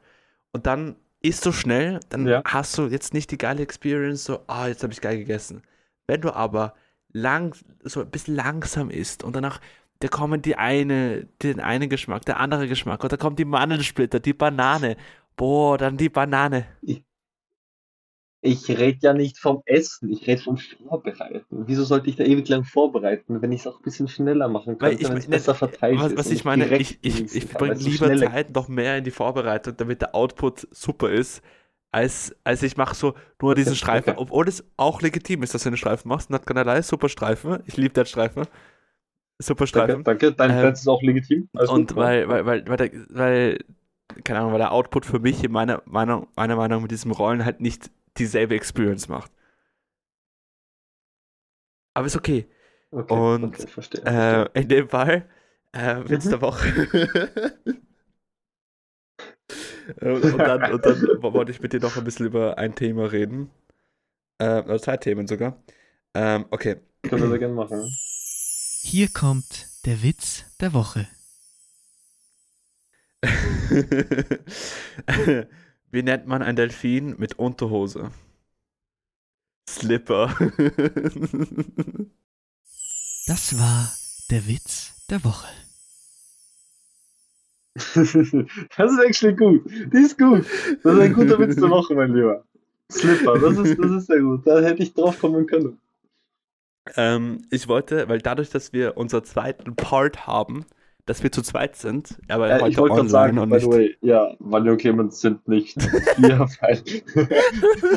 und 0.52 0.66
dann 0.66 0.96
isst 1.22 1.46
du 1.46 1.52
schnell, 1.54 2.00
dann 2.10 2.28
Ja. 2.28 2.42
hast 2.46 2.78
du 2.78 2.88
jetzt 2.88 3.14
nicht 3.14 3.32
die 3.32 3.38
geile 3.38 3.62
Experience, 3.64 4.26
so, 4.26 4.42
ah, 4.48 4.68
jetzt 4.68 4.84
habe 4.84 4.94
ich 4.94 5.02
geil 5.02 5.18
gegessen. 5.18 5.64
Wenn 6.08 6.22
du 6.22 6.34
aber 6.36 6.74
lang, 7.14 7.56
so 7.84 8.02
ein 8.02 8.10
bisschen 8.12 8.36
langsam 8.36 8.90
isst 8.90 9.24
und 9.24 9.36
danach, 9.36 9.62
da 10.00 10.08
kommen 10.10 10.42
die 10.42 10.56
eine, 10.58 11.26
den 11.42 11.60
einen 11.60 11.90
Geschmack, 11.90 12.26
der 12.26 12.40
andere 12.40 12.68
Geschmack, 12.68 13.04
und 13.04 13.12
da 13.12 13.18
kommt 13.18 13.40
die 13.40 13.46
Mandelsplitter, 13.46 14.20
die 14.20 14.34
Banane, 14.34 14.98
boah, 15.38 15.78
dann 15.78 15.98
die 15.98 16.10
Banane. 16.10 16.66
Ich 16.82 17.04
rede 18.43 18.99
ja 19.02 19.13
nicht 19.13 19.38
vom 19.38 19.62
Essen, 19.65 20.12
ich 20.12 20.25
rede 20.25 20.41
vom 20.41 20.58
Vorbereiten. 20.58 21.65
Wieso 21.67 21.84
sollte 21.84 22.10
ich 22.10 22.15
da 22.15 22.23
ewig 22.23 22.47
lang 22.47 22.63
vorbereiten, 22.63 23.41
wenn 23.41 23.52
ich 23.52 23.62
es 23.62 23.67
auch 23.67 23.80
ein 23.80 23.84
bisschen 23.84 24.08
schneller 24.08 24.47
machen 24.47 24.78
könnte, 24.78 25.02
ich 25.02 25.10
wenn 25.10 25.17
es 25.17 25.28
besser 25.28 25.56
verteilt 25.56 25.99
Was, 25.99 26.12
ist? 26.12 26.17
was 26.17 26.32
ich 26.32 26.45
meine, 26.45 26.78
ich, 26.78 26.99
ich, 27.02 27.36
ich 27.36 27.47
so 27.52 27.65
lieber 27.65 28.06
schneller 28.08 28.32
Zeit 28.32 28.56
noch 28.56 28.67
mehr 28.67 28.97
in 28.97 29.04
die 29.04 29.12
Vorbereitung, 29.12 29.75
damit 29.78 30.02
der 30.02 30.15
Output 30.15 30.67
super 30.71 31.10
ist, 31.10 31.41
als, 31.91 32.36
als 32.43 32.63
ich 32.63 32.78
mache 32.78 32.95
so 32.95 33.13
nur 33.41 33.56
diesen 33.56 33.75
Streifen, 33.75 34.12
okay. 34.12 34.21
obwohl 34.21 34.47
es 34.47 34.63
auch 34.78 35.02
legitim 35.02 35.43
ist, 35.43 35.54
dass 35.54 35.63
du 35.63 35.69
einen 35.69 35.78
Streifen 35.78 36.08
machst. 36.08 36.30
Not 36.30 36.45
gonna 36.45 36.62
lie, 36.62 36.82
super 36.84 37.10
Streifen. 37.10 37.60
Ich 37.65 37.78
liebe 37.78 37.93
den 37.93 38.06
Streifen. 38.06 38.45
Super 39.41 39.65
Danke, 39.71 40.04
Streifen. 40.04 40.04
danke. 40.04 40.34
Dein 40.34 40.52
Ähm, 40.52 40.60
Platz 40.60 40.82
ist 40.82 40.88
auch 40.88 41.02
legitim. 41.02 41.49
Alles 41.54 41.69
Und 41.69 41.89
gut. 41.89 41.97
weil, 41.97 42.28
weil, 42.28 42.45
weil, 42.45 42.67
weil, 42.67 42.78
der, 42.78 42.91
weil, 43.10 43.60
keine 44.23 44.39
Ahnung, 44.39 44.52
weil 44.52 44.60
der 44.60 44.71
Output 44.71 45.06
für 45.06 45.19
mich 45.19 45.43
in 45.43 45.52
meiner 45.52 45.82
Meinung, 45.86 46.28
meiner 46.36 46.56
Meinung 46.56 46.82
mit 46.82 46.91
diesem 46.91 47.12
Rollen 47.12 47.45
halt 47.45 47.62
nicht 47.62 47.89
dieselbe 48.19 48.55
Experience 48.55 49.08
macht. 49.08 49.32
Aber 51.93 52.08
ist 52.08 52.15
okay. 52.15 52.47
Okay, 52.91 53.13
und, 53.13 53.43
okay, 53.43 53.67
verstehe. 53.67 54.01
Äh, 54.01 54.05
verstehe. 54.05 54.51
in 54.53 54.67
dem 54.69 54.89
Fall, 54.89 55.29
äh, 55.73 55.97
Witz 56.08 56.25
Mhm. 56.25 56.29
der 56.29 56.41
Woche. 56.41 56.67
und, 60.01 60.23
und, 60.23 60.38
dann, 60.38 60.73
und 60.73 60.86
dann 60.86 61.01
wollte 61.21 61.51
ich 61.51 61.62
mit 61.62 61.73
dir 61.73 61.79
noch 61.79 61.97
ein 61.97 62.03
bisschen 62.03 62.27
über 62.27 62.58
ein 62.58 62.75
Thema 62.75 63.12
reden. 63.12 63.49
Äh, 64.39 64.62
oder 64.62 64.82
zwei 64.82 64.97
Themen 64.97 65.27
sogar. 65.27 65.62
Ähm, 66.13 66.45
okay. 66.51 66.77
Können 67.03 67.32
wir 67.32 67.39
gerne 67.39 67.53
machen. 67.53 67.84
Hier 68.82 69.10
kommt 69.10 69.67
der 69.86 70.01
Witz 70.03 70.45
der 70.60 70.73
Woche. 70.73 71.08
Wie 75.91 76.02
nennt 76.02 76.25
man 76.25 76.41
ein 76.41 76.56
Delfin 76.56 77.15
mit 77.19 77.38
Unterhose? 77.38 78.12
Slipper. 79.69 80.36
Das 83.25 83.58
war 83.58 83.97
der 84.30 84.45
Witz 84.47 84.93
der 85.10 85.23
Woche. 85.23 85.47
Das 88.78 88.91
ist 88.93 88.99
actually 88.99 89.36
gut. 89.36 89.65
Die 89.93 89.97
ist 89.97 90.17
gut. 90.17 90.45
Das 90.84 90.93
ist 90.95 90.99
ein 90.99 91.13
guter 91.13 91.39
Witz 91.39 91.58
der 91.60 91.69
Woche, 91.69 91.93
mein 91.95 92.13
Lieber. 92.13 92.43
Slipper, 92.91 93.39
das 93.39 93.58
ist, 93.58 93.78
das 93.80 93.91
ist 93.91 94.08
sehr 94.08 94.21
gut. 94.21 94.45
Da 94.47 94.62
hätte 94.62 94.84
ich 94.84 94.93
drauf 94.93 95.19
kommen 95.19 95.45
können. 95.47 95.80
ähm, 96.95 97.45
ich 97.52 97.67
wollte, 97.67 98.10
weil 98.10 98.19
dadurch, 98.21 98.49
dass 98.49 98.73
wir 98.73 98.97
unseren 98.97 99.23
zweiten 99.23 99.75
Part 99.75 100.28
haben, 100.28 100.65
dass 101.10 101.24
wir 101.24 101.32
zu 101.32 101.41
zweit 101.41 101.76
sind, 101.76 102.17
aber 102.30 102.50
Äh, 102.50 102.69
ich 102.69 102.78
wollte 102.78 102.95
gerade 102.95 103.10
sagen, 103.10 103.39
und 103.39 103.50
by 103.50 103.60
the 103.60 103.67
way, 103.67 103.98
ja, 104.02 104.36
Vanja 104.39 104.72
und 104.74 104.78
Clemens 104.78 105.19
sind 105.22 105.48
nicht 105.48 105.76
hier, 106.17 106.39
weil. 106.62 106.82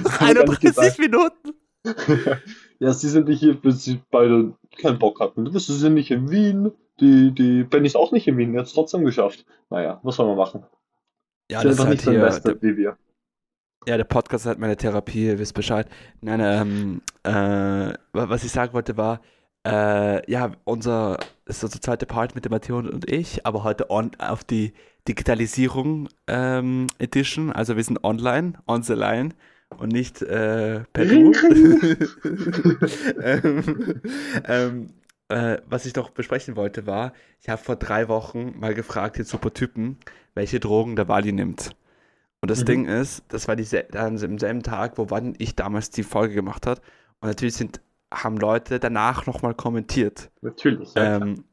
Nach 0.02 0.20
Haben 0.20 0.28
wir 0.28 0.34
gar 0.34 0.48
nicht 0.48 0.58
31 0.58 0.60
gesagt. 0.60 0.98
Minuten. 0.98 1.52
ja, 2.78 2.92
sie 2.92 3.08
sind 3.08 3.28
nicht 3.28 3.40
hier, 3.40 3.54
bis 3.54 3.84
sie 3.84 4.00
beide 4.10 4.54
keinen 4.80 4.98
Bock 4.98 5.20
hatten. 5.20 5.44
Du 5.44 5.52
wirst, 5.54 5.66
sie 5.66 5.76
sind 5.76 5.94
nicht 5.94 6.10
in 6.10 6.30
Wien. 6.30 6.72
Die, 7.00 7.32
die 7.32 7.64
Benny 7.64 7.86
ist 7.86 7.96
auch 7.96 8.12
nicht 8.12 8.28
in 8.28 8.36
Wien, 8.36 8.52
die 8.52 8.58
hat 8.58 8.66
es 8.66 8.72
trotzdem 8.74 9.04
geschafft. 9.04 9.44
Naja, 9.70 9.98
was 10.02 10.16
soll 10.16 10.26
man 10.26 10.36
machen? 10.36 10.64
Ja, 11.50 11.60
sind 11.60 11.70
das 11.70 11.78
ist 11.78 11.80
halt 11.84 11.90
nicht 11.90 12.04
so 12.04 12.10
hier, 12.12 12.20
der, 12.20 12.28
invested 12.28 12.62
wie 12.62 12.76
wir. 12.76 12.96
ja, 13.86 13.96
der 13.96 14.04
Podcast 14.04 14.44
ist 14.44 14.48
halt 14.48 14.58
meine 14.58 14.76
Therapie, 14.76 15.26
ihr 15.26 15.38
wisst 15.38 15.54
Bescheid. 15.54 15.88
Nein, 16.20 16.40
ähm, 16.42 17.00
äh, 17.24 17.30
wa- 18.12 18.28
was 18.28 18.44
ich 18.44 18.52
sagen 18.52 18.72
wollte 18.74 18.96
war, 18.96 19.20
äh, 19.66 20.30
ja, 20.30 20.52
unser, 20.64 21.18
ist 21.46 21.62
unser 21.64 21.80
zweiter 21.80 22.06
Part 22.06 22.34
mit 22.34 22.44
dem 22.44 22.50
Matteo 22.50 22.78
und 22.78 23.10
ich, 23.10 23.46
aber 23.46 23.64
heute 23.64 23.90
on, 23.90 24.12
auf 24.18 24.44
die 24.44 24.72
Digitalisierung 25.08 26.08
ähm, 26.26 26.88
Edition, 26.98 27.52
also 27.52 27.76
wir 27.76 27.84
sind 27.84 28.04
online, 28.04 28.54
on 28.66 28.82
the 28.82 28.94
line 28.94 29.30
und 29.78 29.92
nicht 29.92 30.22
äh, 30.22 30.84
per 30.92 31.06
Du. 31.06 31.32
ähm, 33.22 34.00
ähm, 34.46 34.90
äh, 35.28 35.58
was 35.66 35.86
ich 35.86 35.94
noch 35.94 36.10
besprechen 36.10 36.56
wollte 36.56 36.86
war, 36.86 37.12
ich 37.40 37.48
habe 37.48 37.62
vor 37.62 37.76
drei 37.76 38.08
Wochen 38.08 38.58
mal 38.58 38.74
gefragt, 38.74 39.18
den 39.18 39.24
Supertypen, 39.24 39.98
welche 40.34 40.60
Drogen 40.60 40.96
der 40.96 41.08
Wali 41.08 41.32
nimmt. 41.32 41.70
Und 42.40 42.50
das 42.50 42.60
Mhm. 42.60 42.66
Ding 42.66 42.84
ist, 42.86 43.24
das 43.28 43.48
war 43.48 43.56
diese, 43.56 43.84
dann 43.90 44.18
im 44.18 44.38
selben 44.38 44.62
Tag, 44.62 44.98
wo 44.98 45.10
wann 45.10 45.34
ich 45.38 45.56
damals 45.56 45.90
die 45.90 46.02
Folge 46.02 46.34
gemacht 46.34 46.66
hat. 46.66 46.80
Und 47.20 47.28
natürlich 47.28 47.54
sind, 47.54 47.80
haben 48.12 48.36
Leute 48.36 48.78
danach 48.78 49.26
nochmal 49.26 49.54
kommentiert. 49.54 50.30
Natürlich. 50.40 50.94
Ja. 50.94 51.16
Ähm, 51.16 51.44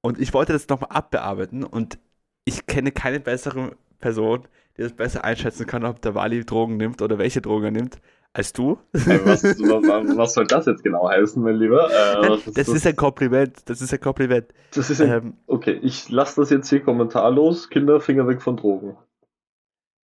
und 0.00 0.18
ich 0.20 0.34
wollte 0.34 0.52
das 0.52 0.68
nochmal 0.68 0.90
abbearbeiten 0.90 1.64
und 1.64 1.98
ich 2.44 2.66
kenne 2.66 2.92
keine 2.92 3.20
bessere 3.20 3.72
Person, 4.00 4.46
die 4.76 4.82
das 4.82 4.92
besser 4.92 5.24
einschätzen 5.24 5.66
kann, 5.66 5.84
ob 5.84 6.02
der 6.02 6.14
Wali 6.14 6.44
Drogen 6.44 6.76
nimmt 6.76 7.00
oder 7.00 7.18
welche 7.18 7.40
Drogen 7.40 7.64
er 7.64 7.70
nimmt, 7.70 7.98
als 8.34 8.52
du. 8.52 8.78
Was, 8.92 9.44
was, 9.44 10.16
was 10.16 10.34
soll 10.34 10.46
das 10.46 10.66
jetzt 10.66 10.82
genau 10.82 11.08
heißen, 11.08 11.42
mein 11.42 11.56
Lieber? 11.56 11.88
Äh, 11.90 12.28
was 12.28 12.44
das 12.52 12.68
ist 12.68 12.86
ein 12.86 12.96
Kompliment, 12.96 13.56
das 13.64 13.80
ist 13.80 13.92
ein 13.94 14.00
Kompliment. 14.00 14.46
das 14.74 14.90
ist 14.90 15.00
ein, 15.00 15.10
Ähm, 15.10 15.34
Okay, 15.46 15.78
ich 15.82 16.10
lasse 16.10 16.40
das 16.40 16.50
jetzt 16.50 16.68
hier 16.68 16.80
kommentarlos. 16.80 17.70
Kinder, 17.70 18.00
Finger 18.00 18.26
weg 18.28 18.42
von 18.42 18.56
Drogen. 18.56 18.96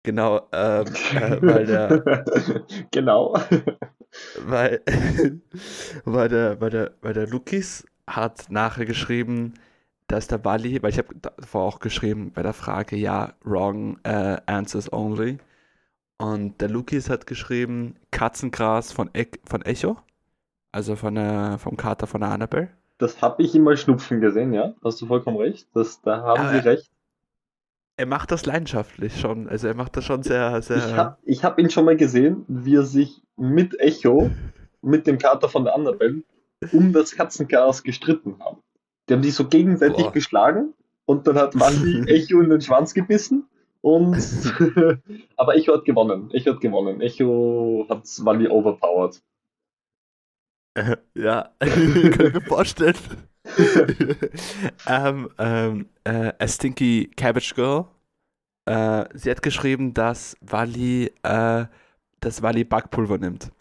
Genau, 0.09 0.47
ähm, 0.51 0.85
äh, 1.13 1.41
weil 1.41 1.65
der, 1.65 2.25
genau. 2.91 3.35
weil, 4.45 4.81
weil 6.05 6.29
der, 6.29 6.59
weil 6.61 6.69
der, 6.69 6.91
weil 7.01 7.13
der 7.13 7.27
Lukis 7.27 7.85
hat 8.07 8.47
nachher 8.49 8.85
geschrieben, 8.85 9.53
dass 10.07 10.27
der 10.27 10.43
Wally, 10.43 10.81
weil 10.81 10.89
ich 10.89 10.97
habe 10.97 11.13
davor 11.21 11.63
auch 11.65 11.79
geschrieben 11.79 12.31
bei 12.33 12.41
der 12.41 12.53
Frage, 12.53 12.95
ja, 12.95 13.33
wrong 13.43 13.99
äh, 14.03 14.37
answers 14.47 14.91
only. 14.91 15.37
Und 16.17 16.59
der 16.59 16.69
Lukis 16.69 17.09
hat 17.09 17.27
geschrieben, 17.27 17.95
Katzengras 18.11 18.91
von, 18.91 19.09
e 19.13 19.27
von 19.45 19.61
Echo, 19.61 19.97
also 20.71 20.95
von 20.95 21.15
der, 21.15 21.57
vom 21.59 21.77
Kater 21.77 22.07
von 22.07 22.21
der 22.21 22.31
Annabelle. 22.31 22.69
Das 22.97 23.21
habe 23.21 23.43
ich 23.43 23.55
immer 23.55 23.77
schnupfen 23.77 24.19
gesehen, 24.19 24.51
ja. 24.53 24.73
Hast 24.83 24.99
du 25.01 25.05
vollkommen 25.05 25.37
recht. 25.37 25.67
Das, 25.73 26.01
da 26.01 26.21
haben 26.23 26.41
Aber- 26.41 26.51
sie 26.51 26.67
recht. 26.67 26.91
Er 27.99 28.05
macht 28.05 28.31
das 28.31 28.45
leidenschaftlich 28.45 29.19
schon, 29.19 29.49
also 29.49 29.67
er 29.67 29.73
macht 29.73 29.97
das 29.97 30.05
schon 30.05 30.23
sehr, 30.23 30.61
sehr. 30.61 30.77
Ich 30.77 30.93
habe 30.95 31.17
ich 31.25 31.43
hab 31.43 31.59
ihn 31.59 31.69
schon 31.69 31.83
mal 31.83 31.97
gesehen, 31.97 32.45
wie 32.47 32.75
er 32.75 32.85
sich 32.85 33.21
mit 33.35 33.77
Echo, 33.77 34.31
mit 34.81 35.05
dem 35.05 35.17
Kater 35.17 35.49
von 35.49 35.65
der 35.65 35.75
Annabelle, 35.75 36.23
um 36.71 36.93
das 36.93 37.11
Katzenchaos 37.11 37.83
gestritten 37.83 38.39
haben. 38.39 38.59
Die 39.09 39.13
haben 39.15 39.21
sich 39.21 39.33
so 39.33 39.49
gegenseitig 39.49 40.05
Boah. 40.05 40.13
geschlagen 40.13 40.73
und 41.03 41.27
dann 41.27 41.35
hat 41.35 41.59
Wandi 41.59 42.03
Echo 42.07 42.39
in 42.39 42.49
den 42.49 42.61
Schwanz 42.61 42.93
gebissen. 42.93 43.49
Und 43.81 44.15
aber 45.35 45.55
Echo 45.57 45.73
hat 45.73 45.83
gewonnen. 45.83 46.31
Echo 46.31 46.53
hat 46.53 46.61
gewonnen. 46.61 47.01
Echo 47.01 47.85
hat 47.89 48.05
Wally 48.23 48.47
overpowered. 48.47 49.21
Ja, 51.15 51.49
kann 51.59 51.97
ich 51.97 52.33
mir 52.33 52.41
vorstellen. 52.47 52.95
ähm, 54.87 55.29
ähm, 55.37 55.85
äh, 56.03 56.31
A 56.39 56.47
Stinky 56.47 57.09
Cabbage 57.15 57.53
Girl. 57.55 57.85
Äh, 58.65 59.05
sie 59.13 59.31
hat 59.31 59.41
geschrieben, 59.41 59.93
dass 59.93 60.35
Wally, 60.41 61.11
äh, 61.23 61.65
dass 62.19 62.41
Wally 62.41 62.63
Backpulver 62.63 63.17
nimmt. 63.17 63.51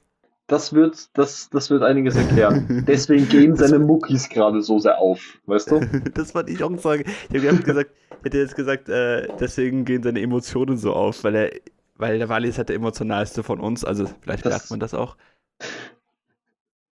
Das 0.49 0.72
wird, 0.72 1.11
das, 1.12 1.51
das 1.51 1.68
wird 1.68 1.83
einiges 1.83 2.16
erklären. 2.16 2.85
Deswegen 2.89 3.29
gehen 3.29 3.55
seine 3.55 3.79
Muckis 3.79 4.29
gerade 4.31 4.62
so 4.62 4.79
sehr 4.79 4.99
auf, 4.99 5.39
weißt 5.47 5.70
du? 5.70 5.81
das 6.14 6.35
wollte 6.35 6.53
ich 6.53 6.62
auch 6.62 6.77
sagen. 6.79 7.05
Ich 7.31 7.47
habe 7.47 7.59
gesagt, 7.59 7.91
hätte 8.22 8.39
jetzt 8.39 8.57
gesagt, 8.57 8.89
äh, 8.89 9.29
deswegen 9.39 9.85
gehen 9.85 10.03
seine 10.03 10.20
Emotionen 10.22 10.79
so 10.79 10.95
auf, 10.95 11.22
weil 11.22 11.35
er, 11.35 11.51
weil 11.97 12.18
der 12.18 12.29
Wally 12.31 12.49
ist 12.49 12.57
halt 12.57 12.70
der 12.70 12.77
emotionalste 12.77 13.43
von 13.43 13.61
uns, 13.61 13.85
also 13.85 14.07
vielleicht 14.22 14.45
Das- 14.47 14.53
merkt 14.53 14.70
man 14.70 14.81
das 14.81 14.95
auch. 14.95 15.16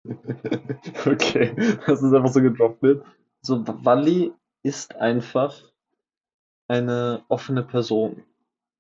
Okay, 1.06 1.54
dass 1.86 2.02
es 2.02 2.14
einfach 2.14 2.32
so 2.32 2.42
gedroppt 2.42 2.82
wird. 2.82 3.06
So, 3.42 3.64
Wally 3.84 4.34
ist 4.64 4.96
einfach 4.96 5.72
eine 6.68 7.24
offene 7.28 7.64
Person. 7.64 8.24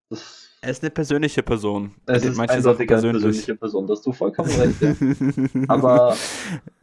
Das 0.10 0.58
Er 0.62 0.72
ist 0.72 0.84
eine 0.84 0.92
persönliche 0.92 1.44
Person. 1.44 1.96
Es 2.06 2.22
nimmt 2.22 2.34
ist 2.34 2.38
manche 2.38 2.62
Sachen 2.62 2.78
eine 2.78 2.88
persönliche 2.88 3.56
Person, 3.56 3.88
da 3.88 3.94
hast 3.94 4.06
du 4.06 4.12
vollkommen 4.12 4.52
recht. 4.52 4.82
Ja. 4.82 5.66
Aber 5.68 6.16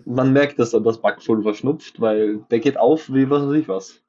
man 0.04 0.32
merkt, 0.32 0.58
dass 0.58 0.72
er 0.72 0.80
das 0.80 1.00
Backpulver 1.00 1.54
schnupft, 1.54 2.00
weil 2.00 2.38
der 2.50 2.60
geht 2.60 2.76
auf 2.76 3.12
wie 3.12 3.28
was 3.28 3.46
weiß 3.46 3.54
ich 3.54 3.68
was. 3.68 4.02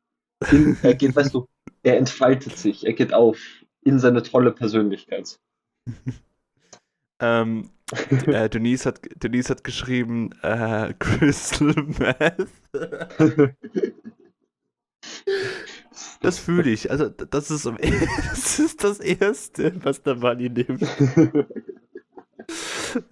In, 0.51 0.77
er 0.81 0.95
geht, 0.95 1.15
weißt 1.15 1.33
du, 1.33 1.47
er 1.83 1.97
entfaltet 1.97 2.57
sich, 2.57 2.85
er 2.85 2.93
geht 2.93 3.13
auf 3.13 3.39
in 3.81 3.99
seine 3.99 4.23
tolle 4.23 4.51
Persönlichkeit. 4.51 5.39
ähm, 7.19 7.69
äh, 8.27 8.49
Denise, 8.49 8.85
hat, 8.85 9.01
Denise 9.15 9.49
hat 9.49 9.63
geschrieben, 9.63 10.31
äh, 10.41 10.93
Crystal 10.99 11.73
Meth. 11.73 12.47
Das 16.21 16.37
fühle 16.37 16.69
ich. 16.69 16.91
Also, 16.91 17.09
das 17.09 17.49
ist, 17.49 17.65
das 18.31 18.59
ist 18.59 18.83
das 18.83 18.99
Erste, 18.99 19.73
was 19.83 20.03
der 20.03 20.15
Bunny 20.15 20.49
nimmt. 20.49 20.83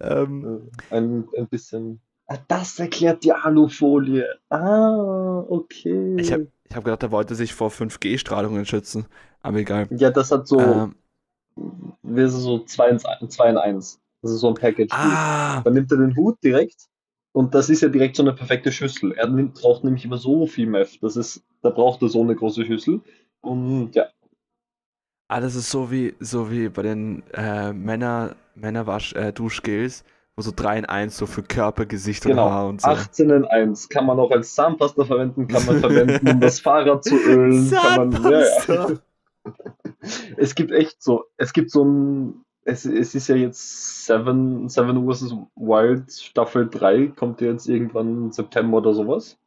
ähm, 0.00 0.70
ein, 0.90 1.28
ein 1.36 1.48
bisschen. 1.48 2.00
Ah, 2.26 2.38
das 2.46 2.78
erklärt 2.78 3.24
die 3.24 3.32
Alufolie. 3.32 4.26
Ah, 4.50 5.44
okay. 5.48 6.16
ich 6.18 6.30
habe 6.30 6.48
ich 6.68 6.76
hab 6.76 6.84
gedacht, 6.84 7.02
er 7.02 7.10
wollte 7.10 7.34
sich 7.34 7.54
vor 7.54 7.70
5G-Strahlungen 7.70 8.66
schützen. 8.66 9.06
Aber 9.40 9.58
egal. 9.58 9.86
ja, 9.90 10.10
das 10.10 10.30
hat 10.30 10.46
so, 10.46 10.60
Ähm, 10.60 10.94
wie 12.02 12.22
ist 12.22 12.32
so 12.32 12.60
2 12.60 12.88
in 12.88 12.98
2 13.30 13.50
in 13.50 13.56
1. 13.56 14.00
Das 14.22 14.32
ist 14.32 14.40
so 14.40 14.48
ein 14.48 14.54
Package. 14.54 14.92
ah, 14.92 15.60
Dann 15.62 15.74
nimmt 15.74 15.90
er 15.92 15.98
den 15.98 16.16
Hut 16.16 16.42
direkt 16.42 16.88
und 17.32 17.54
das 17.54 17.70
ist 17.70 17.82
ja 17.82 17.88
direkt 17.88 18.16
so 18.16 18.22
eine 18.22 18.32
perfekte 18.32 18.72
Schüssel. 18.72 19.12
Er 19.12 19.28
nimmt, 19.28 19.54
braucht 19.54 19.84
nämlich 19.84 20.04
immer 20.04 20.18
so 20.18 20.46
viel 20.46 20.66
Meth. 20.66 21.02
Das 21.02 21.16
ist, 21.16 21.42
da 21.62 21.70
braucht 21.70 22.02
er 22.02 22.08
so 22.08 22.22
eine 22.22 22.34
große 22.34 22.64
Schüssel. 22.64 23.00
Und 23.40 23.94
ja, 23.94 24.06
ah, 25.28 25.40
das 25.40 25.54
ist 25.54 25.70
so 25.70 25.90
wie, 25.90 26.14
so 26.20 26.50
wie 26.50 26.68
bei 26.68 26.82
den 26.82 27.22
äh, 27.32 27.72
Männer, 27.72 28.34
Männerwasch, 28.54 29.12
äh, 29.12 29.32
Duschgels, 29.32 30.04
wo 30.36 30.42
so 30.42 30.52
3 30.54 30.78
in 30.78 30.84
1 30.86 31.16
so 31.16 31.26
für 31.26 31.42
Körper, 31.42 31.86
Gesicht 31.86 32.24
und 32.26 32.32
genau. 32.32 32.50
Haar 32.50 32.68
und 32.68 32.80
so. 32.80 32.88
18 32.88 33.30
in 33.30 33.44
1 33.44 33.88
kann 33.88 34.06
man 34.06 34.18
auch 34.18 34.30
als 34.30 34.54
Zahnpasta 34.54 35.04
verwenden, 35.04 35.46
kann 35.46 35.64
man 35.66 35.80
verwenden, 35.80 36.28
um 36.28 36.40
das 36.40 36.60
Fahrrad 36.60 37.04
zu 37.04 37.16
ölen. 37.16 37.70
Kann 37.70 38.10
man, 38.10 38.32
ja, 38.32 38.40
ja. 38.66 38.88
Es 40.36 40.54
gibt 40.54 40.70
echt 40.70 41.02
so, 41.02 41.24
es 41.36 41.52
gibt 41.52 41.70
so 41.70 41.84
ein, 41.84 42.44
es, 42.64 42.84
es 42.84 43.14
ist 43.14 43.28
ja 43.28 43.36
jetzt 43.36 44.06
Seven, 44.06 44.68
Seven 44.68 45.10
vs. 45.10 45.34
Wild 45.56 46.12
Staffel 46.12 46.68
3, 46.68 47.08
kommt 47.08 47.40
ja 47.40 47.48
jetzt 47.48 47.68
irgendwann 47.68 48.08
im 48.08 48.32
September 48.32 48.78
oder 48.78 48.94
sowas. 48.94 49.38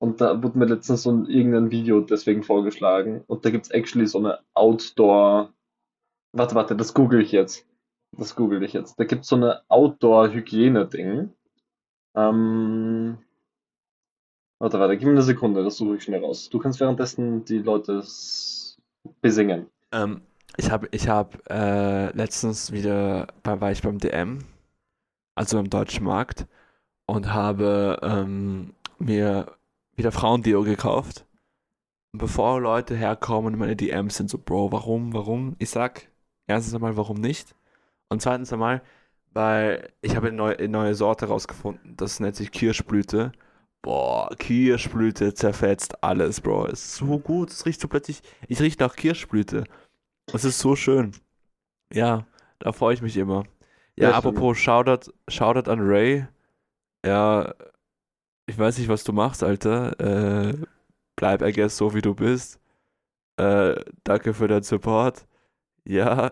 Und 0.00 0.20
da 0.20 0.42
wurde 0.42 0.58
mir 0.58 0.66
letztens 0.66 1.02
so 1.02 1.10
ein, 1.10 1.26
irgendein 1.26 1.70
Video 1.70 2.00
deswegen 2.00 2.44
vorgeschlagen. 2.44 3.24
Und 3.26 3.44
da 3.44 3.50
gibt 3.50 3.66
es 3.66 3.70
actually 3.72 4.06
so 4.06 4.18
eine 4.18 4.38
Outdoor. 4.54 5.52
Warte, 6.32 6.54
warte, 6.54 6.76
das 6.76 6.94
google 6.94 7.20
ich 7.20 7.32
jetzt. 7.32 7.66
Das 8.12 8.36
google 8.36 8.62
ich 8.62 8.72
jetzt. 8.72 8.98
Da 8.98 9.04
gibt 9.04 9.22
es 9.22 9.28
so 9.28 9.36
eine 9.36 9.62
Outdoor-Hygiene-Ding. 9.68 11.30
Ähm. 12.14 13.18
Warte, 14.60 14.80
warte, 14.80 14.96
gib 14.96 15.06
mir 15.06 15.12
eine 15.12 15.22
Sekunde, 15.22 15.62
das 15.62 15.76
suche 15.76 15.96
ich 15.96 16.02
schnell 16.02 16.24
raus. 16.24 16.48
Du 16.48 16.58
kannst 16.58 16.80
währenddessen 16.80 17.44
die 17.44 17.58
Leute 17.58 18.02
besingen. 19.20 19.66
Ähm, 19.92 20.22
ich 20.56 20.70
habe 20.70 20.88
ich 20.90 21.08
hab, 21.08 21.48
äh, 21.50 22.10
letztens 22.10 22.72
wieder, 22.72 23.28
bei, 23.42 23.60
war 23.60 23.70
ich 23.70 23.82
beim 23.82 23.98
DM, 23.98 24.40
also 25.34 25.58
im 25.58 25.70
deutschen 25.70 26.04
Markt, 26.04 26.46
und 27.06 27.32
habe 27.32 27.98
ähm, 28.02 28.74
mir 28.98 29.56
wieder 29.96 30.12
Frauendeo 30.12 30.62
gekauft. 30.62 31.26
Und 32.12 32.18
bevor 32.20 32.60
Leute 32.60 32.96
herkommen 32.96 33.54
und 33.54 33.60
meine 33.60 33.76
DMs 33.76 34.16
sind 34.16 34.30
so, 34.30 34.38
Bro, 34.38 34.72
warum, 34.72 35.12
warum? 35.14 35.56
Ich 35.58 35.70
sag, 35.70 36.08
erstens 36.46 36.74
einmal, 36.74 36.96
warum 36.96 37.20
nicht? 37.20 37.54
Und 38.08 38.22
zweitens 38.22 38.52
einmal, 38.52 38.82
weil 39.32 39.92
ich 40.00 40.16
habe 40.16 40.28
eine 40.28 40.36
neue, 40.36 40.58
eine 40.58 40.68
neue 40.68 40.94
Sorte 40.94 41.26
rausgefunden, 41.26 41.96
das 41.96 42.20
nennt 42.20 42.36
sich 42.36 42.50
Kirschblüte. 42.50 43.32
Boah, 43.82 44.28
Kirschblüte 44.38 45.34
zerfetzt 45.34 46.02
alles, 46.02 46.40
Bro. 46.40 46.66
Es 46.66 46.84
ist 46.84 46.94
so 46.96 47.18
gut, 47.18 47.50
es 47.50 47.64
riecht 47.64 47.80
so 47.80 47.88
plötzlich, 47.88 48.22
ich 48.48 48.60
rieche 48.60 48.76
nach 48.80 48.96
Kirschblüte. 48.96 49.64
Es 50.32 50.44
ist 50.44 50.58
so 50.58 50.76
schön. 50.76 51.12
Ja, 51.92 52.26
da 52.58 52.72
freue 52.72 52.94
ich 52.94 53.02
mich 53.02 53.16
immer. 53.16 53.44
Ja, 53.96 54.08
Sehr 54.08 54.16
apropos 54.16 54.58
Shoutout, 54.58 55.12
Shoutout 55.28 55.70
an 55.70 55.80
Ray. 55.80 56.26
Ja, 57.04 57.54
ich 58.46 58.58
weiß 58.58 58.78
nicht, 58.78 58.88
was 58.88 59.04
du 59.04 59.12
machst, 59.12 59.42
Alter. 59.42 59.98
Äh, 60.00 60.56
bleib, 61.16 61.42
I 61.42 61.52
guess, 61.52 61.76
so 61.76 61.94
wie 61.94 62.02
du 62.02 62.14
bist. 62.14 62.60
Äh, 63.36 63.76
danke 64.04 64.34
für 64.34 64.48
deinen 64.48 64.62
Support. 64.64 65.26
Ja. 65.84 66.30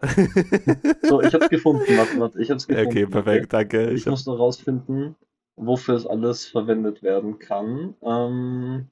So, 1.03 1.23
ich 1.23 1.33
hab's 1.35 1.49
gefunden, 1.49 1.97
warte, 1.97 2.19
warte, 2.21 2.43
ich 2.43 2.51
hab's 2.51 2.67
gefunden. 2.69 2.89
Okay, 2.91 3.07
perfekt, 3.07 3.53
danke. 3.53 3.91
Ich 3.91 4.01
Ich 4.01 4.07
hab, 4.07 4.11
muss 4.13 4.27
nur 4.27 4.37
rausfinden, 4.37 5.17
wofür 5.57 5.95
es 5.95 6.07
alles 6.07 6.47
verwendet 6.47 7.03
werden 7.03 7.39
kann. 7.39 7.95
Ähm, 8.03 8.89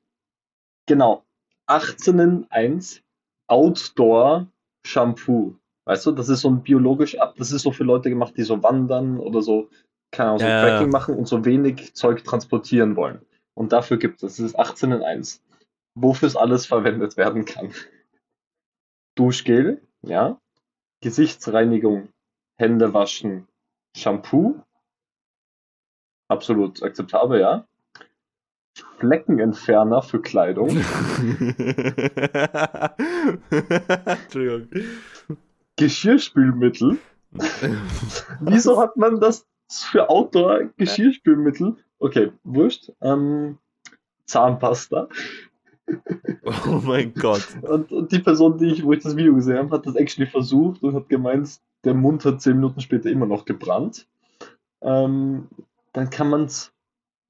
genau. 0.86 1.24
18 1.66 2.18
in 2.18 2.46
1 2.50 3.02
Outdoor 3.46 4.46
Shampoo. 4.86 5.56
Weißt 5.86 6.06
du, 6.06 6.12
das 6.12 6.28
ist 6.28 6.40
so 6.40 6.48
ein 6.48 6.62
biologisch 6.62 7.18
ab, 7.18 7.34
das 7.36 7.52
ist 7.52 7.62
so 7.62 7.72
für 7.72 7.84
Leute 7.84 8.08
gemacht, 8.08 8.34
die 8.36 8.42
so 8.42 8.62
wandern 8.62 9.18
oder 9.18 9.42
so, 9.42 9.68
keine 10.10 10.30
Ahnung, 10.30 10.40
so 10.40 10.46
Ja, 10.46 10.66
ja, 10.66 10.80
ja. 10.80 10.86
Machen 10.86 11.14
und 11.14 11.28
so 11.28 11.44
wenig 11.44 11.94
Zeug 11.94 12.24
transportieren 12.24 12.96
wollen. 12.96 13.20
Und 13.54 13.72
dafür 13.72 13.98
gibt 13.98 14.22
es, 14.22 14.36
das 14.36 14.46
ist 14.46 14.58
18 14.58 14.92
in 14.92 15.02
1. 15.02 15.42
Wofür 15.94 16.26
es 16.26 16.36
alles 16.36 16.66
verwendet 16.66 17.16
werden 17.16 17.44
kann. 17.44 17.72
Duschgel, 19.14 19.80
ja. 20.02 20.40
Gesichtsreinigung, 21.02 22.08
Hände 22.56 22.94
waschen, 22.94 23.46
Shampoo, 23.94 24.63
absolut 26.28 26.82
akzeptabel, 26.82 27.40
ja. 27.40 27.66
Fleckenentferner 28.98 30.02
für 30.02 30.20
Kleidung, 30.20 30.68
Entschuldigung. 34.04 34.68
Geschirrspülmittel. 35.76 36.98
Wieso 38.40 38.80
hat 38.80 38.96
man 38.96 39.20
das 39.20 39.46
für 39.70 40.10
Outdoor 40.10 40.70
Geschirrspülmittel? 40.76 41.76
Okay, 41.98 42.32
wurscht. 42.42 42.90
Ähm, 43.00 43.58
Zahnpasta. 44.26 45.08
Oh 46.66 46.80
mein 46.82 47.14
Gott. 47.14 47.46
Und, 47.62 47.92
und 47.92 48.12
die 48.12 48.18
Person, 48.18 48.58
die 48.58 48.72
ich, 48.72 48.84
wo 48.84 48.92
ich 48.92 49.02
das 49.02 49.16
Video 49.16 49.34
gesehen 49.34 49.58
habe, 49.58 49.76
hat 49.76 49.86
das 49.86 49.96
actually 49.96 50.30
versucht 50.30 50.82
und 50.82 50.94
hat 50.94 51.08
gemeint, 51.08 51.60
der 51.84 51.94
Mund 51.94 52.24
hat 52.24 52.40
zehn 52.40 52.56
Minuten 52.56 52.80
später 52.80 53.10
immer 53.10 53.26
noch 53.26 53.44
gebrannt. 53.44 54.06
Ähm, 54.80 55.48
dann 55.94 56.10
kann 56.10 56.28
man 56.28 56.44
es 56.44 56.72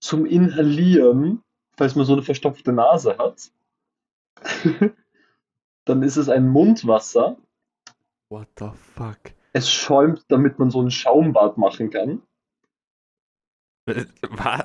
zum 0.01 0.27
Inhalieren, 0.27 1.43
falls 1.77 1.95
man 1.95 2.05
so 2.05 2.15
eine 2.15 2.23
verstopfte 2.23 2.73
Nase 2.73 3.17
hat, 3.19 3.53
dann 5.85 6.03
ist 6.03 6.17
es 6.17 6.29
ein 6.29 6.49
Mundwasser. 6.49 7.37
What 8.31 8.49
the 8.59 8.71
fuck? 8.97 9.19
Es 9.53 9.71
schäumt, 9.71 10.25
damit 10.29 10.59
man 10.59 10.71
so 10.71 10.83
ein 10.83 10.91
Schaumbad 10.91 11.57
machen 11.59 11.91
kann. 11.91 12.23
Was? 14.31 14.65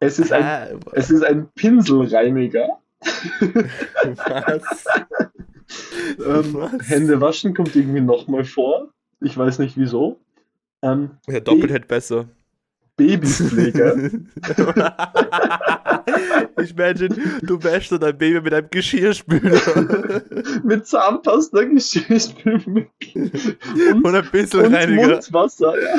Es 0.00 0.18
ist 0.18 0.32
ein, 0.32 0.80
es 0.92 1.10
ist 1.10 1.24
ein 1.24 1.48
Pinselreiniger. 1.52 2.80
Was? 3.00 4.84
Ähm, 6.24 6.54
Was? 6.54 6.88
Hände 6.88 7.20
waschen 7.20 7.52
kommt 7.54 7.76
irgendwie 7.76 8.00
nochmal 8.00 8.44
vor. 8.44 8.88
Ich 9.20 9.36
weiß 9.36 9.58
nicht 9.58 9.76
wieso. 9.76 10.18
Ähm, 10.80 11.18
Ja, 11.26 11.40
doppelt 11.40 11.70
hätte 11.70 11.86
besser. 11.86 12.28
Babypflege. 12.98 14.20
ich 16.60 16.72
imagine, 16.72 17.16
du 17.42 17.62
wäschst 17.62 17.92
dein 17.92 18.18
Baby 18.18 18.42
mit 18.42 18.52
einem 18.52 18.68
Geschirrspüler 18.70 20.22
mit 20.64 20.86
Zahnpasta, 20.86 21.62
Geschirrspülmittel 21.62 23.30
und, 23.92 24.04
und 24.04 24.14
ein 24.14 24.30
bisschen 24.30 24.66
und 24.66 24.74
Reiniger. 24.74 25.08
Mundwasser. 25.08 25.74
Ja. 25.80 25.94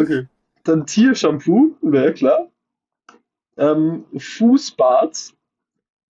Okay. 0.00 0.26
Dann 0.64 0.86
Tiershampoo, 0.86 1.76
wäre 1.82 2.14
klar. 2.14 2.48
Ähm, 3.56 4.04
Fußbad, 4.16 5.34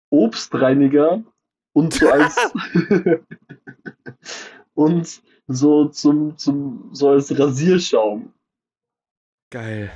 Obstreiniger 0.09 1.23
und 1.73 1.93
so 1.93 2.09
als 2.09 2.35
und 4.73 5.21
so 5.47 5.85
zum, 5.85 6.35
zum 6.37 6.89
so 6.93 7.09
als 7.09 7.37
Rasierschaum. 7.37 8.33
Geil. 9.49 9.91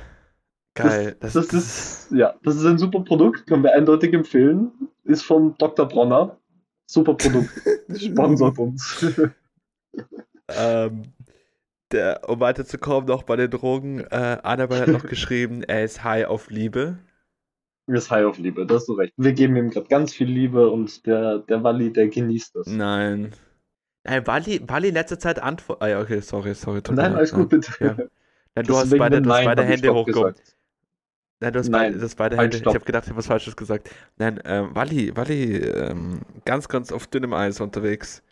Geil. 0.74 1.16
Das, 1.20 1.34
das 1.34 1.52
ist 1.52 2.12
ja, 2.12 2.34
das 2.42 2.56
ist 2.56 2.64
ein 2.64 2.78
super 2.78 3.00
Produkt, 3.00 3.46
können 3.46 3.62
wir 3.62 3.74
eindeutig 3.74 4.14
empfehlen. 4.14 4.72
Ist 5.04 5.22
von 5.22 5.54
Dr. 5.58 5.86
Bronner. 5.86 6.38
Super 6.86 7.14
Produkt. 7.14 7.50
Sponsort 7.96 8.58
uns. 8.58 9.06
Ähm, 10.48 11.04
der, 11.92 12.28
um 12.28 12.40
weiterzukommen, 12.40 13.06
noch 13.06 13.22
bei 13.22 13.36
den 13.36 13.50
Drogen, 13.50 14.00
äh, 14.00 14.38
Annabelle 14.42 14.82
hat 14.82 14.88
noch 14.88 15.06
geschrieben, 15.08 15.62
er 15.62 15.84
ist 15.84 16.04
high 16.04 16.26
auf 16.26 16.50
Liebe. 16.50 16.98
Wir 17.86 17.98
ist 17.98 18.10
high 18.10 18.24
auf 18.24 18.38
Liebe, 18.38 18.66
da 18.66 18.74
hast 18.74 18.88
du 18.88 18.94
recht. 18.94 19.12
Wir 19.16 19.32
geben 19.32 19.56
ihm 19.56 19.70
gerade 19.70 19.88
ganz 19.88 20.12
viel 20.12 20.28
Liebe 20.28 20.70
und 20.70 21.06
der, 21.06 21.38
der 21.38 21.62
Walli, 21.62 21.92
der 21.92 22.08
genießt 22.08 22.56
das. 22.56 22.66
Nein. 22.66 23.32
Nein, 24.04 24.26
Wally, 24.26 24.60
Wally 24.66 24.88
in 24.88 24.94
letzter 24.94 25.18
Zeit 25.18 25.40
antwortet. 25.40 25.82
Ah 25.82 25.88
ja, 25.88 26.00
okay, 26.00 26.20
sorry, 26.20 26.54
sorry. 26.54 26.82
Nein, 26.90 27.14
alles 27.14 27.30
ja. 27.30 27.36
gut, 27.36 27.50
bitte. 27.50 27.72
Ja. 27.80 27.96
Nein, 28.54 28.66
du 28.66 28.76
hast 28.76 28.96
beide, 28.96 29.22
du 29.22 29.30
hast 29.30 29.44
beide 29.44 29.62
ich 29.62 29.68
Hände 29.68 29.94
hochgehoben. 29.94 30.34
Nein, 31.40 31.52
du 31.52 31.58
hast 31.58 31.68
Nein, 31.68 32.00
hast 32.00 32.16
beide 32.16 32.36
Hände. 32.36 32.56
Ich 32.56 32.62
stopp. 32.62 32.74
habe 32.74 32.84
gedacht, 32.84 33.04
ich 33.04 33.10
habe 33.10 33.18
was 33.18 33.26
Falsches 33.26 33.56
gesagt. 33.56 33.90
Nein, 34.18 34.40
ähm, 34.44 34.74
Wally, 34.74 35.16
Wally, 35.16 35.56
ähm, 35.56 36.20
ganz, 36.44 36.68
ganz 36.68 36.92
auf 36.92 37.06
dünnem 37.06 37.32
Eis 37.32 37.60
unterwegs. 37.60 38.22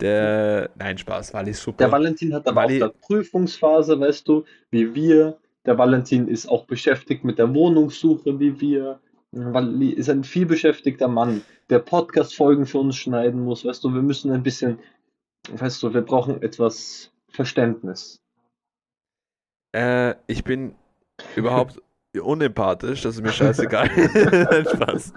Der, 0.00 0.70
nein, 0.76 0.96
Spaß, 0.96 1.34
Wally 1.34 1.50
ist 1.50 1.62
super. 1.62 1.76
Der 1.78 1.92
Valentin 1.92 2.32
hat 2.34 2.48
aber 2.48 2.62
Wally- 2.62 2.82
auch 2.82 2.92
Prüfungsphase, 3.02 4.00
weißt 4.00 4.26
du, 4.26 4.44
wie 4.70 4.94
wir. 4.94 5.38
Der 5.66 5.76
Valentin 5.76 6.26
ist 6.26 6.48
auch 6.48 6.64
beschäftigt 6.64 7.22
mit 7.22 7.38
der 7.38 7.54
Wohnungssuche, 7.54 8.40
wie 8.40 8.58
wir. 8.60 8.98
Wally 9.32 9.90
ist 9.90 10.08
ein 10.08 10.24
vielbeschäftigter 10.24 11.06
Mann, 11.06 11.42
der 11.68 11.78
Podcast-Folgen 11.80 12.66
für 12.66 12.78
uns 12.78 12.96
schneiden 12.96 13.44
muss, 13.44 13.64
weißt 13.64 13.84
du, 13.84 13.94
wir 13.94 14.02
müssen 14.02 14.32
ein 14.32 14.42
bisschen, 14.42 14.78
weißt 15.52 15.82
du, 15.82 15.94
wir 15.94 16.00
brauchen 16.00 16.42
etwas 16.42 17.12
Verständnis. 17.28 18.19
Äh, 19.72 20.14
ich 20.26 20.44
bin 20.44 20.74
überhaupt 21.36 21.80
unempathisch, 22.20 23.02
das 23.02 23.16
ist 23.16 23.22
mir 23.22 23.32
scheißegal. 23.32 23.88
Nein, 23.94 24.66
Spaß. 24.74 25.12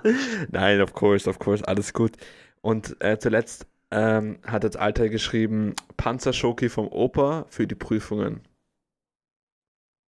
Nein, 0.52 0.82
of 0.82 0.94
course, 0.94 1.30
of 1.30 1.40
course, 1.40 1.68
alles 1.68 1.94
gut. 1.94 2.18
Und 2.62 2.96
äh, 3.02 3.18
zuletzt 3.20 3.68
ähm, 3.92 4.40
hat 4.46 4.64
das 4.64 4.76
Alter 4.76 5.10
geschrieben, 5.10 5.76
Panzerschoki 5.98 6.70
vom 6.70 6.88
Opa 6.88 7.46
für 7.50 7.68
die 7.68 7.76
Prüfungen. 7.76 8.42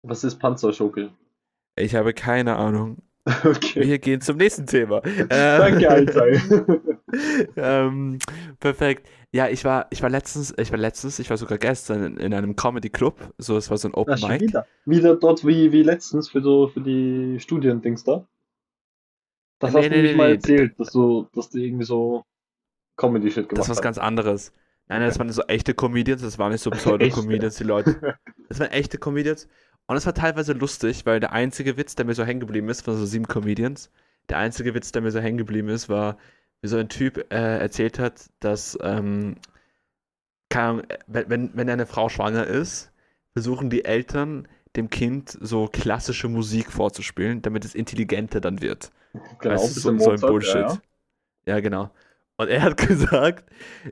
Was 0.02 0.24
ist 0.24 0.38
Panzerschockel? 0.38 1.12
Ich 1.76 1.94
habe 1.94 2.12
keine 2.12 2.56
Ahnung. 2.56 3.02
Okay. 3.44 3.86
Wir 3.86 3.98
gehen 3.98 4.20
zum 4.20 4.36
nächsten 4.36 4.66
Thema. 4.66 5.00
Danke, 5.28 5.88
Alter. 5.88 6.26
ähm, 7.56 8.18
perfekt. 8.58 9.08
Ja, 9.30 9.48
ich 9.48 9.64
war, 9.64 9.86
ich 9.90 10.02
war 10.02 10.10
letztens, 10.10 10.52
ich 10.58 10.70
war 10.72 10.78
letztens, 10.78 11.18
ich 11.18 11.30
war 11.30 11.36
sogar 11.36 11.58
gestern 11.58 12.02
in, 12.04 12.16
in 12.18 12.34
einem 12.34 12.56
Comedy 12.56 12.90
Club. 12.90 13.32
So, 13.38 13.56
es 13.56 13.70
war 13.70 13.78
so 13.78 13.88
ein 13.88 13.94
Open 13.94 14.14
Ah, 14.14 14.16
schon 14.16 14.28
Mic. 14.30 14.40
wieder. 14.40 14.66
Wieder 14.84 15.16
dort 15.16 15.46
wie, 15.46 15.72
wie 15.72 15.82
letztens 15.82 16.30
für, 16.30 16.42
so, 16.42 16.68
für 16.68 16.80
die 16.80 17.38
Studiendings 17.40 18.04
da. 18.04 18.26
Das 19.58 19.74
Nee, 19.74 19.78
hast 19.78 19.90
du 19.90 19.90
nee, 19.90 19.96
nämlich 19.96 20.12
nee, 20.12 20.16
mal 20.16 20.30
erzählt, 20.32 20.78
dass 20.78 20.90
du, 20.92 21.28
dass 21.34 21.50
du 21.50 21.58
irgendwie 21.58 21.84
so 21.84 22.24
Comedy-Shit 22.96 23.48
gemacht 23.48 23.58
Das 23.58 23.66
ist 23.68 23.70
was 23.70 23.76
hast. 23.78 23.82
ganz 23.82 23.98
anderes. 23.98 24.52
Nein, 24.88 25.00
nein, 25.00 25.08
das 25.08 25.18
waren 25.18 25.30
so 25.30 25.42
echte 25.44 25.74
Comedians, 25.74 26.22
das 26.22 26.38
waren 26.38 26.52
nicht 26.52 26.60
so 26.62 26.70
Pseudo-Comedians, 26.70 27.56
die 27.56 27.64
Leute. 27.64 27.96
Das 28.48 28.60
waren 28.60 28.70
echte 28.70 28.98
Comedians. 28.98 29.48
Und 29.92 29.98
es 29.98 30.06
war 30.06 30.14
teilweise 30.14 30.54
lustig, 30.54 31.04
weil 31.04 31.20
der 31.20 31.32
einzige 31.32 31.76
Witz, 31.76 31.94
der 31.94 32.06
mir 32.06 32.14
so 32.14 32.24
hängen 32.24 32.40
geblieben 32.40 32.70
ist, 32.70 32.80
von 32.80 32.96
so 32.96 33.04
sieben 33.04 33.28
Comedians, 33.28 33.90
der 34.30 34.38
einzige 34.38 34.72
Witz, 34.72 34.90
der 34.90 35.02
mir 35.02 35.10
so 35.10 35.20
hängen 35.20 35.36
geblieben 35.36 35.68
ist, 35.68 35.90
war, 35.90 36.16
wie 36.62 36.68
so 36.68 36.78
ein 36.78 36.88
Typ 36.88 37.30
äh, 37.30 37.58
erzählt 37.58 37.98
hat, 37.98 38.30
dass, 38.40 38.78
ähm, 38.80 39.36
keine 40.48 40.66
Ahnung, 40.66 40.84
äh, 40.88 41.24
wenn, 41.28 41.50
wenn, 41.54 41.68
eine 41.68 41.84
Frau 41.84 42.08
schwanger 42.08 42.46
ist, 42.46 42.90
versuchen 43.34 43.68
die 43.68 43.84
Eltern 43.84 44.48
dem 44.76 44.88
Kind 44.88 45.36
so 45.42 45.68
klassische 45.70 46.28
Musik 46.28 46.72
vorzuspielen, 46.72 47.42
damit 47.42 47.66
es 47.66 47.74
intelligenter 47.74 48.40
dann 48.40 48.62
wird. 48.62 48.92
Genau, 49.40 49.56
du, 49.56 49.74
bisschen 49.74 49.98
so, 49.98 50.04
so 50.06 50.10
ein 50.12 50.20
Bullshit. 50.20 50.54
Ja, 50.54 50.78
Ja, 51.44 51.60
genau. 51.60 51.90
Und 52.36 52.48
er 52.48 52.62
hat 52.62 52.76
gesagt, 52.88 53.44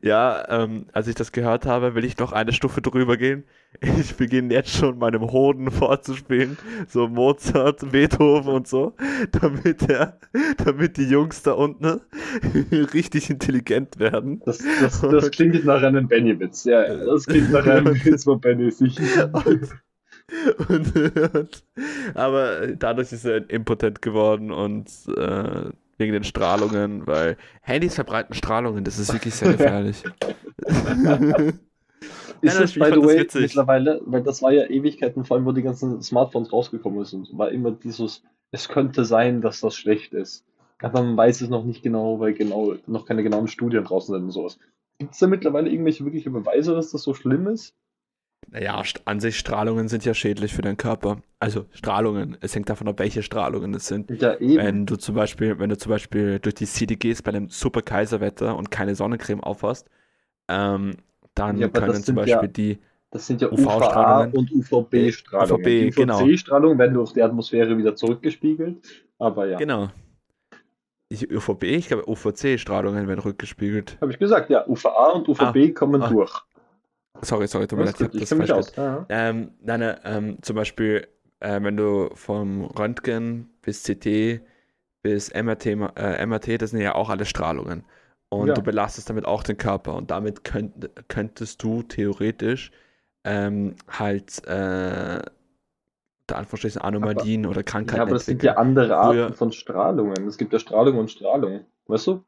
ja, 0.02 0.44
ähm, 0.48 0.86
als 0.92 1.06
ich 1.06 1.14
das 1.14 1.32
gehört 1.32 1.66
habe, 1.66 1.94
will 1.94 2.04
ich 2.04 2.18
noch 2.18 2.32
eine 2.32 2.52
Stufe 2.52 2.80
drüber 2.82 3.16
gehen. 3.16 3.44
Ich 4.00 4.16
beginne 4.16 4.52
jetzt 4.52 4.70
schon 4.74 4.98
meinem 4.98 5.30
Hoden 5.30 5.70
vorzuspielen, 5.70 6.58
so 6.88 7.06
Mozart, 7.06 7.92
Beethoven 7.92 8.52
und 8.52 8.66
so, 8.66 8.94
damit 9.40 9.88
er, 9.88 10.18
damit 10.64 10.96
die 10.96 11.04
Jungs 11.04 11.42
da 11.42 11.52
unten 11.52 12.00
richtig 12.92 13.30
intelligent 13.30 14.00
werden. 14.00 14.42
Das, 14.44 14.58
das, 14.80 15.00
das 15.00 15.30
klingt 15.30 15.64
nach 15.64 15.82
einem 15.82 16.08
Benny-Witz. 16.08 16.64
Ja, 16.64 16.82
ja, 16.84 17.04
das 17.04 17.26
klingt 17.26 17.52
nach 17.52 17.64
einem 17.64 17.94
Witz 18.04 18.24
von 18.24 18.40
Benny, 18.40 18.72
sicher. 18.72 19.32
Und, 20.68 20.96
und, 20.96 21.64
aber 22.14 22.66
dadurch 22.76 23.12
ist 23.12 23.24
er 23.24 23.48
impotent 23.50 24.02
geworden 24.02 24.50
und 24.50 24.88
äh, 25.16 25.70
wegen 26.00 26.12
den 26.12 26.24
Strahlungen, 26.24 27.06
weil 27.06 27.36
Handys 27.62 27.94
verbreiten 27.94 28.34
Strahlungen, 28.34 28.84
das 28.84 28.98
ist 28.98 29.12
wirklich 29.12 29.34
sehr 29.34 29.52
gefährlich. 29.56 30.02
Ist 32.40 32.60
das, 32.60 32.74
by 32.74 32.90
the 32.92 33.02
way, 33.02 33.26
mittlerweile, 33.34 34.00
weil 34.04 34.22
das 34.22 34.42
war 34.42 34.52
ja 34.52 34.68
Ewigkeiten, 34.68 35.24
vor 35.24 35.36
allem, 35.36 35.46
wo 35.46 35.52
die 35.52 35.62
ganzen 35.62 36.02
Smartphones 36.02 36.52
rausgekommen 36.52 37.04
sind, 37.04 37.28
war 37.36 37.50
immer 37.50 37.70
dieses, 37.70 38.22
es 38.50 38.68
könnte 38.68 39.04
sein, 39.04 39.40
dass 39.40 39.60
das 39.60 39.76
schlecht 39.76 40.12
ist. 40.12 40.44
Aber 40.82 41.02
man 41.02 41.16
weiß 41.16 41.42
es 41.42 41.50
noch 41.50 41.64
nicht 41.64 41.82
genau, 41.82 42.20
weil 42.20 42.32
genau 42.32 42.74
noch 42.86 43.04
keine 43.04 43.22
genauen 43.22 43.48
Studien 43.48 43.84
draußen 43.84 44.14
sind 44.14 44.24
und 44.24 44.30
sowas. 44.30 44.58
Gibt 44.98 45.12
es 45.12 45.18
da 45.18 45.26
mittlerweile 45.26 45.70
irgendwelche 45.70 46.04
wirkliche 46.04 46.30
Beweise, 46.30 46.74
dass 46.74 46.90
das 46.90 47.02
so 47.02 47.14
schlimm 47.14 47.46
ist? 47.46 47.74
Naja, 48.48 48.82
an 49.04 49.20
sich 49.20 49.38
Strahlungen 49.38 49.88
sind 49.88 50.04
ja 50.04 50.14
schädlich 50.14 50.52
für 50.52 50.62
deinen 50.62 50.76
Körper. 50.76 51.18
Also 51.38 51.66
Strahlungen, 51.72 52.36
es 52.40 52.54
hängt 52.54 52.68
davon 52.68 52.88
ab, 52.88 52.98
welche 52.98 53.22
Strahlungen 53.22 53.72
es 53.74 53.86
sind. 53.86 54.10
Ja. 54.20 54.36
Wenn 54.40 54.86
du 54.86 54.96
zum 54.96 55.14
Beispiel, 55.14 55.58
wenn 55.58 55.70
du 55.70 55.78
zum 55.78 55.90
Beispiel 55.90 56.40
durch 56.40 56.54
die 56.56 56.66
City 56.66 56.96
gehst 56.96 57.22
bei 57.24 57.30
einem 57.30 57.48
super 57.48 57.82
Kaiserwetter 57.82 58.56
und 58.56 58.70
keine 58.70 58.94
Sonnencreme 58.94 59.40
aufhast, 59.42 59.88
ähm, 60.48 60.96
dann 61.34 61.58
Ja, 61.58 61.68
können 61.68 61.94
zum 61.94 62.02
sind 62.02 62.16
ja- 62.16 62.22
Beispiel 62.40 62.48
die, 62.48 62.78
Das 63.12 63.26
sind 63.26 63.40
ja 63.40 63.50
UV-Strahlungen. 63.52 64.30
UVA 64.32 64.38
und 64.38 64.52
UVB-Strahlungen. 64.52 65.60
UVB, 65.60 65.84
Die 65.84 65.90
genau. 65.90 66.22
UVC-Strahlungen 66.22 66.78
werden 66.78 66.94
durch 66.94 67.12
die 67.12 67.22
Atmosphäre 67.22 67.76
wieder 67.78 67.94
zurückgespiegelt. 67.94 68.78
Aber 69.18 69.46
ja, 69.46 69.58
genau. 69.58 69.90
Ich, 71.08 71.28
UVB, 71.30 71.64
ich 71.64 71.88
glaube 71.88 72.08
UVC-Strahlungen 72.08 73.08
werden 73.08 73.18
rückgespiegelt. 73.20 73.98
habe 74.00 74.12
ich 74.12 74.18
gesagt, 74.18 74.48
ja, 74.50 74.64
UVA 74.68 75.10
und 75.10 75.28
UVB 75.28 75.72
kommen 75.74 76.02
ah. 76.02 76.08
durch. 76.08 76.32
Sorry, 77.22 77.46
sorry, 77.48 77.66
tut 77.66 77.78
mir 77.78 77.84
leid, 77.84 77.96
ich 77.96 78.02
habe 78.04 78.16
das 78.18 78.32
falsch 78.32 78.50
aus. 78.50 78.72
gehört. 78.72 78.76
Ja, 78.76 78.84
ja. 78.84 79.06
Ähm, 79.08 79.52
nein, 79.62 79.80
nein, 79.80 80.00
ähm, 80.04 80.38
zum 80.42 80.56
Beispiel, 80.56 81.06
äh, 81.40 81.62
wenn 81.62 81.76
du 81.76 82.10
vom 82.14 82.64
Röntgen 82.64 83.50
bis 83.62 83.82
CT 83.82 84.40
bis 85.02 85.30
MRT, 85.30 85.66
äh, 85.96 86.26
MRT, 86.26 86.58
das 86.58 86.70
sind 86.70 86.80
ja 86.80 86.94
auch 86.94 87.08
alle 87.10 87.24
Strahlungen. 87.24 87.84
Und 88.28 88.48
Ja. 88.48 88.54
du 88.54 88.62
belastest 88.62 89.10
damit 89.10 89.24
auch 89.24 89.42
den 89.42 89.56
Körper. 89.56 89.94
Und 89.96 90.10
damit 90.10 90.44
könnt, 90.44 90.88
könntest 91.08 91.62
du 91.62 91.82
theoretisch 91.82 92.70
ähm, 93.24 93.74
halt 93.88 94.46
äh, 94.46 95.20
unter 96.22 96.38
Anführungsstrichen 96.38 96.80
Anomalien 96.80 97.44
oder 97.46 97.60
Ja, 97.60 97.64
Krankheiten 97.64 98.02
aber 98.02 98.12
das 98.12 98.26
sind 98.26 98.42
ja 98.42 98.56
andere 98.56 98.96
Arten 98.96 99.16
Früher- 99.16 99.32
von 99.32 99.52
Strahlungen. 99.52 100.26
Es 100.28 100.38
gibt 100.38 100.52
ja 100.52 100.58
Strahlung 100.58 100.98
und 100.98 101.10
Strahlung. 101.10 101.64
Weißt 101.86 102.06
du? 102.06 102.24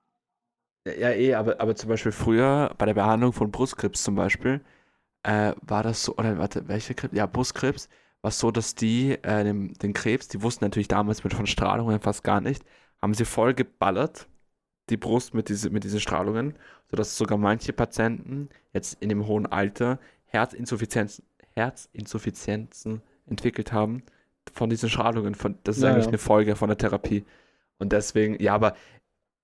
Ja, 0.87 0.93
ja, 0.93 1.11
eh, 1.11 1.35
aber, 1.35 1.61
aber 1.61 1.77
zum 1.77 1.89
Beispiel 1.89 2.13
früher 2.13 2.75
bei 2.79 2.87
der 2.87 2.95
Behandlung 2.95 3.33
von 3.33 3.51
Brustkrebs 3.53 4.03
zum 4.03 4.15
Beispiel, 4.17 4.61
äh, 5.23 5.55
war 5.63 5.83
das 5.83 6.05
so, 6.05 6.17
oder 6.17 6.39
warte, 6.39 6.69
welche 6.69 6.95
Krebs? 6.95 7.15
Ja, 7.17 7.27
Brustkrebs, 7.27 7.89
war 8.23 8.29
es 8.31 8.39
so, 8.39 8.51
dass 8.51 8.75
die 8.75 9.13
äh, 9.23 9.45
den, 9.45 9.75
den 9.75 9.93
Krebs, 9.93 10.29
die 10.29 10.43
wussten 10.43 10.65
natürlich 10.65 10.89
damals 10.89 11.25
mit 11.25 11.35
von 11.35 11.47
Strahlungen 11.47 12.01
fast 12.01 12.25
gar 12.25 12.41
nicht, 12.41 12.65
haben 13.01 13.15
sie 13.15 13.25
voll 13.25 13.55
geballert, 13.55 14.29
die 14.91 14.97
Brust 14.97 15.35
mit, 15.35 15.49
diese, 15.49 15.71
mit 15.71 15.85
diesen 15.85 16.01
Strahlungen, 16.01 16.55
sodass 16.91 17.17
sogar 17.17 17.39
manche 17.39 17.73
Patienten 17.73 18.49
jetzt 18.73 18.99
in 19.03 19.09
dem 19.09 19.27
hohen 19.27 19.47
Alter 19.47 19.99
Herzinsuffizienzen, 20.27 21.25
Herzinsuffizienzen 21.55 23.03
entwickelt 23.27 23.73
haben 23.73 24.03
von 24.53 24.71
diesen 24.71 24.89
Strahlungen. 24.91 25.35
Von, 25.35 25.59
das 25.65 25.79
ist 25.79 25.83
Ja, 25.83 25.91
eigentlich 25.91 26.07
ja. 26.07 26.09
eine 26.09 26.19
Folge 26.19 26.57
von 26.57 26.69
der 26.69 26.79
Therapie. 26.79 27.25
Und 27.79 27.93
deswegen, 27.93 28.41
ja, 28.43 28.55
aber 28.55 28.75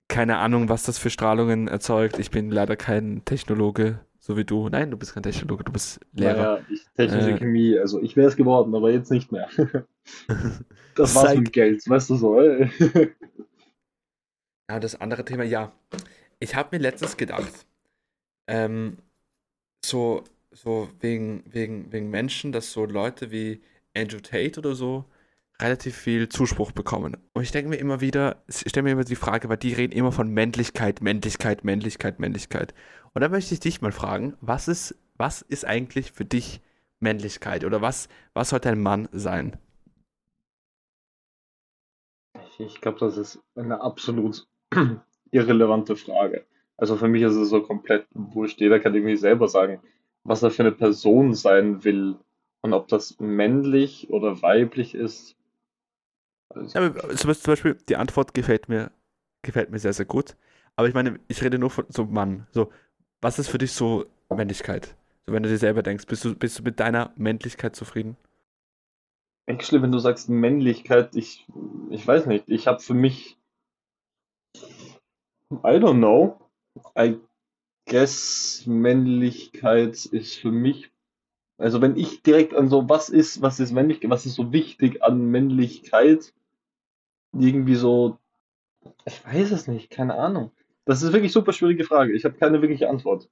keine 0.07 0.37
Ahnung, 0.37 0.69
was 0.69 0.83
das 0.83 0.97
für 0.99 1.09
Strahlungen 1.09 1.67
erzeugt. 1.67 2.19
Ich 2.19 2.31
bin 2.31 2.51
leider 2.51 2.75
kein 2.75 3.23
Technologe, 3.25 3.99
so 4.29 4.37
wie 4.37 4.45
du. 4.45 4.69
Nein, 4.69 4.91
du 4.91 4.97
bist 4.97 5.15
kein 5.15 5.23
Technologe, 5.23 5.63
du 5.63 5.71
bist 5.71 5.99
Lehrer. 6.13 6.35
Naja, 6.35 6.65
ich, 6.69 6.85
technische 6.95 7.31
Äh. 7.31 7.37
Chemie, 7.39 7.79
also 7.79 7.99
ich 7.99 8.15
wäre 8.15 8.27
es 8.27 8.35
geworden, 8.35 8.75
aber 8.75 8.91
jetzt 8.91 9.09
nicht 9.09 9.31
mehr. 9.31 9.49
das 10.95 11.15
war's 11.15 11.35
mit 11.35 11.51
Geld, 11.51 11.81
weißt 11.89 12.11
du 12.11 12.15
so. 12.15 12.39
Ja, 14.71 14.79
das 14.79 15.01
andere 15.01 15.25
Thema, 15.25 15.43
ja. 15.45 15.71
Ich 16.39 16.53
habe 16.53 16.77
mir 16.77 16.83
letztens 16.83 17.17
gedacht, 17.17 17.65
ähm, 18.47 18.97
so, 19.83 20.23
so 20.51 20.89
wegen, 20.99 21.43
wegen, 21.47 21.91
wegen 21.91 22.11
Menschen, 22.11 22.51
dass 22.51 22.71
so 22.71 22.85
Leute 22.85 23.31
wie 23.31 23.63
Andrew 23.97 24.19
Tate 24.19 24.59
oder 24.59 24.75
so 24.75 25.05
relativ 25.61 25.95
viel 25.95 26.29
Zuspruch 26.29 26.71
bekommen. 26.71 27.17
Und 27.33 27.43
ich 27.43 27.51
denke 27.51 27.69
mir 27.69 27.77
immer 27.77 28.01
wieder, 28.01 28.43
ich 28.47 28.69
stelle 28.69 28.83
mir 28.83 28.91
immer 28.91 29.03
die 29.03 29.15
Frage, 29.15 29.49
weil 29.49 29.57
die 29.57 29.73
reden 29.73 29.93
immer 29.93 30.11
von 30.11 30.29
Männlichkeit, 30.29 31.01
Männlichkeit, 31.01 31.63
Männlichkeit, 31.63 32.19
Männlichkeit. 32.19 32.73
Und 33.13 33.21
da 33.21 33.29
möchte 33.29 33.53
ich 33.53 33.59
dich 33.59 33.81
mal 33.81 33.91
fragen, 33.91 34.37
was 34.41 34.67
ist, 34.67 34.95
was 35.17 35.41
ist 35.41 35.65
eigentlich 35.65 36.11
für 36.11 36.25
dich 36.25 36.61
Männlichkeit? 36.99 37.65
Oder 37.65 37.81
was, 37.81 38.07
was 38.33 38.49
sollte 38.49 38.69
ein 38.69 38.81
Mann 38.81 39.09
sein? 39.11 39.57
Ich, 42.57 42.81
glaube, 42.81 42.99
das 42.99 43.17
ist 43.17 43.39
eine 43.55 43.81
absolut 43.81 44.47
irrelevante 45.31 45.95
Frage. 45.95 46.45
Also 46.77 46.97
für 46.97 47.07
mich 47.07 47.21
ist 47.23 47.35
es 47.35 47.49
so 47.49 47.61
komplett 47.61 48.05
wurscht. 48.13 48.59
Jeder 48.59 48.79
kann 48.79 48.95
irgendwie 48.95 49.17
selber 49.17 49.47
sagen, 49.47 49.81
was 50.23 50.43
er 50.43 50.51
für 50.51 50.63
eine 50.63 50.71
Person 50.71 51.33
sein 51.33 51.83
will. 51.83 52.17
Und 52.61 52.73
ob 52.73 52.89
das 52.89 53.17
männlich 53.19 54.09
oder 54.09 54.41
weiblich 54.41 54.93
ist. 54.93 55.37
Also, 56.49 56.73
Ja, 56.73 56.93
zum 57.15 57.33
zum 57.33 57.51
Beispiel, 57.51 57.75
die 57.89 57.95
Antwort 57.95 58.33
gefällt 58.33 58.69
mir, 58.69 58.91
gefällt 59.43 59.69
mir 59.71 59.79
sehr, 59.79 59.93
sehr 59.93 60.05
gut. 60.05 60.35
Aber 60.75 60.87
ich 60.87 60.93
meine, 60.93 61.19
ich 61.27 61.43
rede 61.43 61.59
nur 61.59 61.69
von 61.69 61.85
so 61.89 62.05
Mann. 62.05 62.47
So, 62.51 62.71
was 63.21 63.39
ist 63.39 63.49
für 63.49 63.57
dich 63.57 63.71
so 63.73 64.05
Männlichkeit? 64.29 64.95
So, 65.25 65.33
wenn 65.33 65.43
du 65.43 65.49
dir 65.49 65.57
selber 65.57 65.83
denkst, 65.83 66.05
bist 66.07 66.25
du, 66.25 66.35
bist 66.35 66.59
du 66.59 66.63
mit 66.63 66.79
deiner 66.79 67.11
Männlichkeit 67.15 67.75
zufrieden? 67.75 68.17
Actually, 69.47 69.81
wenn 69.81 69.91
du 69.91 69.99
sagst 69.99 70.29
Männlichkeit, 70.29 71.15
ich, 71.15 71.45
ich 71.89 72.07
weiß 72.07 72.27
nicht. 72.27 72.45
Ich 72.47 72.67
habe 72.67 72.79
für 72.79 72.93
mich, 72.93 73.37
I 75.51 75.79
don't 75.79 75.97
know. 75.97 76.39
I 76.95 77.19
guess 77.87 78.65
Männlichkeit 78.67 80.05
ist 80.05 80.35
für 80.35 80.51
mich, 80.51 80.91
also 81.57 81.81
wenn 81.81 81.97
ich 81.97 82.23
direkt 82.23 82.53
an 82.53 82.69
so, 82.69 82.87
was 82.89 83.09
ist, 83.09 83.41
was 83.41 83.59
ist 83.59 83.71
männlich, 83.71 84.01
was 84.03 84.25
ist 84.25 84.35
so 84.35 84.53
wichtig 84.53 85.03
an 85.03 85.25
Männlichkeit, 85.31 86.33
irgendwie 87.33 87.75
so, 87.75 88.17
ich 89.05 89.23
weiß 89.25 89.51
es 89.51 89.67
nicht, 89.67 89.89
keine 89.89 90.15
Ahnung. 90.15 90.51
Das 90.85 91.01
ist 91.01 91.13
wirklich 91.13 91.31
super 91.31 91.53
schwierige 91.53 91.83
Frage. 91.83 92.13
Ich 92.13 92.25
habe 92.25 92.35
keine 92.35 92.61
wirkliche 92.61 92.89
Antwort. 92.89 93.29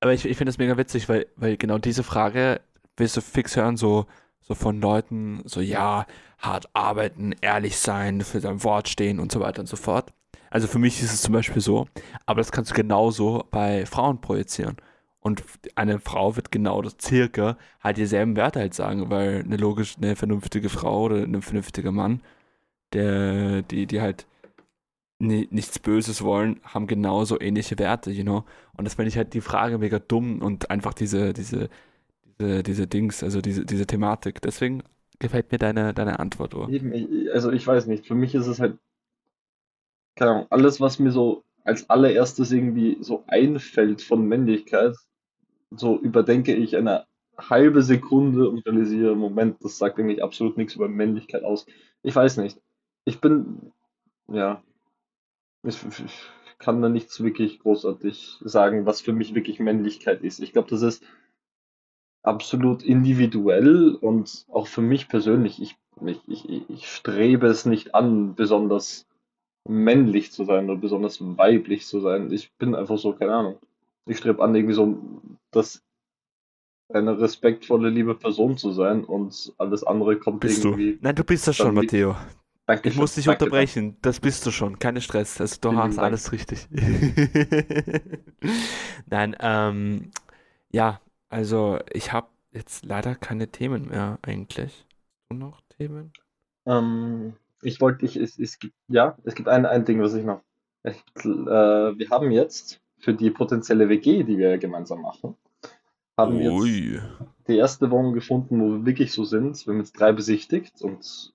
Aber 0.00 0.12
ich, 0.12 0.24
ich 0.24 0.36
finde 0.36 0.50
das 0.50 0.58
mega 0.58 0.76
witzig, 0.76 1.08
weil, 1.08 1.26
weil 1.36 1.56
genau 1.56 1.78
diese 1.78 2.02
Frage 2.02 2.60
willst 2.96 3.16
du 3.16 3.20
fix 3.20 3.56
hören, 3.56 3.76
so, 3.76 4.06
so 4.40 4.54
von 4.54 4.80
Leuten, 4.80 5.42
so 5.44 5.60
ja, 5.60 6.06
hart 6.38 6.68
arbeiten, 6.74 7.34
ehrlich 7.40 7.78
sein, 7.78 8.20
für 8.20 8.40
sein 8.40 8.62
Wort 8.62 8.88
stehen 8.88 9.20
und 9.20 9.32
so 9.32 9.40
weiter 9.40 9.60
und 9.60 9.66
so 9.66 9.76
fort. 9.76 10.12
Also 10.50 10.68
für 10.68 10.78
mich 10.78 11.02
ist 11.02 11.12
es 11.12 11.22
zum 11.22 11.34
Beispiel 11.34 11.60
so, 11.60 11.86
aber 12.24 12.40
das 12.40 12.52
kannst 12.52 12.70
du 12.70 12.74
genauso 12.74 13.44
bei 13.50 13.84
Frauen 13.86 14.20
projizieren. 14.20 14.76
Und 15.20 15.42
eine 15.74 15.98
Frau 15.98 16.36
wird 16.36 16.52
genau 16.52 16.80
das 16.82 16.96
circa 17.00 17.58
halt 17.82 17.96
dieselben 17.96 18.36
Werte 18.36 18.60
halt 18.60 18.74
sagen, 18.74 19.10
weil 19.10 19.42
eine 19.44 19.56
logisch, 19.56 19.96
eine 19.96 20.14
vernünftige 20.14 20.68
Frau 20.68 21.02
oder 21.02 21.16
ein 21.16 21.42
vernünftiger 21.42 21.90
Mann, 21.90 22.22
der, 22.92 23.62
die, 23.62 23.86
die 23.86 24.00
halt 24.00 24.26
ni- 25.18 25.48
nichts 25.50 25.78
Böses 25.78 26.22
wollen, 26.22 26.60
haben 26.64 26.86
genauso 26.86 27.40
ähnliche 27.40 27.78
Werte, 27.78 28.10
you 28.10 28.22
know. 28.24 28.44
Und 28.76 28.84
das 28.86 28.94
finde 28.94 29.08
ich 29.10 29.16
halt 29.16 29.34
die 29.34 29.40
Frage 29.40 29.78
mega 29.78 29.98
dumm 29.98 30.42
und 30.42 30.70
einfach 30.70 30.94
diese, 30.94 31.32
diese, 31.32 31.68
diese, 32.40 32.62
diese 32.64 32.86
Dings, 32.88 33.22
also 33.24 33.40
diese, 33.42 33.66
diese 33.66 33.86
Thematik. 33.86 34.42
Deswegen 34.42 34.82
gefällt 35.20 35.52
mir 35.52 35.58
deine, 35.58 35.94
deine 35.94 36.18
Antwort, 36.20 36.54
ich- 36.92 37.32
also 37.32 37.50
ich 37.52 37.66
weiß 37.66 37.86
nicht, 37.86 38.06
für 38.06 38.14
mich 38.14 38.34
ist 38.34 38.46
es 38.46 38.60
halt, 38.60 38.78
keine 40.14 40.30
Ahnung, 40.32 40.46
alles, 40.50 40.80
was 40.80 40.98
mir 40.98 41.10
so 41.12 41.44
als 41.64 41.88
allererstes 41.90 42.52
irgendwie 42.52 42.98
so 43.00 43.24
einfällt 43.26 44.02
von 44.02 44.26
Männlichkeit, 44.26 44.94
so 45.70 45.98
überdenke 45.98 46.54
ich 46.54 46.76
eine 46.76 47.06
halbe 47.38 47.82
Sekunde 47.82 48.50
und 48.50 48.66
realisiere, 48.66 49.16
Moment, 49.16 49.64
das 49.64 49.78
sagt 49.78 49.98
eigentlich 49.98 50.22
absolut 50.24 50.56
nichts 50.58 50.76
über 50.76 50.88
Männlichkeit 50.88 51.44
aus. 51.44 51.66
Ich 52.02 52.14
weiß 52.16 52.38
nicht. 52.38 52.60
Ich 53.06 53.20
bin, 53.20 53.72
ja, 54.28 54.62
ich, 55.62 55.78
ich 55.86 56.32
kann 56.58 56.82
da 56.82 56.88
nichts 56.88 57.22
wirklich 57.22 57.60
großartig 57.60 58.38
sagen, 58.40 58.84
was 58.84 59.00
für 59.00 59.12
mich 59.12 59.34
wirklich 59.34 59.60
Männlichkeit 59.60 60.22
ist. 60.22 60.40
Ich 60.40 60.52
glaube, 60.52 60.68
das 60.68 60.82
ist 60.82 61.04
absolut 62.22 62.82
individuell 62.82 63.94
und 63.94 64.44
auch 64.50 64.66
für 64.66 64.82
mich 64.82 65.08
persönlich, 65.08 65.62
ich, 65.62 65.76
ich, 66.04 66.20
ich, 66.26 66.68
ich 66.68 66.88
strebe 66.88 67.46
es 67.46 67.64
nicht 67.64 67.94
an, 67.94 68.34
besonders 68.34 69.06
männlich 69.68 70.32
zu 70.32 70.44
sein 70.44 70.68
oder 70.68 70.80
besonders 70.80 71.18
weiblich 71.20 71.86
zu 71.86 72.00
sein. 72.00 72.32
Ich 72.32 72.52
bin 72.54 72.74
einfach 72.74 72.98
so, 72.98 73.12
keine 73.12 73.34
Ahnung. 73.34 73.58
Ich 74.06 74.18
strebe 74.18 74.42
an, 74.42 74.54
irgendwie 74.54 74.74
so, 74.74 74.98
das 75.52 75.82
eine 76.88 77.20
respektvolle, 77.20 77.90
liebe 77.90 78.14
Person 78.14 78.56
zu 78.56 78.70
sein 78.72 79.04
und 79.04 79.52
alles 79.58 79.84
andere 79.84 80.18
kommt 80.18 80.40
Bist 80.40 80.64
du? 80.64 80.70
irgendwie. 80.70 80.98
Nein, 81.00 81.14
du 81.14 81.24
bist 81.24 81.46
das 81.48 81.56
schon, 81.56 81.74
Matteo. 81.74 82.16
Danke 82.66 82.88
Ich 82.90 82.96
muss 82.96 83.14
dich 83.14 83.26
danke, 83.26 83.44
unterbrechen. 83.44 83.96
Das 84.02 84.20
bist 84.20 84.44
du 84.46 84.50
schon. 84.50 84.78
Keine 84.78 85.00
Stress. 85.00 85.40
Also 85.40 85.56
du 85.60 85.70
Vielen 85.70 85.76
hast 85.76 85.98
Dank. 85.98 85.98
alles 85.98 86.32
richtig. 86.32 86.68
Nein, 89.06 89.36
ähm, 89.40 90.10
ja, 90.70 91.00
also 91.28 91.78
ich 91.92 92.12
habe 92.12 92.28
jetzt 92.52 92.84
leider 92.84 93.14
keine 93.14 93.48
Themen 93.50 93.88
mehr 93.88 94.18
eigentlich. 94.22 94.86
Du 95.28 95.36
noch 95.36 95.60
Themen? 95.78 96.12
Ähm, 96.66 97.34
ich 97.62 97.80
wollte 97.80 98.06
dich, 98.06 98.16
es, 98.16 98.38
es 98.38 98.58
gibt, 98.58 98.74
ja, 98.88 99.16
es 99.24 99.34
gibt 99.34 99.48
ein, 99.48 99.66
ein 99.66 99.84
Ding, 99.84 100.00
was 100.02 100.14
ich 100.14 100.24
noch. 100.24 100.42
Ich, 100.84 101.02
äh, 101.24 101.24
wir 101.24 102.10
haben 102.10 102.30
jetzt 102.30 102.80
für 102.98 103.14
die 103.14 103.30
potenzielle 103.30 103.88
WG, 103.88 104.24
die 104.24 104.38
wir 104.38 104.58
gemeinsam 104.58 105.02
machen, 105.02 105.36
haben 106.18 106.38
wir 106.38 106.46
jetzt 106.46 106.54
die 107.48 107.56
erste 107.56 107.90
Wohnung 107.90 108.14
gefunden, 108.14 108.60
wo 108.60 108.70
wir 108.72 108.86
wirklich 108.86 109.12
so 109.12 109.24
sind. 109.24 109.66
Wir 109.66 109.72
haben 109.74 109.80
jetzt 109.80 109.98
drei 109.98 110.12
besichtigt 110.12 110.82
und 110.82 111.34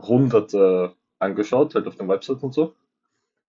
hunderte 0.00 0.94
angeschaut, 1.18 1.74
halt 1.74 1.86
auf 1.86 1.96
der 1.96 2.08
Website 2.08 2.42
und 2.42 2.54
so. 2.54 2.74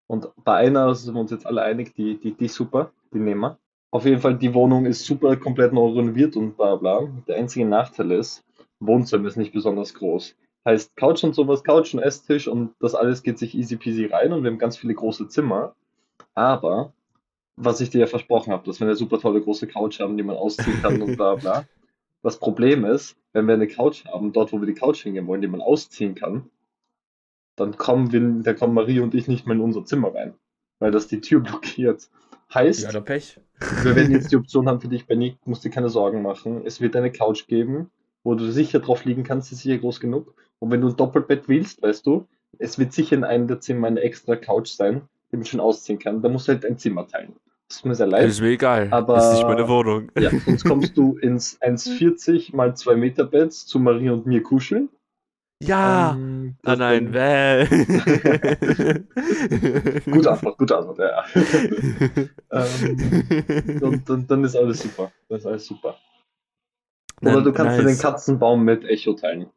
Und 0.08 0.28
bei 0.44 0.56
einer 0.56 0.96
sind 0.96 1.14
wir 1.14 1.22
uns 1.22 1.32
jetzt 1.32 1.46
alle 1.46 1.62
einig, 1.62 1.94
die, 1.96 2.18
die, 2.18 2.34
die 2.34 2.48
super, 2.48 2.92
die 3.14 3.20
nehmen 3.20 3.42
wir. 3.42 3.60
Auf 3.92 4.06
jeden 4.06 4.22
Fall, 4.22 4.38
die 4.38 4.54
Wohnung 4.54 4.86
ist 4.86 5.06
super 5.06 5.36
komplett 5.36 5.74
neu 5.74 5.90
renoviert 5.90 6.36
und 6.36 6.58
bla 6.58 6.76
bla. 6.76 7.08
Der 7.28 7.38
einzige 7.38 7.66
Nachteil 7.66 8.12
ist, 8.12 8.44
Wohnzimmer 8.80 9.28
ist 9.28 9.38
nicht 9.38 9.54
besonders 9.54 9.94
groß. 9.94 10.36
Heißt 10.66 10.96
Couch 10.96 11.24
und 11.24 11.34
sowas, 11.34 11.64
Couch 11.64 11.94
und 11.94 12.02
Esstisch 12.02 12.48
und 12.48 12.74
das 12.80 12.96
alles 12.96 13.24
geht 13.24 13.40
sich 13.40 13.56
easy 13.56 13.78
peasy 13.78 14.06
rein 14.06 14.34
und 14.34 14.44
wir 14.44 14.52
haben 14.52 14.58
ganz 14.58 14.78
viele 14.78 14.94
große 14.94 15.28
Zimmer. 15.28 15.76
Aber, 16.36 16.94
was 17.56 17.82
ich 17.82 17.90
dir 17.90 18.00
ja 18.00 18.08
versprochen 18.08 18.54
habe, 18.54 18.66
dass 18.66 18.80
wir 18.80 18.88
eine 18.88 18.96
super 18.96 19.20
tolle 19.20 19.42
große 19.42 19.68
Couch 19.68 20.00
haben, 20.00 20.18
die 20.18 20.24
man 20.24 20.38
ausziehen 20.38 20.82
kann 20.82 21.02
und 21.02 21.16
bla 21.16 21.36
bla. 21.36 21.66
Das 22.22 22.40
Problem 22.40 22.86
ist, 22.86 23.16
wenn 23.34 23.48
wir 23.48 23.54
eine 23.54 23.68
Couch 23.68 24.06
haben, 24.06 24.34
dort 24.34 24.52
wo 24.52 24.60
wir 24.60 24.68
die 24.68 24.74
Couch 24.74 25.04
hingehen 25.04 25.28
wollen, 25.28 25.42
die 25.42 25.48
man 25.48 25.62
ausziehen 25.62 26.16
kann, 26.16 26.50
dann 27.56 27.78
kommen 27.78 28.12
wir, 28.12 28.20
dann 28.44 28.56
kommen 28.56 28.74
Marie 28.74 29.00
und 29.00 29.14
ich 29.16 29.28
nicht 29.28 29.46
mehr 29.46 29.56
in 29.56 29.62
unser 29.62 29.86
Zimmer 29.86 30.14
rein, 30.14 30.34
weil 30.80 30.92
das 30.92 31.08
die 31.08 31.22
Tür 31.22 31.42
blockiert. 31.42 32.10
Heißt, 32.54 32.92
Ja, 32.92 33.00
Pech. 33.02 33.40
wir 33.84 33.96
werden 33.96 34.12
jetzt 34.12 34.32
die 34.32 34.38
Option 34.38 34.68
haben 34.68 34.82
für 34.82 34.88
dich, 34.88 35.06
Benny, 35.06 35.38
musst 35.46 35.64
dir 35.64 35.70
keine 35.70 35.90
Sorgen 35.90 36.22
machen. 36.22 36.66
Es 36.66 36.82
wird 36.82 36.96
eine 36.96 37.12
Couch 37.12 37.48
geben, 37.48 37.92
wo 38.24 38.34
du 38.36 38.52
sicher 38.52 38.80
drauf 38.80 39.06
liegen 39.06 39.24
kannst, 39.24 39.52
die 39.52 39.56
ist 39.56 39.62
sicher 39.62 39.78
groß 39.78 40.00
genug. 40.00 40.34
Und 40.60 40.72
wenn 40.72 40.82
du 40.82 40.88
ein 40.90 40.96
Doppelbett 40.96 41.48
willst, 41.48 41.82
weißt 41.82 42.06
du, 42.06 42.28
es 42.58 42.80
wird 42.80 42.94
sicher 42.94 43.16
in 43.16 43.24
einem 43.24 43.48
der 43.48 43.60
Zimmer 43.60 43.88
eine 43.88 44.02
extra 44.02 44.36
Couch 44.36 44.70
sein, 44.70 45.04
die 45.32 45.38
man 45.38 45.46
schon 45.46 45.60
ausziehen 45.60 46.00
kann. 46.00 46.22
Da 46.22 46.30
musst 46.30 46.48
du 46.48 46.54
halt 46.54 46.66
ein 46.66 46.78
Zimmer 46.78 47.08
teilen. 47.08 47.36
Das 47.70 47.78
ist 47.78 47.86
mir 47.86 47.96
sehr 47.96 48.08
Das 48.08 48.12
leid. 48.20 48.30
ist 48.30 48.42
mir 48.42 48.50
egal. 48.50 48.88
Aber- 48.92 49.16
das 49.16 49.28
ist 49.32 49.38
nicht 49.38 49.48
meine 49.48 49.68
Wohnung. 49.68 50.12
Ja, 50.20 50.32
sonst 50.46 50.66
kommst 50.66 50.98
du 50.98 51.18
ins 51.18 51.60
1,40 51.62 52.56
mal 52.56 52.76
2 52.76 52.96
Meter 52.96 53.24
Bett 53.26 53.54
zu 53.54 53.80
Marie 53.80 54.10
und 54.10 54.26
mir 54.26 54.42
kuscheln. 54.44 54.90
Ja. 55.62 56.14
Ähm, 56.14 56.56
ah 56.64 56.76
nein, 56.76 57.12
dann- 57.12 57.14
wäh. 57.14 57.66
Gute 60.12 60.32
Antwort, 60.32 60.58
gute 60.58 60.78
Antwort, 60.78 61.00
ja. 61.00 61.26
ähm, 62.52 63.80
und 63.82 64.10
dann, 64.10 64.26
dann 64.28 64.44
ist 64.46 64.56
alles 64.56 64.82
super. 64.82 65.12
Das 65.28 65.42
ist 65.42 65.46
alles 65.46 65.66
super. 65.66 65.98
Oder 67.22 67.34
Nein, 67.34 67.44
du 67.44 67.52
kannst 67.54 67.74
dir 67.78 67.84
den 67.84 67.88
nice. 67.88 68.02
Katzenbaum 68.02 68.64
mit 68.64 68.86
Echo 68.86 69.14
teilen. 69.14 69.50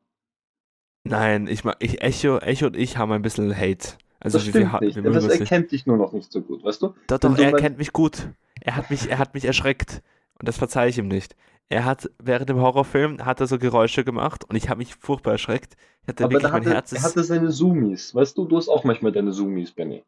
Nein, 1.09 1.47
ich 1.47 1.63
mag, 1.65 1.77
ich, 1.79 2.03
Echo, 2.03 2.39
Echo 2.39 2.67
und 2.67 2.77
ich 2.77 2.99
haben 2.99 3.13
ein 3.13 3.23
bisschen 3.23 3.57
Hate. 3.57 3.97
Also 4.23 4.39
Das 4.39 4.47
stimmt 4.47 4.73
wir, 4.73 4.81
nicht. 4.81 5.03
wir 5.03 5.11
Das 5.11 5.27
erkennt 5.27 5.73
dich 5.73 5.85
nur 5.87 5.97
noch 5.97 6.13
nicht 6.13 6.31
so 6.31 6.41
gut, 6.43 6.63
weißt 6.63 6.81
du? 6.83 6.95
Doch, 7.09 7.19
doch, 7.19 7.35
du 7.35 7.43
er 7.43 7.53
kennt 7.53 7.79
mich 7.79 7.93
gut. 7.93 8.29
Er 8.61 8.77
hat 8.77 8.91
mich, 8.91 9.11
er 9.11 9.19
hat 9.19 9.35
mich 9.35 9.45
erschreckt. 9.45 10.03
Und 10.39 10.49
das 10.49 10.57
verzeihe 10.59 10.89
ich 10.89 10.99
ihm 10.99 11.09
nicht. 11.09 11.35
Er 11.69 11.85
hat 11.85 12.11
während 12.23 12.49
dem 12.49 12.61
Horrorfilm 12.61 13.25
hat 13.25 13.41
er 13.41 13.47
so 13.47 13.59
Geräusche 13.59 14.05
gemacht 14.05 14.45
und 14.49 14.57
ich 14.57 14.69
habe 14.69 14.79
mich 14.79 14.95
furchtbar 14.95 15.33
erschreckt. 15.33 15.77
Ich 16.03 16.09
hatte 16.09 16.25
Aber 16.25 16.35
wirklich 16.35 16.51
da 16.51 16.59
mein 16.59 16.67
hatte, 16.67 16.75
Herz 16.75 16.93
er 16.93 17.03
hatte 17.03 17.25
seine 17.25 17.51
Zoomies. 17.51 18.15
Weißt 18.15 18.37
du, 18.37 18.45
du 18.45 18.57
hast 18.57 18.69
auch 18.69 18.85
manchmal 18.85 19.13
deine 19.13 19.33
Zoomies, 19.33 19.73
Benny. 19.73 20.05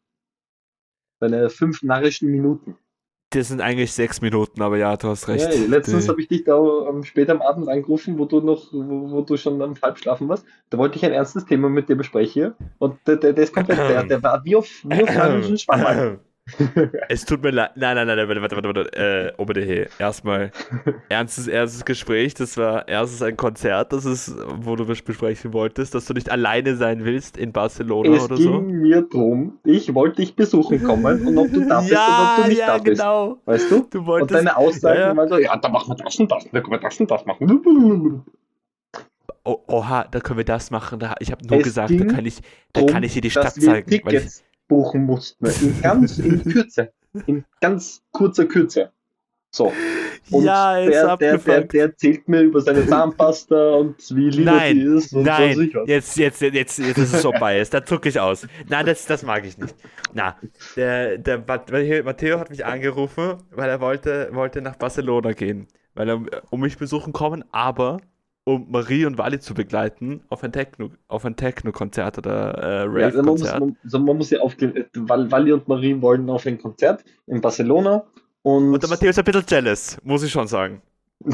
Deine 1.20 1.50
fünf 1.50 1.82
narrischen 1.82 2.30
Minuten. 2.30 2.76
Das 3.34 3.48
sind 3.48 3.60
eigentlich 3.60 3.92
sechs 3.92 4.20
Minuten, 4.20 4.62
aber 4.62 4.76
ja, 4.76 4.96
du 4.96 5.08
hast 5.08 5.28
recht. 5.28 5.52
Ja, 5.52 5.66
letztens 5.68 6.08
habe 6.08 6.20
ich 6.20 6.28
dich 6.28 6.44
da 6.44 6.56
ähm, 6.88 7.04
später 7.04 7.32
am 7.32 7.42
Abend 7.42 7.68
angerufen, 7.68 8.18
wo 8.18 8.24
du 8.24 8.40
noch, 8.40 8.72
wo, 8.72 9.10
wo 9.10 9.20
du 9.22 9.36
schon 9.36 9.60
am 9.60 9.74
Halbschlafen 9.82 10.28
warst. 10.28 10.44
Da 10.70 10.78
wollte 10.78 10.96
ich 10.96 11.04
ein 11.04 11.12
ernstes 11.12 11.44
Thema 11.44 11.68
mit 11.68 11.88
dir 11.88 11.96
besprechen. 11.96 12.54
Und 12.78 12.98
der, 13.06 13.16
der, 13.16 13.32
der 13.32 13.44
ist 13.44 13.54
komplett, 13.54 13.78
der, 13.78 14.04
der 14.04 14.22
war 14.22 14.44
wie 14.44 14.56
auf, 14.56 14.68
wie 14.84 15.02
auf 15.02 15.08
einem 15.16 15.56
Schwamm. 15.56 16.18
Es 17.08 17.24
tut 17.24 17.42
mir 17.42 17.50
leid. 17.50 17.70
Nein, 17.76 17.96
nein, 17.96 18.06
nein, 18.06 18.28
warte, 18.28 18.42
warte, 18.42 18.56
warte, 18.56 18.68
warte. 18.68 18.92
Äh, 18.96 19.32
Oberdehe. 19.38 19.88
Erstmal 19.98 20.50
ernstes, 21.08 21.48
ernstes 21.48 21.84
Gespräch. 21.84 22.34
Das 22.34 22.56
war 22.58 22.86
erstens 22.86 23.22
ein 23.22 23.36
Konzert, 23.36 23.92
das 23.92 24.04
ist, 24.04 24.34
wo 24.60 24.76
du 24.76 24.84
besprechen 24.86 25.52
wolltest, 25.52 25.94
dass 25.94 26.04
du 26.04 26.12
nicht 26.12 26.30
alleine 26.30 26.76
sein 26.76 27.04
willst 27.04 27.36
in 27.38 27.52
Barcelona 27.52 28.14
Es 28.16 28.24
oder 28.24 28.36
ging 28.36 28.44
so. 28.44 28.60
mir 28.60 29.02
drum, 29.02 29.58
ich 29.64 29.94
wollte 29.94 30.16
dich 30.16 30.36
besuchen 30.36 30.82
kommen 30.82 31.26
und 31.26 31.38
ob 31.38 31.50
du 31.50 31.66
da 31.66 31.80
bist 31.80 31.92
oder 32.06 32.22
ob 32.22 32.32
ja, 32.38 32.42
du 32.42 32.48
nicht 32.48 32.58
ja, 32.58 32.66
da 32.66 32.78
bist. 32.78 33.00
genau. 33.00 33.38
Weißt 33.46 33.70
du? 33.70 33.86
Du 33.90 34.04
Und 34.06 34.06
wolltest. 34.06 34.34
deine 34.34 34.56
Aussagen 34.56 35.00
Ja, 35.00 35.08
ja. 35.08 35.16
waren 35.16 35.28
so, 35.28 35.38
ja, 35.38 35.56
da 35.56 35.68
machen 35.68 35.88
wir 35.96 36.04
das 36.04 36.16
und 36.16 36.30
das, 36.30 36.44
da 36.44 36.60
können 36.60 36.72
wir 36.72 36.78
das 36.78 37.00
und 37.00 37.10
das 37.10 37.24
machen. 37.24 38.24
Oh, 39.46 39.58
oha, 39.66 40.04
da 40.10 40.20
können 40.20 40.38
wir 40.38 40.44
das 40.44 40.70
machen. 40.70 40.98
Da, 40.98 41.14
ich 41.20 41.30
habe 41.30 41.46
nur 41.46 41.60
Es 41.60 41.64
gesagt, 41.64 41.98
da 42.00 42.04
ging 42.04 42.08
kann 42.08 42.24
ich, 42.26 42.40
da 42.72 42.80
Drum, 42.80 42.90
kann 42.90 43.02
ich 43.02 43.12
dir 43.12 43.20
die 43.20 43.30
Stadt 43.30 43.54
zeigen. 43.54 43.88
Tickets 43.90 44.42
buchen 44.68 45.04
mussten. 45.04 45.46
In 45.46 45.80
ganz 45.82 46.18
in 46.18 46.42
Kürze. 46.44 46.92
In 47.26 47.44
ganz 47.60 48.02
kurzer 48.12 48.46
Kürze. 48.46 48.90
So. 49.50 49.72
Und 50.30 50.44
Ja, 50.44 50.78
er 50.78 51.16
der, 51.16 51.16
der, 51.16 51.38
der, 51.38 51.60
der 51.64 51.82
erzählt 51.82 52.26
mir 52.28 52.40
über 52.40 52.60
seine 52.60 52.84
Zahnpasta 52.86 53.74
und 53.74 53.96
wie 54.16 54.30
lila 54.30 54.52
Nein, 54.56 54.76
die 54.76 54.82
ist 54.82 55.12
und 55.12 55.26
was 55.26 55.38
Nein, 55.38 55.60
ich 55.60 55.74
was. 55.74 55.88
jetzt, 55.88 56.16
jetzt, 56.16 56.40
jetzt, 56.42 56.78
jetzt 56.78 56.98
ist 56.98 57.14
es 57.14 57.22
so 57.22 57.30
biased, 57.30 57.72
da 57.74 57.84
zucke 57.84 58.08
ich 58.08 58.18
aus. 58.18 58.48
Nein, 58.68 58.86
das, 58.86 59.06
das 59.06 59.22
mag 59.22 59.44
ich 59.46 59.56
nicht. 59.58 59.74
Na, 60.12 60.36
der, 60.76 61.18
der 61.18 61.38
Mat- 61.46 61.70
Matteo 61.70 62.40
hat 62.40 62.50
mich 62.50 62.64
angerufen, 62.64 63.34
weil 63.50 63.68
er 63.70 63.80
wollte, 63.80 64.30
wollte 64.32 64.60
nach 64.60 64.76
Barcelona 64.76 65.32
gehen, 65.32 65.68
weil 65.94 66.08
er 66.08 66.22
um 66.50 66.60
mich 66.60 66.76
besuchen 66.78 67.12
kommen, 67.12 67.44
aber 67.52 67.98
um 68.44 68.70
Marie 68.70 69.06
und 69.06 69.18
Wally 69.18 69.40
zu 69.40 69.54
begleiten 69.54 70.22
auf 70.28 70.44
ein 70.44 70.52
Techno, 70.52 70.90
auf 71.08 71.24
ein 71.24 71.36
Techno-Konzert 71.36 72.18
oder 72.18 72.84
äh, 72.84 73.00
Ja, 73.00 73.06
also 73.06 73.22
man, 73.22 73.36
muss, 73.38 73.52
Rave-Konzert. 73.52 73.60
man, 73.60 73.76
also 73.82 73.98
man 73.98 74.16
muss 74.18 74.30
ja 74.30 74.40
aufklären, 74.40 74.84
Wally 74.94 75.52
und 75.52 75.66
Marie 75.68 76.00
wollen 76.00 76.28
auf 76.30 76.46
ein 76.46 76.58
Konzert 76.58 77.04
in 77.26 77.40
Barcelona 77.40 78.04
und, 78.42 78.74
und 78.74 78.82
der 78.82 78.90
Matteo 78.90 79.08
ist 79.10 79.18
ein 79.18 79.24
bisschen 79.24 79.44
jealous, 79.48 79.98
muss 80.04 80.22
ich 80.22 80.30
schon 80.30 80.46
sagen. 80.46 80.82
und, 81.24 81.32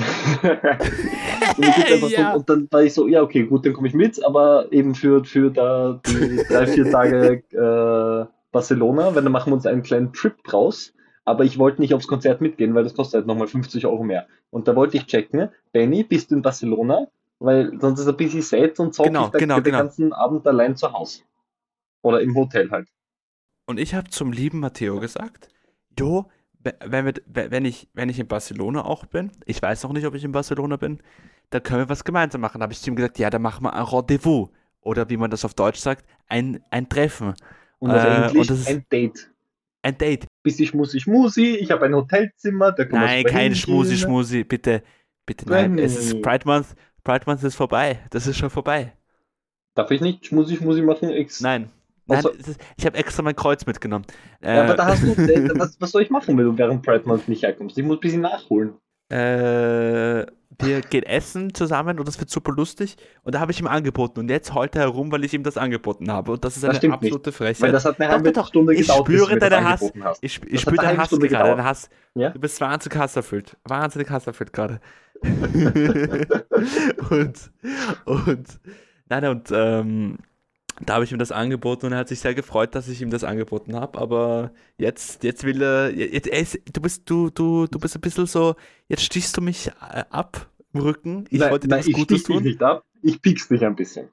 Ja. 2.11 2.33
so, 2.33 2.39
und 2.39 2.49
dann 2.49 2.69
war 2.71 2.83
ich 2.83 2.95
so, 2.95 3.09
ja 3.09 3.23
okay, 3.23 3.45
gut, 3.45 3.67
dann 3.67 3.73
komme 3.73 3.89
ich 3.89 3.95
mit, 3.95 4.25
aber 4.25 4.71
eben 4.73 4.95
für, 4.95 5.25
für 5.25 5.51
da 5.51 6.01
die 6.07 6.41
drei, 6.49 6.67
vier 6.67 6.91
Tage 6.91 7.43
äh, 7.53 8.27
Barcelona, 8.53 9.15
weil 9.15 9.23
dann 9.23 9.33
machen 9.33 9.51
wir 9.51 9.55
uns 9.57 9.67
einen 9.67 9.83
kleinen 9.83 10.13
Trip 10.13 10.43
draus. 10.45 10.93
Aber 11.25 11.45
ich 11.45 11.59
wollte 11.59 11.81
nicht 11.81 11.95
aufs 11.95 12.07
Konzert 12.09 12.41
mitgehen, 12.41 12.75
weil 12.75 12.85
das 12.85 12.95
kostet 12.95 13.19
halt 13.19 13.27
nochmal 13.27 13.47
50 13.47 13.87
Euro 13.87 14.03
mehr. 14.05 14.27
Und 14.51 14.67
da 14.69 14.75
wollte 14.75 14.97
ich 14.97 15.07
checken, 15.07 15.51
Benny, 15.73 16.03
bist 16.03 16.31
du 16.31 16.37
in 16.37 16.43
Barcelona? 16.43 17.07
Weil 17.39 17.79
sonst 17.81 18.01
ist 18.01 18.07
er 18.07 18.13
ein 18.13 18.17
bisschen 18.17 18.43
sad 18.43 18.79
und 18.81 18.95
zockt 18.95 19.09
Genau, 19.09 19.27
ich 19.27 19.31
da 19.33 19.39
genau, 19.39 19.55
den 19.57 19.65
genau. 19.65 19.79
ganzen 19.79 20.13
Abend 20.13 20.47
allein 20.47 20.77
zu 20.77 20.93
Hause. 20.93 21.23
Oder 22.03 22.21
im 22.21 22.35
Hotel 22.35 22.71
halt. 22.71 22.89
Und 23.67 23.79
ich 23.79 23.95
habe 23.95 24.11
zum 24.11 24.33
lieben 24.33 24.61
Matteo 24.61 24.99
gesagt, 25.01 25.49
Jo, 25.99 26.27
we- 26.63 26.75
wenn, 26.85 27.05
wir, 27.07 27.15
we- 27.27 27.51
wenn, 27.51 27.65
ich, 27.65 27.89
wenn 27.95 28.09
ich 28.09 28.19
in 28.19 28.27
Barcelona 28.27 28.85
auch 28.85 29.05
bin, 29.07 29.31
ich 29.47 29.61
weiß 29.63 29.83
noch 29.85 29.93
nicht, 29.93 30.07
ob 30.07 30.15
ich 30.15 30.25
in 30.25 30.33
Barcelona 30.33 30.77
bin, 30.77 31.01
dann 31.51 31.63
können 31.63 31.81
wir 31.81 31.89
was 31.89 32.05
gemeinsam 32.05 32.41
machen. 32.41 32.59
Da 32.59 32.65
habe 32.65 32.73
ich 32.73 32.81
zu 32.81 32.91
ihm 32.91 32.97
gesagt, 32.97 33.19
ja, 33.19 33.29
dann 33.31 33.43
machen 33.43 33.65
wir 33.65 33.73
ein 33.75 33.83
Rendezvous. 33.85 34.49
Oder 34.81 35.09
wie 35.11 35.17
man 35.19 35.31
das 35.31 35.45
auf 35.45 35.55
Deutsch 35.55 35.79
sagt, 35.79 36.07
ein, 36.29 36.63
ein 36.71 36.89
Treffen, 36.89 37.35
Und 37.79 37.91
das 37.93 38.05
Äh, 38.05 38.39
und 38.39 38.51
das 38.51 38.61
ist- 38.61 38.69
ein 38.69 38.87
Date. 38.91 39.30
Ein 39.83 39.97
Date. 39.99 40.27
Bisschen 40.43 40.67
schmusi 40.67 41.01
schmusi, 41.01 41.57
ich 41.57 41.71
habe 41.71 41.87
ein 41.87 41.95
Hotelzimmer, 41.95 42.73
da 42.73 42.85
kann 42.85 43.01
Nein, 43.01 43.25
kein. 43.25 43.55
Schmusi, 43.55 43.97
Schmusi, 43.97 44.45
bitte, 44.45 44.83
bitte, 45.27 45.49
nein. 45.49 45.79
Es 45.79 45.97
ist. 45.97 46.21
Pride 46.23 46.47
Month, 46.47 46.75
Pride 47.05 47.25
Month 47.27 47.43
ist 47.45 47.55
vorbei. 47.55 47.99
Das 48.11 48.27
ist 48.27 48.37
schon 48.37 48.51
vorbei. 48.51 48.93
Darf 49.75 49.91
ich 49.91 50.01
nicht 50.01 50.27
schmusi 50.27 50.57
schmusi 50.57 50.83
machen? 50.83 51.11
X. 51.11 51.41
Nein. 51.41 51.71
Nein, 52.07 52.17
Also- 52.17 52.33
ich 52.77 52.85
habe 52.87 52.99
extra 52.99 53.23
mein 53.23 53.37
Kreuz 53.37 53.65
mitgenommen. 53.67 54.05
Äh, 54.43 54.57
Ja, 54.57 54.65
aber 54.65 54.75
da 54.75 54.87
hast 54.87 55.03
du, 55.03 55.13
äh, 55.23 55.49
was, 55.59 55.81
was 55.81 55.93
soll 55.93 56.03
ich 56.03 56.11
machen, 56.11 56.37
wenn 56.37 56.45
du 56.45 56.59
während 56.59 56.83
Pride 56.85 57.07
Month 57.07 57.29
nicht 57.29 57.43
herkommst? 57.43 57.79
Ich 57.79 57.85
muss 57.85 57.99
ein 57.99 58.01
bisschen 58.01 58.21
nachholen. 58.23 58.75
äh, 59.11 60.27
wir 60.63 60.81
gehen 60.83 61.03
essen 61.05 61.55
zusammen 61.55 61.99
und 61.99 62.07
das 62.09 62.19
wird 62.21 62.31
super 62.31 62.53
lustig. 62.53 62.97
Und 63.23 63.35
da 63.35 63.41
habe 63.41 63.53
ich 63.53 63.61
ihm 63.61 63.67
angeboten. 63.67 64.21
Und 64.21 64.31
jetzt 64.31 64.55
heult 64.55 64.75
er 64.77 64.83
herum, 64.83 65.11
weil 65.13 65.25
ich 65.25 65.33
ihm 65.35 65.43
das 65.43 65.57
angeboten 65.57 66.11
habe. 66.11 66.33
Und 66.33 66.45
das 66.45 66.57
ist 66.57 66.63
Das 66.63 66.71
eine 66.71 66.79
stimmt 66.79 66.95
absolute 66.95 67.27
Weil 67.27 67.33
Frechheit. 67.55 67.75
das 67.75 67.85
hat 67.85 68.01
eine 68.01 68.11
halbe 68.13 68.33
doch, 68.33 68.43
doch. 68.43 68.49
Stunde 68.49 68.75
Ich 68.75 68.83
gedauert, 68.83 69.07
spüre 69.07 69.39
das 69.39 69.51
deinen 69.51 69.69
Hass. 69.69 69.93
hast. 70.03 70.23
Ich, 70.23 70.41
ich 70.45 70.51
Das 70.53 70.61
spüre 70.63 70.79
eine 70.81 70.89
deinen 70.89 70.99
Hass 70.99 71.07
Stunde 71.09 71.29
gerade, 71.29 71.51
deinen 71.51 71.65
Hass. 71.65 71.89
Ja? 72.15 72.31
Du 72.31 72.39
bist 72.41 72.61
wahnsinnig 72.61 72.99
hasserfüllt. 72.99 73.57
Wahnsinnig 73.65 74.11
hasserfüllt 74.11 74.53
gerade. 74.53 74.81
und, 77.11 77.51
und, 78.05 78.47
nein, 79.09 79.25
und, 79.27 79.51
ähm, 79.53 80.19
da 80.87 80.95
habe 80.95 81.05
ich 81.05 81.13
ihm 81.13 81.19
das 81.19 81.31
angeboten 81.31 81.87
und 81.87 81.93
er 81.93 81.99
hat 81.99 82.09
sich 82.09 82.21
sehr 82.21 82.35
gefreut, 82.35 82.75
dass 82.75 82.89
ich 82.89 83.03
ihm 83.03 83.11
das 83.11 83.23
angeboten 83.23 83.77
habe. 83.77 83.99
Aber 83.99 84.51
jetzt, 84.79 85.23
jetzt 85.25 85.45
will 85.45 85.61
er, 85.63 85.91
jetzt, 85.95 86.27
er 86.27 86.39
ist, 86.41 86.59
du 86.73 86.81
bist, 86.81 87.03
du, 87.11 87.29
du, 87.31 87.67
du 87.67 87.79
bist 87.79 87.95
ein 87.97 88.01
bisschen 88.01 88.25
so, 88.27 88.55
jetzt 88.89 89.03
stichst 89.03 89.37
du 89.37 89.43
mich 89.43 89.69
äh, 89.69 90.05
ab 90.09 90.49
Rücken. 90.75 91.27
Ich 91.31 91.41
nein, 91.41 91.51
wollte 91.51 91.69
dir 91.69 91.75
nein, 91.75 91.81
was 91.81 91.87
ich 91.87 91.95
Gutes 91.95 92.19
dich 92.19 92.27
tun. 92.27 92.43
nicht 92.43 92.63
ab, 92.63 92.85
ich 93.03 93.21
piek's 93.23 93.49
dich 93.49 93.65
ein 93.65 93.77
bisschen. 93.77 94.09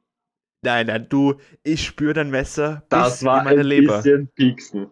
Nein, 0.63 0.87
nein, 0.87 1.07
du, 1.09 1.35
ich 1.63 1.85
spüre 1.85 2.13
dein 2.13 2.29
Messer 2.31 2.83
Das 2.89 3.23
war 3.23 3.39
in 3.39 3.45
meine 3.45 3.61
ein 3.61 3.67
Leber. 3.67 3.97
bisschen 3.97 4.27
pieksen. 4.35 4.89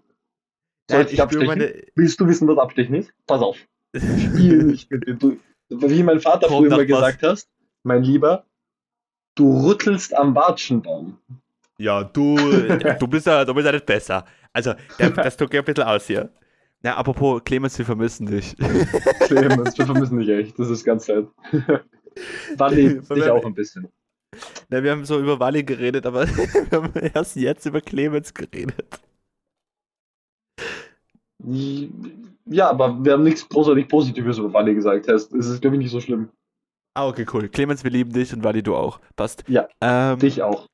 Soll 0.90 1.00
Nein, 1.00 1.08
ich 1.08 1.14
ich 1.14 1.22
abstechen? 1.22 1.48
meine. 1.48 1.84
Willst 1.96 2.20
du 2.20 2.28
wissen, 2.28 2.48
was 2.48 2.58
abstechen 2.60 2.96
ist? 2.96 3.12
Pass 3.26 3.42
auf. 3.42 3.58
Spiel 3.96 4.64
nicht 4.64 4.92
mit 4.92 5.08
dem. 5.08 5.18
Du, 5.20 5.40
wie 5.70 6.04
mein 6.04 6.20
Vater 6.20 6.48
Kommt 6.48 6.68
früher 6.68 6.68
immer 6.68 6.78
was. 6.78 6.86
gesagt 6.88 7.24
hast, 7.24 7.50
mein 7.84 8.04
Lieber, 8.04 8.46
du 9.36 9.68
rüttelst 9.68 10.16
am 10.16 10.36
Watschenbaum. 10.36 11.18
Ja, 11.80 12.04
du, 12.04 12.36
du 13.00 13.08
bist 13.08 13.26
ja, 13.26 13.44
du 13.44 13.54
bist 13.54 13.66
ja 13.66 13.72
nicht 13.72 13.86
besser. 13.86 14.26
Also, 14.54 14.76
das 14.98 15.36
tut 15.36 15.54
ja 15.54 15.62
ein 15.62 15.66
bisschen 15.66 15.84
aus 15.84 16.06
hier. 16.08 16.30
Na, 16.86 16.98
apropos, 16.98 17.42
Clemens, 17.44 17.76
wir 17.80 17.86
vermissen 17.86 18.28
dich. 18.28 18.56
Clemens, 19.22 19.76
wir 19.76 19.88
vermissen 19.88 20.20
dich 20.20 20.30
echt. 20.30 20.60
Das 20.60 20.70
ist 20.70 20.84
ganz 20.84 21.08
sad. 21.08 21.26
Wally, 22.58 23.00
dich 23.02 23.28
auch 23.28 23.44
ein 23.44 23.56
bisschen. 23.56 23.88
Na, 24.70 24.84
wir 24.84 24.92
haben 24.92 25.04
so 25.04 25.20
über 25.20 25.40
Wally 25.40 25.64
geredet, 25.64 26.06
aber 26.06 26.28
wir 26.38 26.70
haben 26.72 26.94
erst 26.94 27.38
jetzt 27.38 27.66
über 27.66 27.82
Clemens 27.82 28.36
geredet. 28.36 29.00
Ja, 32.46 32.70
aber 32.70 33.04
wir 33.04 33.14
haben 33.14 33.24
nichts 33.24 33.50
großartig 33.50 33.88
Positives 33.88 34.38
über 34.38 34.54
Wally 34.54 34.76
gesagt. 34.76 35.08
Es 35.08 35.26
ist, 35.32 35.62
glaube 35.62 35.78
ich, 35.78 35.82
nicht 35.82 35.92
so 35.92 36.00
schlimm. 36.00 36.30
Ah, 36.94 37.08
okay, 37.08 37.26
cool. 37.34 37.50
Clemens, 37.50 37.84
wir 37.84 37.90
lieben 37.90 38.14
dich 38.14 38.32
und 38.32 38.44
Wally, 38.44 38.62
du 38.62 38.76
auch. 38.76 39.00
Passt. 39.16 39.44
Ja, 39.48 39.68
Ähm, 39.82 40.20
Dich 40.20 40.44
auch. 40.44 40.68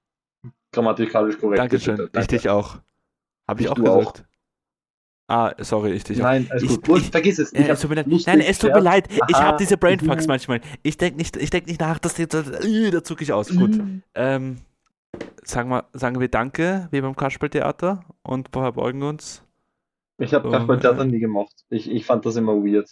Grammatikalisch 0.73 1.39
korrekt. 1.39 1.59
Dankeschön. 1.59 1.95
bitte. 1.95 2.07
Ich 2.07 2.11
Danke. 2.11 2.35
dich 2.35 2.49
auch. 2.49 2.79
Habe 3.47 3.61
ich 3.61 3.67
Ich 3.67 3.71
auch 3.71 3.75
du 3.75 3.87
auch. 3.87 4.13
Ah, 5.31 5.53
sorry, 5.59 5.91
ich 5.93 6.03
dich. 6.03 6.17
Nein, 6.17 6.47
alles 6.49 6.63
Ich- 6.63 6.81
gut. 6.81 6.97
Ich- 6.99 7.09
vergiss 7.09 7.39
es. 7.39 7.53
Äh, 7.53 7.61
Ich 7.61 7.67
hab 7.69 7.75
es 7.75 7.79
tut 7.81 7.89
mir 7.89 7.95
leid. 7.95 8.07
lustig 8.07 8.27
Nein, 8.27 8.41
es 8.41 8.59
tut 8.59 8.73
mir 8.73 8.81
leid. 8.81 9.07
Ich 9.29 9.35
Aha. 9.35 9.43
habe 9.45 9.57
diese 9.57 9.77
Brainfucks 9.77 10.23
Mhm. 10.23 10.27
manchmal. 10.27 10.59
Ich 10.83 10.97
denke 10.97 11.17
nicht, 11.17 11.37
ich 11.37 11.49
denk 11.49 11.67
nicht 11.67 11.79
nach, 11.79 11.99
dass 11.99 12.15
die, 12.15 12.27
das, 12.27 12.49
äh, 12.49 12.91
da 12.91 13.01
zucke 13.01 13.23
ich 13.23 13.31
aus. 13.31 13.47
Gut. 13.47 13.77
Mhm. 13.77 14.03
Ähm, 14.13 14.57
sagen, 15.45 15.69
wir, 15.69 15.85
sagen 15.93 16.19
wir 16.19 16.27
Danke, 16.27 16.89
wie 16.91 16.99
beim 16.99 17.15
Kasperltheater 17.15 18.03
und 18.23 18.49
verbeugen 18.51 19.03
uns. 19.03 19.41
Ich 20.17 20.33
habe 20.33 20.49
So, 20.49 20.51
Kasperltheater 20.57 21.01
äh, 21.03 21.05
nie 21.05 21.19
gemacht. 21.19 21.53
Ich, 21.69 21.89
ich 21.89 22.05
fand 22.05 22.25
das 22.25 22.35
immer 22.35 22.55
weird. 22.55 22.89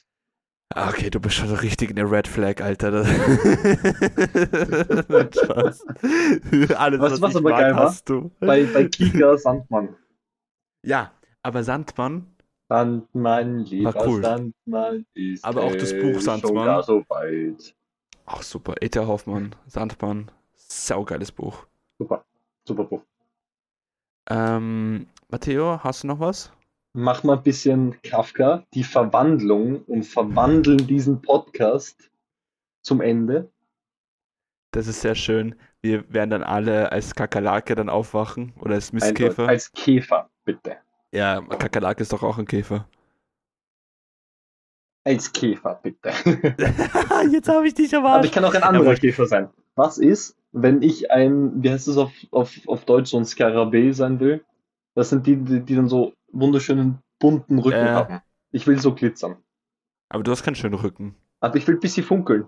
Ah, 0.74 0.88
Okay, 0.90 1.10
du 1.10 1.20
bist 1.20 1.36
schon 1.36 1.50
richtig 1.54 1.90
eine 1.90 2.10
Red 2.10 2.28
Flag, 2.30 2.62
Alter. 2.62 3.04
Spaß. 5.34 5.86
Alles, 6.78 7.00
was, 7.02 7.14
du, 7.16 7.22
was 7.22 7.32
ich 7.32 7.38
aber 7.38 7.50
geil 7.50 7.74
war? 7.76 7.84
hast 7.86 8.08
du. 8.10 8.32
Bei, 8.40 8.64
bei 8.66 8.86
Kika 8.86 9.38
Sandmann. 9.38 9.90
Ja, 10.86 11.12
aber 11.44 11.64
Sandmann, 11.64 12.28
Sandmann, 12.68 13.60
lieber 13.66 13.96
War 13.96 14.08
cool. 14.08 14.22
Sandmann, 14.22 15.06
ist 15.14 15.44
Aber 15.44 15.64
auch 15.64 15.76
das 15.76 15.92
Buch 15.94 16.20
Sandmann. 16.20 16.84
so 16.84 17.04
weit. 17.10 17.76
auch 18.26 18.44
super. 18.44 18.76
E.T. 18.82 19.00
Hoffmann, 19.00 19.56
Sandmann, 19.68 20.32
saugeiles 20.56 21.32
Buch. 21.32 21.66
Super, 21.98 22.24
super 22.68 22.84
Buch. 22.84 23.02
Ähm, 24.30 25.08
Matteo, 25.30 25.84
hast 25.84 26.04
du 26.04 26.08
noch 26.08 26.20
was? 26.20 26.52
Mach 26.94 27.24
mal 27.24 27.38
ein 27.38 27.44
bisschen 27.44 28.00
Kafka, 28.02 28.66
die 28.74 28.84
Verwandlung 28.84 29.84
und 29.84 30.04
verwandeln 30.04 30.86
diesen 30.88 31.22
Podcast 31.22 32.10
zum 32.84 33.02
Ende. 33.02 33.52
Das 34.72 34.88
ist 34.88 35.02
sehr 35.02 35.16
schön. 35.16 35.56
Wir 35.82 36.12
werden 36.14 36.30
dann 36.30 36.44
alle 36.44 36.92
als 36.92 37.16
Kakerlake 37.16 37.74
dann 37.76 37.90
aufwachen 37.90 38.54
oder 38.60 38.76
als. 38.76 38.94
Mistkäfer. 38.94 39.48
Als 39.48 39.72
Käfer, 39.72 40.30
bitte. 40.46 40.78
Ja, 41.14 41.42
Kakerlake 41.42 42.02
ist 42.02 42.14
doch 42.14 42.24
auch 42.24 42.38
ein 42.38 42.46
Käfer. 42.46 42.88
Als 45.06 45.32
Käfer, 45.32 45.80
bitte. 45.82 46.10
Jetzt 47.32 47.48
habe 47.50 47.68
ich 47.68 47.74
dich 47.74 47.96
Aber 47.96 48.24
ich 48.24 48.32
kann 48.32 48.46
auch 48.46 48.54
ein 48.54 48.64
anderer 48.64 48.86
Aber- 48.92 48.96
Käfer 48.96 49.26
sein. 49.26 49.50
Was 49.76 49.98
ist, 49.98 50.36
wenn 50.52 50.82
ich 50.82 51.10
ein, 51.10 51.64
wie 51.64 51.72
heißt 51.72 51.88
es 51.88 51.96
auf, 51.98 52.12
auf, 52.32 52.54
auf 52.68 52.84
Deutsch, 52.86 53.12
so 53.12 53.18
ein 53.18 53.26
Skarabäi 53.26 53.94
sein 53.94 54.20
will? 54.20 54.44
Das 54.94 55.10
sind 55.10 55.26
die, 55.26 55.38
die, 55.38 55.62
die 55.62 55.76
dann 55.76 55.88
so 55.88 56.14
wunderschönen 56.32 57.00
bunten 57.18 57.60
Rücken 57.60 57.78
Äh. 57.88 57.90
haben. 57.92 58.22
Ich 58.52 58.68
will 58.68 58.78
so 58.80 58.94
glitzern. 58.94 59.38
Aber 60.10 60.24
du 60.24 60.32
hast 60.32 60.44
keinen 60.44 60.56
schönen 60.56 60.74
Rücken. 60.74 61.16
Aber 61.40 61.56
ich 61.56 61.66
will 61.68 61.76
ein 61.76 61.80
bisschen 61.80 62.04
funkeln. 62.06 62.48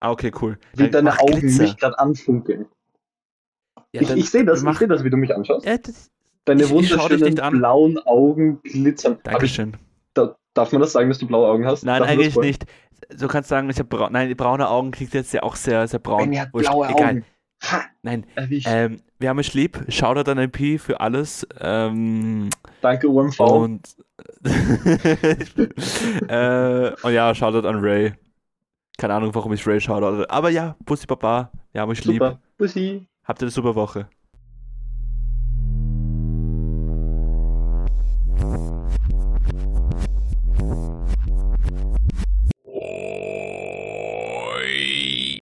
Ah, 0.00 0.10
okay, 0.10 0.30
cool. 0.42 0.58
Wie 0.74 0.90
Dann 0.90 1.06
deine 1.06 1.18
Augen 1.20 1.40
Glitzer. 1.40 1.62
mich 1.62 1.76
gerade 1.78 1.98
anfunkeln. 1.98 2.66
Ja, 3.92 4.02
ich 4.02 4.10
ich 4.10 4.30
sehe 4.30 4.44
das, 4.44 4.58
ich 4.58 4.64
mach- 4.64 4.78
sehe 4.78 4.88
das, 4.88 5.04
wie 5.04 5.10
du 5.10 5.16
mich 5.16 5.34
anschaust. 5.34 5.64
Ja, 5.64 5.78
das, 5.78 6.10
Deine 6.44 6.64
ich- 6.64 6.70
wunderschönen 6.70 7.34
blauen 7.58 7.98
Augen 8.04 8.60
glitzern. 8.62 9.18
Dankeschön. 9.22 9.76
da, 10.14 10.34
darf 10.54 10.72
man 10.72 10.80
das 10.80 10.92
sagen, 10.92 11.08
dass 11.08 11.18
du 11.18 11.26
blaue 11.26 11.48
Augen 11.48 11.66
hast? 11.66 11.84
Nein, 11.84 12.00
Darf 12.00 12.10
eigentlich 12.10 12.36
nicht. 12.36 12.66
Du 13.18 13.28
kannst 13.28 13.48
sagen, 13.48 13.68
ich 13.70 13.78
habe 13.78 13.88
brau 13.88 14.08
Nein, 14.10 14.28
die 14.28 14.34
braune 14.34 14.68
Augen 14.68 14.90
klingt 14.90 15.12
jetzt 15.14 15.32
ja 15.32 15.42
auch 15.42 15.56
sehr, 15.56 15.86
sehr 15.88 15.98
braun. 16.00 16.36
Hat 16.38 16.52
Wurscht, 16.52 16.68
blaue 16.70 16.88
egal. 16.88 17.08
Augen. 17.08 17.24
Ha, 17.70 17.82
Nein, 18.02 18.26
ähm, 18.64 18.96
wir 19.20 19.28
haben 19.28 19.38
euch 19.38 19.54
lieb. 19.54 19.84
Shoutout 19.88 20.28
an 20.30 20.38
MP 20.38 20.78
für 20.78 21.00
alles. 21.00 21.46
Ähm, 21.60 22.48
Danke, 22.80 23.08
UMV. 23.08 23.38
und 23.38 23.96
äh, 26.28 26.92
und 27.02 27.12
ja, 27.12 27.34
Shoutout 27.34 27.66
an 27.68 27.76
Ray. 27.80 28.14
Keine 28.98 29.14
Ahnung, 29.14 29.34
warum 29.34 29.52
ich 29.52 29.66
Ray 29.66 29.80
Shoutout. 29.80 30.24
Aber 30.28 30.50
ja, 30.50 30.76
Pussy 30.84 31.06
Papa, 31.06 31.50
wir 31.72 31.80
haben 31.80 31.90
euch 31.90 32.04
lieb. 32.04 32.14
Super. 32.22 32.40
Bussi. 32.58 33.06
Habt 33.24 33.40
ihr 33.42 33.44
eine 33.46 33.50
super 33.50 33.74
Woche. 33.74 34.08
Thank 38.42 38.82
you. 40.60 41.21